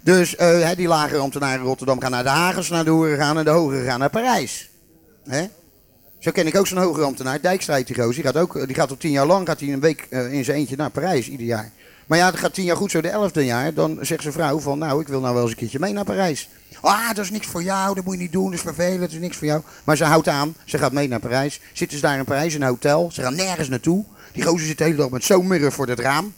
Dus 0.00 0.36
uh, 0.38 0.68
die 0.76 0.88
lagere 0.88 1.20
ambtenaren 1.20 1.60
in 1.60 1.66
Rotterdam 1.66 2.00
gaan 2.00 2.10
naar 2.10 2.22
de 2.22 2.28
Hagens, 2.28 2.68
naar 2.68 2.84
de 2.84 2.90
hoeren 2.90 3.18
gaan. 3.18 3.38
En 3.38 3.44
de 3.44 3.50
hogere 3.50 3.84
gaan 3.84 3.98
naar 3.98 4.10
Parijs. 4.10 4.72
Hè? 5.28 5.46
Zo 6.18 6.30
ken 6.30 6.46
ik 6.46 6.56
ook 6.56 6.66
zo'n 6.66 6.78
hoge 6.78 7.02
ambtenaar, 7.02 7.40
Dijkstrijd 7.40 7.86
die 7.86 7.96
gozer. 7.96 8.14
Die 8.14 8.22
gaat, 8.22 8.36
ook, 8.36 8.66
die 8.66 8.74
gaat 8.74 8.92
op 8.92 9.00
tien 9.00 9.10
jaar 9.10 9.26
lang 9.26 9.46
gaat 9.46 9.60
hij 9.60 9.72
een 9.72 9.80
week 9.80 10.06
uh, 10.10 10.32
in 10.32 10.44
zijn 10.44 10.56
eentje 10.56 10.76
naar 10.76 10.90
Parijs, 10.90 11.28
ieder 11.28 11.46
jaar. 11.46 11.70
Maar 12.06 12.18
ja, 12.18 12.30
dat 12.30 12.40
gaat 12.40 12.54
tien 12.54 12.64
jaar 12.64 12.76
goed, 12.76 12.90
zo 12.90 13.00
de 13.00 13.08
elfde 13.08 13.44
jaar. 13.44 13.74
Dan 13.74 13.98
zegt 14.00 14.22
zijn 14.22 14.34
vrouw 14.34 14.58
van, 14.58 14.78
nou, 14.78 15.00
ik 15.00 15.08
wil 15.08 15.20
nou 15.20 15.34
wel 15.34 15.42
eens 15.42 15.50
een 15.50 15.56
keertje 15.56 15.78
mee 15.78 15.92
naar 15.92 16.04
Parijs. 16.04 16.48
Ah, 16.80 17.08
dat 17.08 17.24
is 17.24 17.30
niks 17.30 17.46
voor 17.46 17.62
jou, 17.62 17.94
dat 17.94 18.04
moet 18.04 18.14
je 18.14 18.20
niet 18.20 18.32
doen, 18.32 18.44
dat 18.44 18.54
is 18.54 18.60
vervelend, 18.60 19.00
dat 19.00 19.10
is 19.10 19.18
niks 19.18 19.36
voor 19.36 19.46
jou. 19.46 19.62
Maar 19.84 19.96
ze 19.96 20.04
houdt 20.04 20.28
aan, 20.28 20.54
ze 20.64 20.78
gaat 20.78 20.92
mee 20.92 21.08
naar 21.08 21.20
Parijs. 21.20 21.60
Zitten 21.72 21.98
ze 21.98 22.02
daar 22.02 22.18
in 22.18 22.24
Parijs 22.24 22.54
in 22.54 22.62
een 22.62 22.68
hotel, 22.68 23.10
ze 23.12 23.22
gaan 23.22 23.34
nergens 23.34 23.68
naartoe. 23.68 24.04
Die 24.32 24.42
gozer 24.42 24.66
zit 24.66 24.78
de 24.78 24.84
hele 24.84 24.96
dag 24.96 25.10
met 25.10 25.24
zo'n 25.24 25.46
murren 25.46 25.72
voor 25.72 25.86
het 25.86 26.00
raam. 26.00 26.34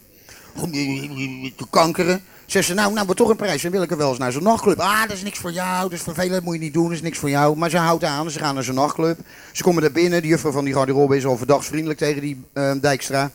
Om 0.55 0.71
te 0.71 1.65
kankeren. 1.69 2.23
Zegt 2.47 2.67
ze, 2.67 2.73
nou, 2.73 2.93
nou, 2.93 3.07
we 3.07 3.13
toch 3.13 3.29
in 3.29 3.35
Parijs, 3.35 3.61
dan 3.61 3.71
wil 3.71 3.81
ik 3.81 3.91
er 3.91 3.97
wel 3.97 4.09
eens 4.09 4.17
naar 4.17 4.31
zo'n 4.31 4.43
nachtclub. 4.43 4.79
Ah, 4.79 5.01
dat 5.01 5.11
is 5.11 5.23
niks 5.23 5.39
voor 5.39 5.51
jou, 5.51 5.81
dat 5.81 5.91
is 5.91 6.01
vervelend, 6.01 6.43
moet 6.43 6.53
je 6.53 6.59
niet 6.59 6.73
doen, 6.73 6.83
dat 6.83 6.93
is 6.93 7.01
niks 7.01 7.17
voor 7.17 7.29
jou. 7.29 7.57
Maar 7.57 7.69
ze 7.69 7.77
houdt 7.77 8.03
aan, 8.03 8.31
ze 8.31 8.39
gaan 8.39 8.53
naar 8.53 8.63
zo'n 8.63 8.75
nachtclub. 8.75 9.19
Ze 9.51 9.63
komen 9.63 9.81
daar 9.81 9.91
binnen, 9.91 10.21
die 10.21 10.29
juffrouw 10.29 10.51
van 10.51 10.65
die 10.65 10.73
garderobe 10.73 11.17
is 11.17 11.25
al 11.25 11.37
verdachtsvriendelijk 11.37 11.99
tegen 11.99 12.21
die 12.21 12.45
uh, 12.53 12.71
Dijkstra. 12.81 13.31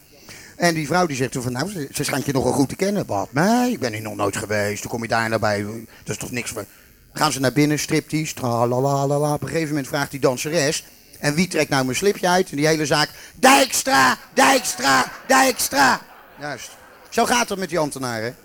En 0.56 0.74
die 0.74 0.86
vrouw 0.86 1.06
die 1.06 1.16
zegt 1.16 1.32
toen 1.32 1.42
van, 1.42 1.52
nou, 1.52 1.88
ze, 1.92 2.04
schijnt 2.04 2.26
je 2.26 2.32
nogal 2.32 2.52
goed 2.52 2.68
te 2.68 2.76
kennen. 2.76 3.06
Wat? 3.06 3.28
Nee, 3.32 3.70
ik 3.70 3.80
ben 3.80 3.92
hier 3.92 4.02
nog 4.02 4.16
nooit 4.16 4.36
geweest. 4.36 4.82
Toen 4.82 4.90
kom 4.90 5.02
je 5.02 5.08
daar 5.08 5.28
naar 5.28 5.38
bij. 5.38 5.62
Dat 5.62 5.86
is 6.04 6.16
toch 6.16 6.30
niks 6.30 6.50
voor... 6.50 6.64
Gaan 7.12 7.32
ze 7.32 7.40
naar 7.40 7.52
binnen, 7.52 7.78
striptease, 7.78 8.34
tralalala. 8.34 9.34
Op 9.34 9.42
een 9.42 9.48
gegeven 9.48 9.68
moment 9.68 9.88
vraagt 9.88 10.10
die 10.10 10.20
danseres... 10.20 10.84
En 11.18 11.34
wie 11.34 11.48
trekt 11.48 11.70
nou 11.70 11.84
mijn 11.84 11.96
slipje 11.96 12.28
uit? 12.28 12.50
En 12.50 12.56
die 12.56 12.66
hele 12.66 12.86
zaak... 12.86 13.10
Dijkstra, 13.34 14.18
Dijkstra, 14.34 15.12
Dijkstra. 15.26 16.00
Juist. 16.40 16.70
Zo 17.08 17.24
gaat 17.24 17.48
het 17.48 17.58
met 17.58 17.68
die 17.68 17.78
ambtenaren. 17.78 18.36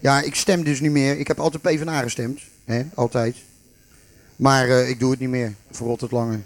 Ja, 0.00 0.20
ik 0.20 0.34
stem 0.34 0.64
dus 0.64 0.80
niet 0.80 0.90
meer. 0.90 1.18
Ik 1.18 1.28
heb 1.28 1.40
altijd 1.40 1.62
PvdA 1.62 2.00
gestemd. 2.00 2.40
Hè? 2.64 2.82
Altijd. 2.94 3.36
Maar 4.36 4.68
uh, 4.68 4.88
ik 4.88 5.00
doe 5.00 5.10
het 5.10 5.20
niet 5.20 5.28
meer. 5.28 5.54
Voor 5.70 5.90
het 5.90 6.10
langer. 6.10 6.40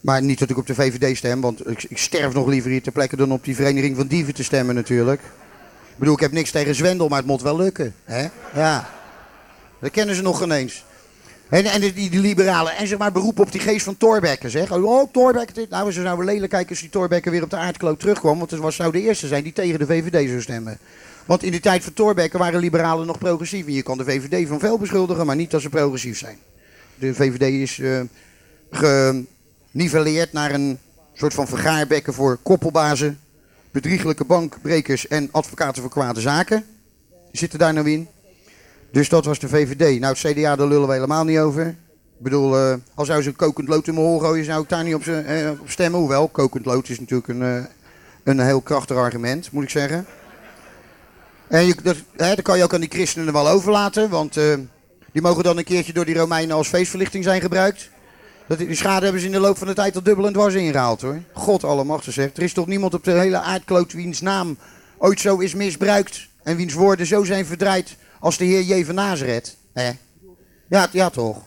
Maar 0.00 0.22
niet 0.22 0.38
dat 0.38 0.50
ik 0.50 0.56
op 0.56 0.66
de 0.66 0.74
VVD 0.74 1.16
stem, 1.16 1.40
want 1.40 1.68
ik, 1.68 1.84
ik, 1.88 1.98
sterf 1.98 2.32
nog 2.32 2.46
liever 2.46 2.70
hier 2.70 2.82
ter 2.82 2.92
plekke 2.92 3.16
dan 3.16 3.32
op 3.32 3.44
die 3.44 3.54
Vereniging 3.54 3.96
van 3.96 4.06
Dieven 4.06 4.34
te 4.34 4.44
stemmen 4.44 4.74
natuurlijk. 4.74 5.20
Ik 5.20 5.96
bedoel, 5.96 6.14
ik 6.14 6.20
heb 6.20 6.32
niks 6.32 6.50
tegen 6.50 6.74
Zwendel, 6.74 7.08
maar 7.08 7.18
het 7.18 7.26
moet 7.26 7.42
wel 7.42 7.56
lukken. 7.56 7.94
Hè? 8.04 8.28
Ja. 8.54 8.90
Dat 9.80 9.90
kennen 9.90 10.14
ze 10.14 10.22
nog 10.22 10.38
geen 10.38 10.50
eens. 10.50 10.84
En, 11.48 11.64
en 11.64 11.80
die, 11.80 11.92
die, 11.92 12.20
liberalen. 12.20 12.76
En 12.76 12.86
zeg 12.86 12.98
maar 12.98 13.12
beroep 13.12 13.38
op 13.38 13.52
die 13.52 13.60
geest 13.60 13.84
van 13.84 13.96
Torbekke. 13.96 14.50
Zeg. 14.50 14.72
Oh, 14.72 15.12
Torbekke. 15.12 15.52
Dit. 15.52 15.70
Nou, 15.70 15.92
ze 15.92 16.02
zouden 16.02 16.24
lelijk 16.24 16.50
kijken 16.50 16.70
als 16.70 16.80
die 16.80 16.88
Torbekke 16.88 17.30
weer 17.30 17.42
op 17.42 17.50
de 17.50 17.56
aardkloot 17.56 18.00
terugkwam. 18.00 18.38
Want 18.38 18.50
het 18.50 18.60
was, 18.60 18.76
zou 18.76 18.92
de 18.92 19.00
eerste 19.00 19.26
zijn 19.26 19.42
die 19.42 19.52
tegen 19.52 19.78
de 19.78 19.86
VVD 19.86 20.28
zou 20.28 20.40
stemmen. 20.40 20.78
Want 21.30 21.42
in 21.42 21.52
de 21.52 21.60
tijd 21.60 21.84
van 21.84 21.92
Torbekke 21.92 22.38
waren 22.38 22.60
liberalen 22.60 23.06
nog 23.06 23.18
progressief. 23.18 23.66
En 23.66 23.72
je 23.72 23.82
kan 23.82 23.98
de 23.98 24.04
VVD 24.04 24.48
van 24.48 24.58
veel 24.58 24.78
beschuldigen, 24.78 25.26
maar 25.26 25.36
niet 25.36 25.50
dat 25.50 25.60
ze 25.60 25.68
progressief 25.68 26.18
zijn. 26.18 26.38
De 26.94 27.14
VVD 27.14 27.42
is 27.42 27.78
uh, 27.78 28.00
geniveleerd 28.70 30.32
naar 30.32 30.54
een 30.54 30.78
soort 31.14 31.34
van 31.34 31.46
vergaarbekken 31.46 32.14
voor 32.14 32.38
koppelbazen, 32.42 33.20
bedriegelijke 33.70 34.24
bankbrekers 34.24 35.08
en 35.08 35.28
advocaten 35.30 35.82
voor 35.82 35.90
kwade 35.90 36.20
zaken. 36.20 36.64
Die 37.08 37.38
zitten 37.38 37.58
daar 37.58 37.72
nou 37.72 37.90
in. 37.90 38.08
Dus 38.92 39.08
dat 39.08 39.24
was 39.24 39.38
de 39.38 39.48
VVD. 39.48 40.00
Nou, 40.00 40.16
het 40.18 40.32
CDA, 40.32 40.56
daar 40.56 40.68
lullen 40.68 40.88
we 40.88 40.94
helemaal 40.94 41.24
niet 41.24 41.38
over. 41.38 41.66
Ik 41.66 41.76
bedoel, 42.18 42.58
uh, 42.58 42.74
als 42.94 43.08
zou 43.08 43.22
ze 43.22 43.28
een 43.28 43.36
kokend 43.36 43.68
lood 43.68 43.86
in 43.86 43.94
mijn 43.94 44.06
hol 44.06 44.18
gooien, 44.18 44.44
zou 44.44 44.62
ik 44.62 44.68
daar 44.68 44.84
niet 44.84 44.94
op, 44.94 45.04
uh, 45.04 45.50
op 45.50 45.70
stemmen. 45.70 46.00
Hoewel, 46.00 46.28
kokend 46.28 46.66
lood 46.66 46.88
is 46.88 47.00
natuurlijk 47.00 47.28
een, 47.28 47.66
een 48.24 48.40
heel 48.40 48.60
krachtig 48.60 48.96
argument, 48.96 49.50
moet 49.52 49.62
ik 49.62 49.70
zeggen. 49.70 50.06
En 51.50 51.74
dat, 51.82 51.96
hè, 52.16 52.34
dat 52.34 52.44
kan 52.44 52.56
je 52.56 52.64
ook 52.64 52.74
aan 52.74 52.80
die 52.80 52.90
christenen 52.90 53.32
wel 53.32 53.48
overlaten, 53.48 54.08
want 54.08 54.36
uh, 54.36 54.54
die 55.12 55.22
mogen 55.22 55.44
dan 55.44 55.58
een 55.58 55.64
keertje 55.64 55.92
door 55.92 56.04
die 56.04 56.18
Romeinen 56.18 56.56
als 56.56 56.68
feestverlichting 56.68 57.24
zijn 57.24 57.40
gebruikt. 57.40 57.90
Dat, 58.46 58.58
die 58.58 58.74
schade 58.74 59.02
hebben 59.02 59.20
ze 59.20 59.26
in 59.26 59.32
de 59.32 59.40
loop 59.40 59.58
van 59.58 59.66
de 59.66 59.74
tijd 59.74 59.94
al 59.94 60.02
dubbel 60.02 60.26
en 60.26 60.32
dwars 60.32 60.54
ingehaald 60.54 61.00
hoor. 61.00 61.22
God 61.32 61.64
allemachtig 61.64 62.12
zegt. 62.12 62.36
Er 62.36 62.42
is 62.42 62.52
toch 62.52 62.66
niemand 62.66 62.94
op 62.94 63.04
de 63.04 63.10
hele 63.10 63.38
aardkloot 63.38 63.92
wiens 63.92 64.20
naam 64.20 64.58
ooit 64.98 65.20
zo 65.20 65.38
is 65.38 65.54
misbruikt 65.54 66.28
en 66.42 66.56
wiens 66.56 66.74
woorden 66.74 67.06
zo 67.06 67.24
zijn 67.24 67.46
verdraaid 67.46 67.96
als 68.20 68.36
de 68.36 68.44
Heer 68.44 68.62
Jeven 68.62 68.94
Nazareth. 68.94 69.56
Hè? 69.72 69.90
Ja, 70.68 70.88
ja 70.92 71.10
toch. 71.10 71.42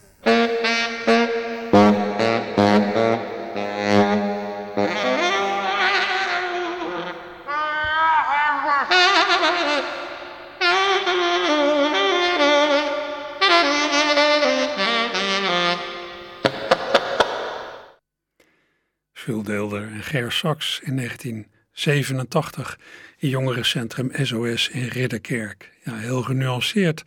Jules 19.25 19.45
Deelder 19.45 19.87
en 19.87 20.03
Ger 20.03 20.31
Sachs 20.31 20.79
in 20.83 20.95
19 20.95 21.47
87 21.71 22.79
in 23.17 23.29
jongerencentrum 23.29 24.11
SOS 24.13 24.69
in 24.69 24.87
Ridderkerk. 24.87 25.71
Ja, 25.83 25.95
heel 25.95 26.21
genuanceerd 26.21 27.03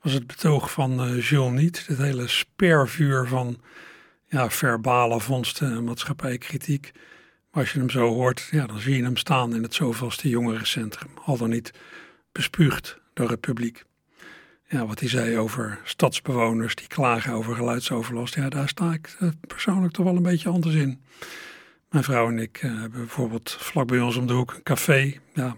was 0.00 0.12
het 0.12 0.26
betoog 0.26 0.70
van 0.70 1.08
uh, 1.08 1.28
Jules 1.28 1.60
niet. 1.60 1.86
Het 1.86 1.98
hele 1.98 2.28
spervuur 2.28 3.26
van 3.26 3.60
ja, 4.26 4.50
verbale 4.50 5.20
vondsten 5.20 5.72
en 5.72 5.84
maatschappijkritiek. 5.84 6.90
Maar 7.50 7.62
als 7.62 7.72
je 7.72 7.78
hem 7.78 7.90
zo 7.90 8.08
hoort, 8.08 8.48
ja, 8.50 8.66
dan 8.66 8.78
zie 8.78 8.96
je 8.96 9.02
hem 9.02 9.16
staan 9.16 9.54
in 9.54 9.62
het 9.62 9.74
zoveelste 9.74 10.28
jongerencentrum. 10.28 11.10
Al 11.24 11.36
dan 11.36 11.50
niet 11.50 11.70
bespuugd 12.32 12.98
door 13.14 13.30
het 13.30 13.40
publiek. 13.40 13.84
Ja, 14.72 14.86
wat 14.86 15.00
hij 15.00 15.08
zei 15.08 15.38
over 15.38 15.78
stadsbewoners 15.84 16.74
die 16.74 16.86
klagen 16.86 17.32
over 17.32 17.54
geluidsoverlast. 17.54 18.34
Ja, 18.34 18.48
daar 18.48 18.68
sta 18.68 18.92
ik 18.92 19.16
eh, 19.18 19.28
persoonlijk 19.46 19.92
toch 19.92 20.04
wel 20.04 20.16
een 20.16 20.22
beetje 20.22 20.48
anders 20.48 20.74
in. 20.74 21.02
Mijn 21.90 22.04
vrouw 22.04 22.28
en 22.28 22.38
ik 22.38 22.62
uh, 22.62 22.80
hebben 22.80 23.00
bijvoorbeeld 23.00 23.56
vlak 23.60 23.86
bij 23.86 24.00
ons 24.00 24.16
om 24.16 24.26
de 24.26 24.32
hoek 24.32 24.52
een 24.52 24.62
café. 24.62 25.14
Ja, 25.34 25.56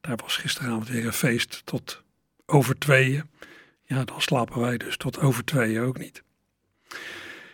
daar 0.00 0.16
was 0.16 0.36
gisteravond 0.36 0.88
weer 0.88 1.06
een 1.06 1.12
feest 1.12 1.62
tot 1.64 2.02
over 2.46 2.78
tweeën. 2.78 3.22
Ja, 3.84 4.04
dan 4.04 4.20
slapen 4.20 4.60
wij 4.60 4.76
dus 4.76 4.96
tot 4.96 5.20
over 5.20 5.44
tweeën 5.44 5.82
ook 5.82 5.98
niet. 5.98 6.22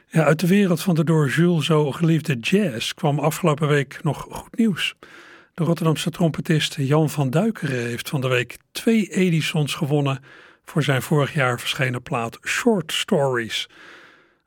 Ja, 0.07 0.25
uit 0.25 0.41
de 0.41 0.47
wereld 0.47 0.81
van 0.81 0.95
de 0.95 1.05
door 1.05 1.29
Jules 1.29 1.67
zo 1.67 1.93
geliefde 1.93 2.35
jazz 2.35 2.93
kwam 2.93 3.19
afgelopen 3.19 3.69
week 3.69 3.99
nog 4.03 4.27
goed 4.31 4.57
nieuws. 4.57 4.95
De 5.55 5.65
Rotterdamse 5.65 6.11
trompetist 6.11 6.75
Jan 6.75 7.11
van 7.11 7.31
Duikeren 7.31 7.85
heeft 7.85 8.09
van 8.09 8.21
de 8.21 8.29
week 8.29 8.57
twee 8.73 9.07
Edisons 9.07 9.75
gewonnen 9.75 10.21
voor 10.65 10.83
zijn 10.83 11.03
vorig 11.03 11.35
jaar 11.35 11.61
verschenen 11.61 12.03
plaat 12.03 12.39
Short 12.47 12.93
Stories. 12.93 13.69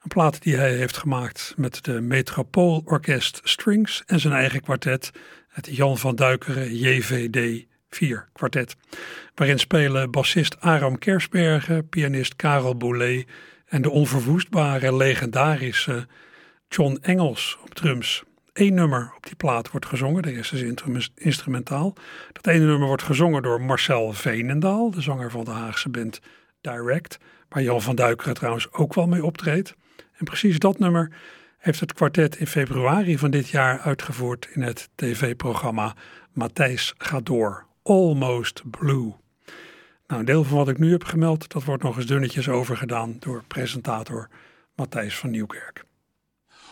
Een 0.02 0.10
plaat 0.10 0.42
die 0.42 0.56
hij 0.56 0.76
heeft 0.76 0.98
gemaakt 0.98 1.54
met 1.58 1.84
de 1.84 2.02
Metropool 2.02 2.82
Orkest 2.86 3.40
Strings 3.44 4.04
en 4.06 4.20
zijn 4.20 4.34
eigen 4.34 4.62
kwartet, 4.62 5.12
het 5.48 5.76
Jan 5.76 5.98
van 5.98 6.16
Duikeren 6.16 6.76
JVD 6.76 7.66
4 7.90 8.30
kwartet. 8.34 8.76
Waarin 9.36 9.60
spelen 9.60 10.12
bassist 10.12 10.60
Aram 10.60 10.98
Kersbergen, 10.98 11.90
pianist 11.90 12.36
Karel 12.36 12.76
Boulet 12.76 13.28
en 13.66 13.82
de 13.82 13.90
onverwoestbare 13.90 14.96
legendarische 14.96 16.08
John 16.70 16.98
Engels 17.02 17.58
op 17.62 17.76
drums. 17.76 18.24
Eén 18.58 18.74
nummer 18.74 19.12
op 19.16 19.26
die 19.26 19.36
plaat 19.36 19.72
wordt 19.72 19.86
gezongen, 19.86 20.22
de 20.22 20.32
rest 20.32 20.54
is 20.54 21.12
instrumentaal. 21.16 21.94
Dat 22.32 22.48
ene 22.48 22.66
nummer 22.66 22.88
wordt 22.88 23.04
gezongen 23.04 23.42
door 23.42 23.62
Marcel 23.62 24.14
Veenendaal, 24.14 24.92
de 24.92 25.02
zanger 25.02 25.32
van 25.32 25.44
de 25.44 25.52
Haagse 25.52 25.90
band 25.90 26.20
Direct, 26.62 27.18
waar 27.50 27.64
Jan 27.64 27.82
van 27.82 27.96
Duikeren 27.96 28.34
trouwens 28.34 28.72
ook 28.72 28.94
wel 28.94 29.08
mee 29.08 29.26
optreedt. 29.26 29.76
En 30.14 30.26
precies 30.26 30.60
dat 30.60 30.80
nummer 30.80 31.12
heeft 31.58 31.80
het 31.80 31.94
kwartet 31.94 32.36
in 32.36 32.48
februari 32.48 33.18
van 33.18 33.32
dit 33.32 33.50
jaar 33.50 33.80
uitgevoerd 33.80 34.50
in 34.54 34.62
het 34.62 34.90
tv-programma 34.96 35.96
Matthijs 36.34 36.94
gaat 36.98 37.26
door, 37.26 37.66
Almost 37.84 38.62
Blue. 38.70 39.14
Nou, 40.08 40.20
een 40.20 40.26
deel 40.26 40.44
van 40.44 40.58
wat 40.58 40.70
ik 40.70 40.78
nu 40.78 40.92
heb 40.92 41.04
gemeld, 41.04 41.52
dat 41.52 41.64
wordt 41.64 41.84
nog 41.84 41.96
eens 41.96 42.06
dunnetjes 42.06 42.50
overgedaan 42.50 43.16
door 43.20 43.44
presentator 43.48 44.30
Matthijs 44.76 45.18
van 45.18 45.30
Nieuwkerk. 45.30 45.87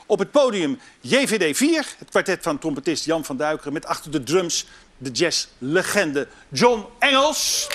Op 0.06 0.20
het 0.20 0.32
podium 0.32 0.80
JVD 1.02 1.58
4, 1.58 1.96
het 1.98 2.10
kwartet 2.10 2.44
van 2.44 2.58
trompetist 2.58 3.06
Jan 3.06 3.26
van 3.26 3.38
Duikeren... 3.38 3.74
met 3.74 3.86
achter 3.86 4.12
de 4.12 4.24
drums 4.24 4.66
de 4.98 5.12
jazzlegende 5.12 6.28
John 6.50 6.86
Engels. 7.00 7.68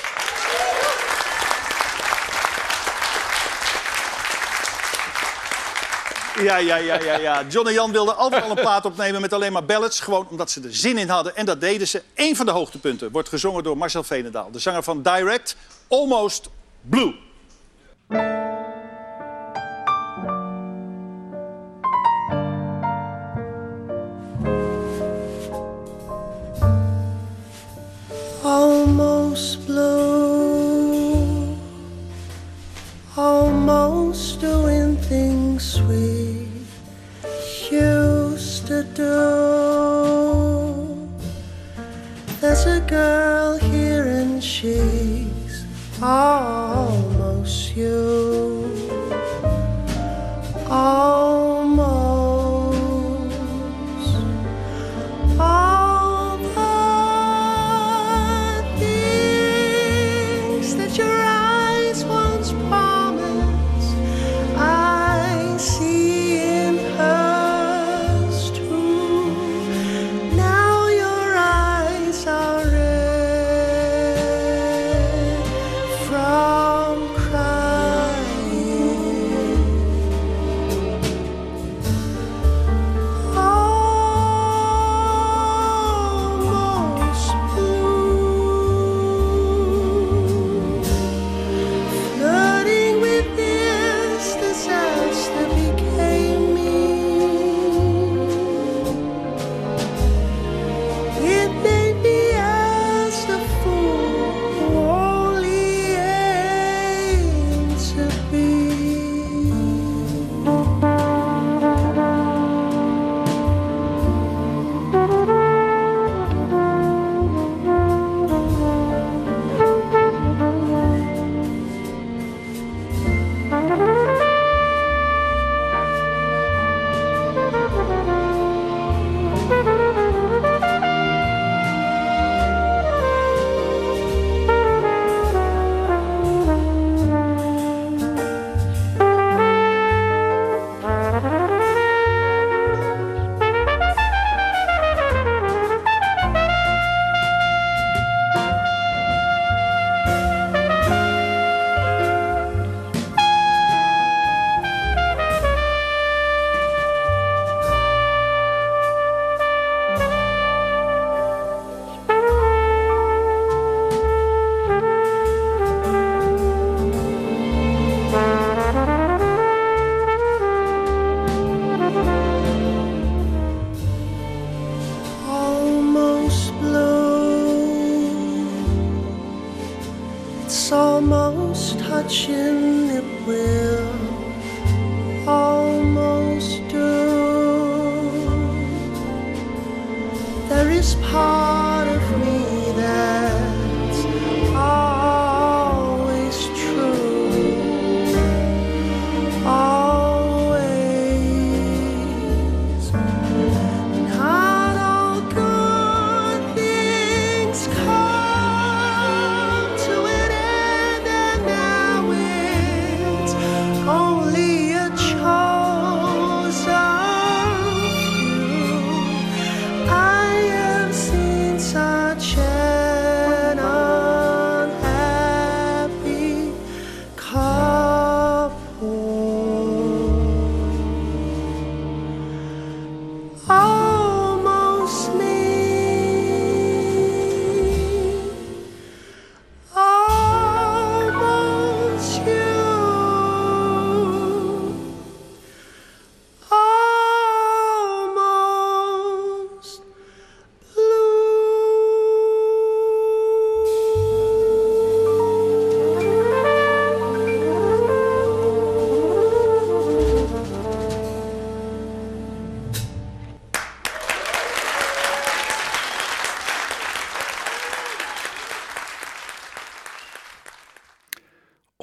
Ja, 6.42 6.56
ja, 6.56 6.76
ja, 6.76 7.00
ja, 7.00 7.18
ja. 7.18 7.44
John 7.48 7.66
en 7.66 7.72
Jan 7.72 7.92
wilden 7.92 8.16
altijd 8.16 8.42
al 8.42 8.50
een 8.50 8.56
plaat 8.56 8.84
opnemen 8.84 9.20
met 9.20 9.32
alleen 9.32 9.52
maar 9.52 9.64
ballads. 9.64 10.00
Gewoon 10.00 10.26
omdat 10.30 10.50
ze 10.50 10.60
er 10.62 10.74
zin 10.74 10.98
in 10.98 11.08
hadden. 11.08 11.36
En 11.36 11.46
dat 11.46 11.60
deden 11.60 11.88
ze. 11.88 12.02
Eén 12.14 12.36
van 12.36 12.46
de 12.46 12.52
hoogtepunten 12.52 13.10
wordt 13.10 13.28
gezongen 13.28 13.62
door 13.62 13.76
Marcel 13.76 14.02
Veenendaal. 14.02 14.50
De 14.50 14.58
zanger 14.58 14.82
van 14.82 15.02
Direct, 15.02 15.56
Almost 15.88 16.48
Blue. 16.82 17.14
There's 42.40 42.66
a 42.66 42.80
girl 42.86 43.58
here 43.58 44.06
and 44.06 44.42
she's 44.42 45.64
almost 46.02 47.76
you. 47.76 48.29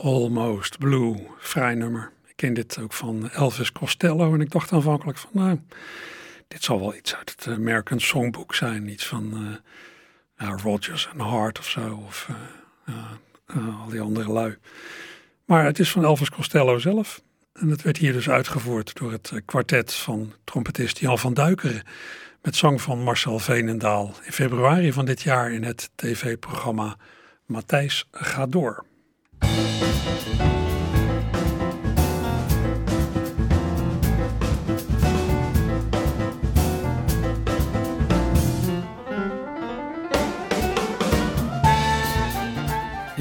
Almost 0.08 0.78
Blue, 0.78 1.28
vrij 1.38 1.76
nummer. 1.76 2.12
Ik 2.28 2.36
ken 2.36 2.54
dit 2.54 2.80
ook 2.80 2.94
van 2.94 3.30
Elvis 3.30 3.72
Costello 3.72 4.34
en 4.34 4.42
ik 4.42 4.52
dacht 4.52 4.72
aanvankelijk 4.72 5.18
van 5.18 5.30
nou, 5.34 5.60
dit 6.48 6.64
zal 6.64 6.80
wel 6.80 6.96
iets 6.96 7.16
uit 7.16 7.30
het 7.30 7.48
American 7.48 8.00
Songbook 8.00 8.56
zijn. 8.56 8.88
Iets 8.88 9.06
van 9.06 9.60
uh, 10.42 10.54
Rogers 10.64 11.10
en 11.14 11.20
Hart 11.20 11.60
of 11.60 11.70
zo, 11.70 12.04
of 12.06 12.30
uh, 12.90 13.82
al 13.82 13.90
die 13.90 14.02
andere 14.02 14.32
lui. 14.32 14.58
Maar 15.46 15.66
het 15.66 15.80
is 15.80 15.92
van 15.92 16.04
Elvis 16.04 16.30
Costello 16.30 16.78
zelf. 16.78 17.22
En 17.54 17.70
het 17.70 17.82
werd 17.82 17.98
hier 17.98 18.14
dus 18.14 18.30
uitgevoerd 18.30 18.96
door 18.96 19.12
het 19.12 19.32
kwartet 19.46 19.94
van 19.94 20.34
trompetist 20.44 21.00
Jan 21.00 21.20
van 21.20 21.34
Duikeren. 21.34 21.84
Met 22.42 22.56
zang 22.56 22.82
van 22.82 23.04
Marcel 23.04 23.40
Veenendaal 23.40 24.14
in 24.24 24.32
februari 24.32 24.94
van 24.94 25.06
dit 25.06 25.22
jaar 25.22 25.52
in 25.52 25.64
het 25.64 25.90
tv-programma 25.96 26.98
Matthijs 27.46 28.08
gaat 28.12 28.52
door. 28.52 28.86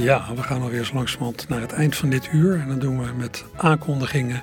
Ja, 0.06 0.34
we 0.34 0.42
gaan 0.42 0.62
alweer 0.62 0.84
zo 0.84 0.94
langzamerhand 0.94 1.48
naar 1.48 1.60
het 1.60 1.72
eind 1.72 1.96
van 1.96 2.08
dit 2.10 2.28
uur. 2.32 2.60
En 2.60 2.68
dan 2.68 2.78
doen 2.78 3.02
we 3.02 3.12
met 3.16 3.44
aankondigingen 3.56 4.42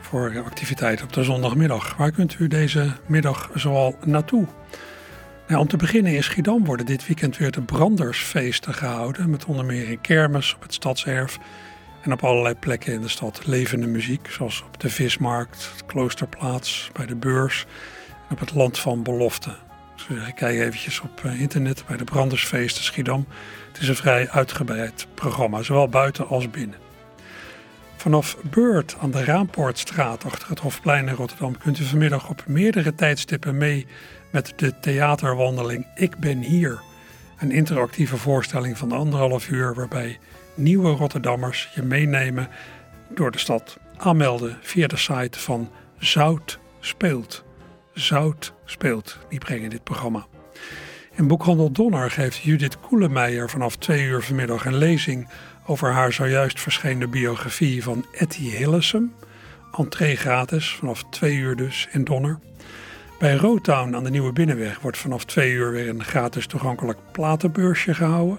voor 0.00 0.42
activiteiten 0.44 1.04
op 1.04 1.12
de 1.12 1.22
zondagmiddag. 1.22 1.96
Waar 1.96 2.10
kunt 2.10 2.36
u 2.38 2.48
deze 2.48 2.92
middag 3.06 3.50
zoal 3.54 3.96
naartoe? 4.04 4.46
Om 5.58 5.68
te 5.68 5.76
beginnen 5.76 6.14
in 6.14 6.22
Schiedam 6.22 6.64
worden 6.64 6.86
dit 6.86 7.06
weekend 7.06 7.36
weer 7.36 7.50
de 7.50 7.62
brandersfeesten 7.62 8.74
gehouden. 8.74 9.30
Met 9.30 9.44
onder 9.44 9.64
meer 9.64 9.88
in 9.88 10.00
kermis 10.00 10.54
op 10.54 10.62
het 10.62 10.74
stadserf 10.74 11.38
en 12.02 12.12
op 12.12 12.24
allerlei 12.24 12.54
plekken 12.54 12.92
in 12.92 13.00
de 13.00 13.08
stad 13.08 13.46
levende 13.46 13.86
muziek. 13.86 14.30
Zoals 14.30 14.62
op 14.62 14.80
de 14.80 14.90
Vismarkt, 14.90 15.70
het 15.72 15.86
Kloosterplaats, 15.86 16.90
bij 16.92 17.06
de 17.06 17.14
beurs 17.14 17.66
en 18.28 18.32
op 18.32 18.38
het 18.38 18.54
Land 18.54 18.78
van 18.78 19.02
Belofte. 19.02 19.54
Dus 19.96 20.06
kijk 20.34 20.58
eventjes 20.58 21.00
op 21.00 21.24
eh, 21.24 21.40
internet 21.40 21.84
bij 21.86 21.96
de 21.96 22.04
brandersfeesten 22.04 22.84
Schiedam. 22.84 23.26
Het 23.72 23.82
is 23.82 23.88
een 23.88 23.96
vrij 23.96 24.30
uitgebreid 24.30 25.06
programma, 25.14 25.62
zowel 25.62 25.88
buiten 25.88 26.28
als 26.28 26.50
binnen. 26.50 26.78
Vanaf 27.96 28.36
Beurt 28.42 28.96
aan 29.00 29.10
de 29.10 29.24
Raampoortstraat 29.24 30.24
achter 30.24 30.48
het 30.48 30.58
Hofplein 30.58 31.08
in 31.08 31.14
Rotterdam 31.14 31.58
kunt 31.58 31.78
u 31.78 31.84
vanmiddag 31.84 32.28
op 32.28 32.44
meerdere 32.46 32.94
tijdstippen 32.94 33.56
mee 33.56 33.86
met 34.32 34.52
de 34.56 34.78
theaterwandeling 34.80 35.86
Ik 35.94 36.16
ben 36.16 36.38
hier. 36.38 36.80
Een 37.38 37.50
interactieve 37.50 38.16
voorstelling 38.16 38.78
van 38.78 38.92
anderhalf 38.92 39.48
uur 39.48 39.74
waarbij 39.74 40.18
nieuwe 40.54 40.90
Rotterdammers 40.90 41.70
je 41.74 41.82
meenemen 41.82 42.48
door 43.08 43.30
de 43.30 43.38
stad. 43.38 43.78
Aanmelden 43.96 44.58
via 44.60 44.86
de 44.86 44.96
site 44.96 45.38
van 45.38 45.70
Zout 45.98 46.58
Speelt. 46.80 47.44
Zout 47.94 48.52
Speelt, 48.64 49.18
die 49.28 49.38
brengen 49.38 49.70
dit 49.70 49.84
programma. 49.84 50.26
In 51.14 51.26
Boekhandel 51.26 51.72
Donner 51.72 52.10
geeft 52.10 52.36
Judith 52.36 52.80
Koelemeijer 52.80 53.50
vanaf 53.50 53.76
twee 53.76 54.02
uur 54.04 54.22
vanmiddag 54.22 54.64
een 54.64 54.76
lezing 54.76 55.28
over 55.66 55.92
haar 55.92 56.12
zojuist 56.12 56.60
verschenen 56.60 57.10
biografie 57.10 57.82
van 57.82 58.06
Etty 58.12 58.42
Hillesum. 58.42 59.14
Entree 59.78 60.16
gratis, 60.16 60.74
vanaf 60.74 61.04
twee 61.10 61.36
uur 61.36 61.56
dus 61.56 61.88
in 61.90 62.04
Donner. 62.04 62.38
Bij 63.22 63.36
Rotown 63.36 63.94
aan 63.94 64.04
de 64.04 64.10
Nieuwe 64.10 64.32
Binnenweg 64.32 64.80
wordt 64.80 64.98
vanaf 64.98 65.24
twee 65.24 65.52
uur 65.52 65.70
weer 65.70 65.88
een 65.88 66.04
gratis 66.04 66.46
toegankelijk 66.46 66.98
platenbeursje 67.12 67.94
gehouden. 67.94 68.38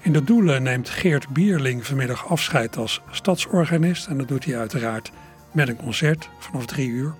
In 0.00 0.12
de 0.12 0.24
Doelen 0.24 0.62
neemt 0.62 0.88
Geert 0.88 1.28
Bierling 1.28 1.86
vanmiddag 1.86 2.28
afscheid 2.28 2.76
als 2.76 3.00
stadsorganist 3.10 4.06
en 4.06 4.18
dat 4.18 4.28
doet 4.28 4.44
hij 4.44 4.58
uiteraard 4.58 5.10
met 5.52 5.68
een 5.68 5.76
concert 5.76 6.28
vanaf 6.38 6.66
drie 6.66 6.88
uur. 6.88 7.14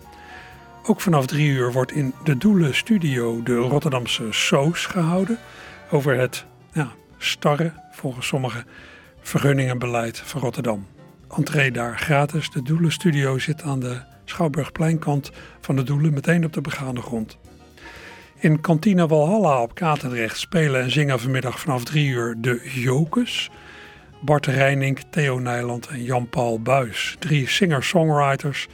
Ook 0.87 1.01
vanaf 1.01 1.27
drie 1.27 1.49
uur 1.49 1.73
wordt 1.73 1.93
in 1.93 2.15
de 2.25 2.37
Doelen 2.37 2.75
Studio 2.75 3.43
de 3.43 3.57
Rotterdamse 3.57 4.27
Soos 4.31 4.87
gehouden 4.87 5.39
over 5.91 6.19
het 6.19 6.45
ja, 6.73 6.93
starre, 7.19 7.73
volgens 7.93 8.27
sommigen, 8.27 8.65
vergunningenbeleid 9.21 10.19
van 10.19 10.41
Rotterdam. 10.41 10.87
Entree 11.37 11.71
daar 11.71 11.99
gratis. 11.99 12.51
De 12.51 12.63
Doelen 12.63 12.93
Studio 12.93 13.39
zit 13.39 13.63
aan 13.63 13.81
de 13.81 14.14
Schouwburgpleinkant 14.25 15.31
van 15.61 15.77
de 15.77 15.83
Doelen, 15.83 16.13
meteen 16.13 16.45
op 16.45 16.53
de 16.53 16.61
begane 16.61 17.01
grond. 17.01 17.39
In 18.39 18.61
kantine 18.61 19.07
Walhalla 19.07 19.63
op 19.63 19.75
Katendrecht 19.75 20.39
spelen 20.39 20.83
en 20.83 20.91
zingen 20.91 21.21
vanmiddag 21.21 21.61
vanaf 21.61 21.85
drie 21.85 22.09
uur 22.09 22.35
de 22.39 22.71
Jokers. 22.75 23.51
Bart 24.21 24.47
Reining, 24.47 25.01
Theo 25.11 25.39
Nijland 25.39 25.87
en 25.87 26.03
Jan-Paul 26.03 26.61
Buis. 26.61 27.17
Drie 27.19 27.49
singer-songwriters 27.49 28.69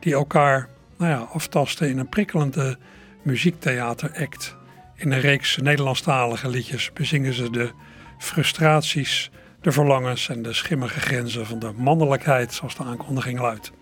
die 0.00 0.12
elkaar 0.12 0.68
nou 0.98 1.10
ja, 1.10 1.18
aftasten 1.18 1.88
in 1.88 1.98
een 1.98 2.08
prikkelende 2.08 2.78
muziektheateract. 3.22 4.56
In 4.96 5.12
een 5.12 5.20
reeks 5.20 5.56
Nederlandstalige 5.56 6.48
liedjes 6.48 6.92
bezingen 6.92 7.32
ze 7.32 7.50
de 7.50 7.70
frustraties, 8.18 9.30
de 9.60 9.72
verlangens 9.72 10.28
en 10.28 10.42
de 10.42 10.52
schimmige 10.52 11.00
grenzen 11.00 11.46
van 11.46 11.58
de 11.58 11.72
mannelijkheid, 11.76 12.52
zoals 12.52 12.76
de 12.76 12.84
aankondiging 12.84 13.40
luidt. 13.40 13.72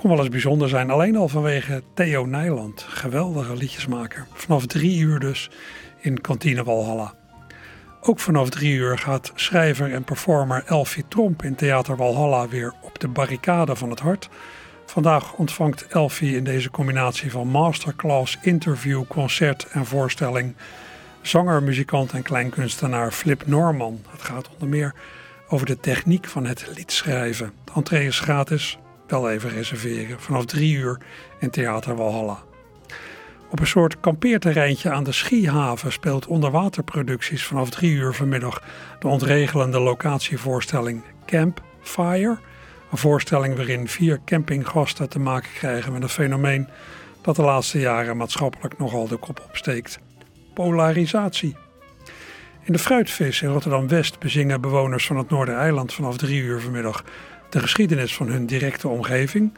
Kon 0.00 0.10
wel 0.10 0.18
eens 0.18 0.28
bijzonder 0.28 0.68
zijn, 0.68 0.90
alleen 0.90 1.16
al 1.16 1.28
vanwege 1.28 1.82
Theo 1.94 2.24
Nijland, 2.24 2.82
geweldige 2.88 3.56
liedjesmaker. 3.56 4.26
Vanaf 4.32 4.66
drie 4.66 4.98
uur 4.98 5.18
dus 5.18 5.50
in 5.98 6.20
Kantine 6.20 6.64
Walhalla. 6.64 7.14
Ook 8.00 8.18
vanaf 8.18 8.50
drie 8.50 8.74
uur 8.74 8.98
gaat 8.98 9.32
schrijver 9.34 9.92
en 9.92 10.04
performer 10.04 10.62
Elfie 10.66 11.04
Tromp 11.08 11.42
in 11.42 11.54
Theater 11.54 11.96
Walhalla 11.96 12.48
weer 12.48 12.74
op 12.82 12.98
de 12.98 13.08
barricade 13.08 13.76
van 13.76 13.90
het 13.90 14.00
hart 14.00 14.28
Vandaag 14.86 15.32
ontvangt 15.32 15.86
Elfie 15.86 16.36
in 16.36 16.44
deze 16.44 16.70
combinatie 16.70 17.30
van 17.30 17.48
masterclass, 17.48 18.38
interview, 18.42 19.02
concert 19.08 19.66
en 19.70 19.86
voorstelling 19.86 20.54
zanger, 21.20 21.62
muzikant 21.62 22.12
en 22.12 22.22
kleinkunstenaar 22.22 23.12
Flip 23.12 23.46
Norman. 23.46 24.02
Het 24.10 24.22
gaat 24.22 24.48
onder 24.52 24.68
meer 24.68 24.94
over 25.48 25.66
de 25.66 25.80
techniek 25.80 26.26
van 26.26 26.46
het 26.46 26.70
liedschrijven. 26.74 27.52
De 27.64 27.72
entree 27.74 28.06
is 28.06 28.20
gratis, 28.20 28.78
wel 29.10 29.30
even 29.30 29.50
reserveren, 29.50 30.20
vanaf 30.20 30.44
drie 30.44 30.76
uur 30.76 31.00
in 31.38 31.50
Theater 31.50 31.96
Walhalla. 31.96 32.42
Op 33.50 33.60
een 33.60 33.66
soort 33.66 34.00
kampeerterreintje 34.00 34.90
aan 34.90 35.04
de 35.04 35.12
Schiehaven 35.12 35.92
speelt 35.92 36.26
onderwaterproducties 36.26 37.44
vanaf 37.44 37.70
drie 37.70 37.92
uur 37.92 38.14
vanmiddag 38.14 38.62
de 38.98 39.08
ontregelende 39.08 39.80
locatievoorstelling 39.80 41.02
Campfire 41.26 42.38
een 42.90 42.98
voorstelling 42.98 43.56
waarin 43.56 43.88
vier 43.88 44.20
campinggasten 44.24 45.08
te 45.08 45.18
maken 45.18 45.50
krijgen 45.52 45.92
met 45.92 46.02
een 46.02 46.08
fenomeen 46.08 46.68
dat 47.22 47.36
de 47.36 47.42
laatste 47.42 47.78
jaren 47.78 48.16
maatschappelijk 48.16 48.78
nogal 48.78 49.08
de 49.08 49.16
kop 49.16 49.42
opsteekt: 49.48 49.98
polarisatie. 50.54 51.56
In 52.62 52.72
de 52.72 52.78
Fruitvis 52.78 53.42
in 53.42 53.48
Rotterdam-West 53.48 54.18
bezingen 54.18 54.60
bewoners 54.60 55.06
van 55.06 55.16
het 55.16 55.30
Noordereiland 55.30 55.92
vanaf 55.92 56.16
drie 56.16 56.42
uur 56.42 56.60
vanmiddag 56.60 57.04
de 57.50 57.60
geschiedenis 57.60 58.14
van 58.14 58.28
hun 58.28 58.46
directe 58.46 58.88
omgeving. 58.88 59.52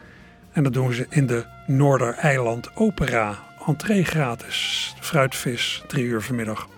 En 0.53 0.63
dat 0.63 0.73
doen 0.73 0.93
ze 0.93 1.07
in 1.09 1.27
de 1.27 1.45
Noordereiland 1.67 2.71
Opera, 2.75 3.39
entree 3.67 4.05
gratis, 4.05 4.95
Fruitvis, 5.01 5.85
drie 5.87 6.05
uur 6.05 6.23
vanmiddag. 6.23 6.69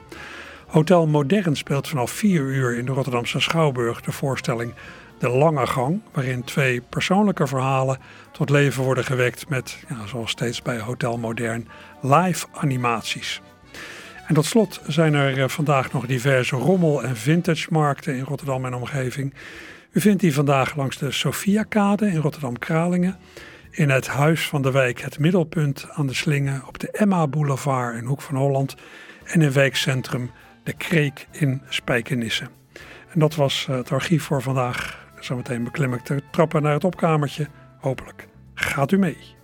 Hotel 0.67 1.07
Modern 1.07 1.57
speelt 1.57 1.89
vanaf 1.89 2.11
vier 2.11 2.41
uur 2.41 2.77
in 2.77 2.85
de 2.85 2.93
Rotterdamse 2.93 3.41
Schouwburg 3.41 4.01
de 4.01 4.13
voorstelling 4.13 4.75
de 5.19 5.29
lange 5.29 5.67
gang, 5.67 6.01
waarin 6.13 6.45
twee 6.45 6.81
persoonlijke 6.81 7.47
verhalen 7.47 7.99
tot 8.33 8.51
leven 8.51 8.85
worden 8.85 9.05
gewekt 9.05 9.49
met, 9.49 9.79
ja, 9.89 10.07
zoals 10.07 10.31
steeds 10.31 10.63
bij 10.63 10.79
Hotel 10.79 11.19
Modern, 11.19 11.69
live 12.01 12.47
animaties. 12.53 13.41
En 14.27 14.35
tot 14.35 14.45
slot 14.45 14.81
zijn 14.87 15.15
er 15.15 15.43
eh, 15.43 15.49
vandaag 15.49 15.93
nog 15.93 16.07
diverse 16.07 16.57
rommel- 16.57 17.03
en 17.03 17.17
vintage 17.17 17.67
markten 17.71 18.17
in 18.17 18.25
Rotterdam 18.25 18.65
en 18.65 18.75
omgeving. 18.75 19.35
U 19.95 20.01
vindt 20.01 20.21
die 20.21 20.35
vandaag 20.35 20.77
langs 20.77 20.99
de 20.99 21.11
Sophiakade 21.11 22.07
in 22.07 22.17
Rotterdam-Kralingen, 22.17 23.17
in 23.71 23.91
het 23.91 24.07
Huis 24.07 24.49
van 24.49 24.63
de 24.63 24.71
Wijk 24.71 25.01
Het 25.01 25.19
Middelpunt 25.19 25.87
aan 25.91 26.07
de 26.07 26.15
Slingen, 26.15 26.63
op 26.67 26.79
de 26.79 26.91
Emma 26.91 27.27
Boulevard 27.27 27.97
in 27.97 28.05
Hoek 28.05 28.21
van 28.21 28.37
Holland 28.37 28.75
en 29.25 29.43
in 29.43 29.53
wijkcentrum 29.53 30.31
De 30.63 30.73
Kreek 30.73 31.27
in 31.31 31.63
Spijkenisse. 31.69 32.45
En 33.09 33.21
dat 33.21 33.35
was 33.35 33.67
eh, 33.69 33.77
het 33.77 33.93
archief 33.93 34.25
voor 34.25 34.43
vandaag. 34.43 35.07
Zometeen 35.21 35.65
beklim 35.65 35.95
ik 35.95 36.07
de 36.07 36.23
trappen 36.31 36.63
naar 36.63 36.73
het 36.73 36.85
opkamertje. 36.85 37.49
Hopelijk 37.79 38.29
gaat 38.55 38.93
u 38.93 38.99
mee. 38.99 39.35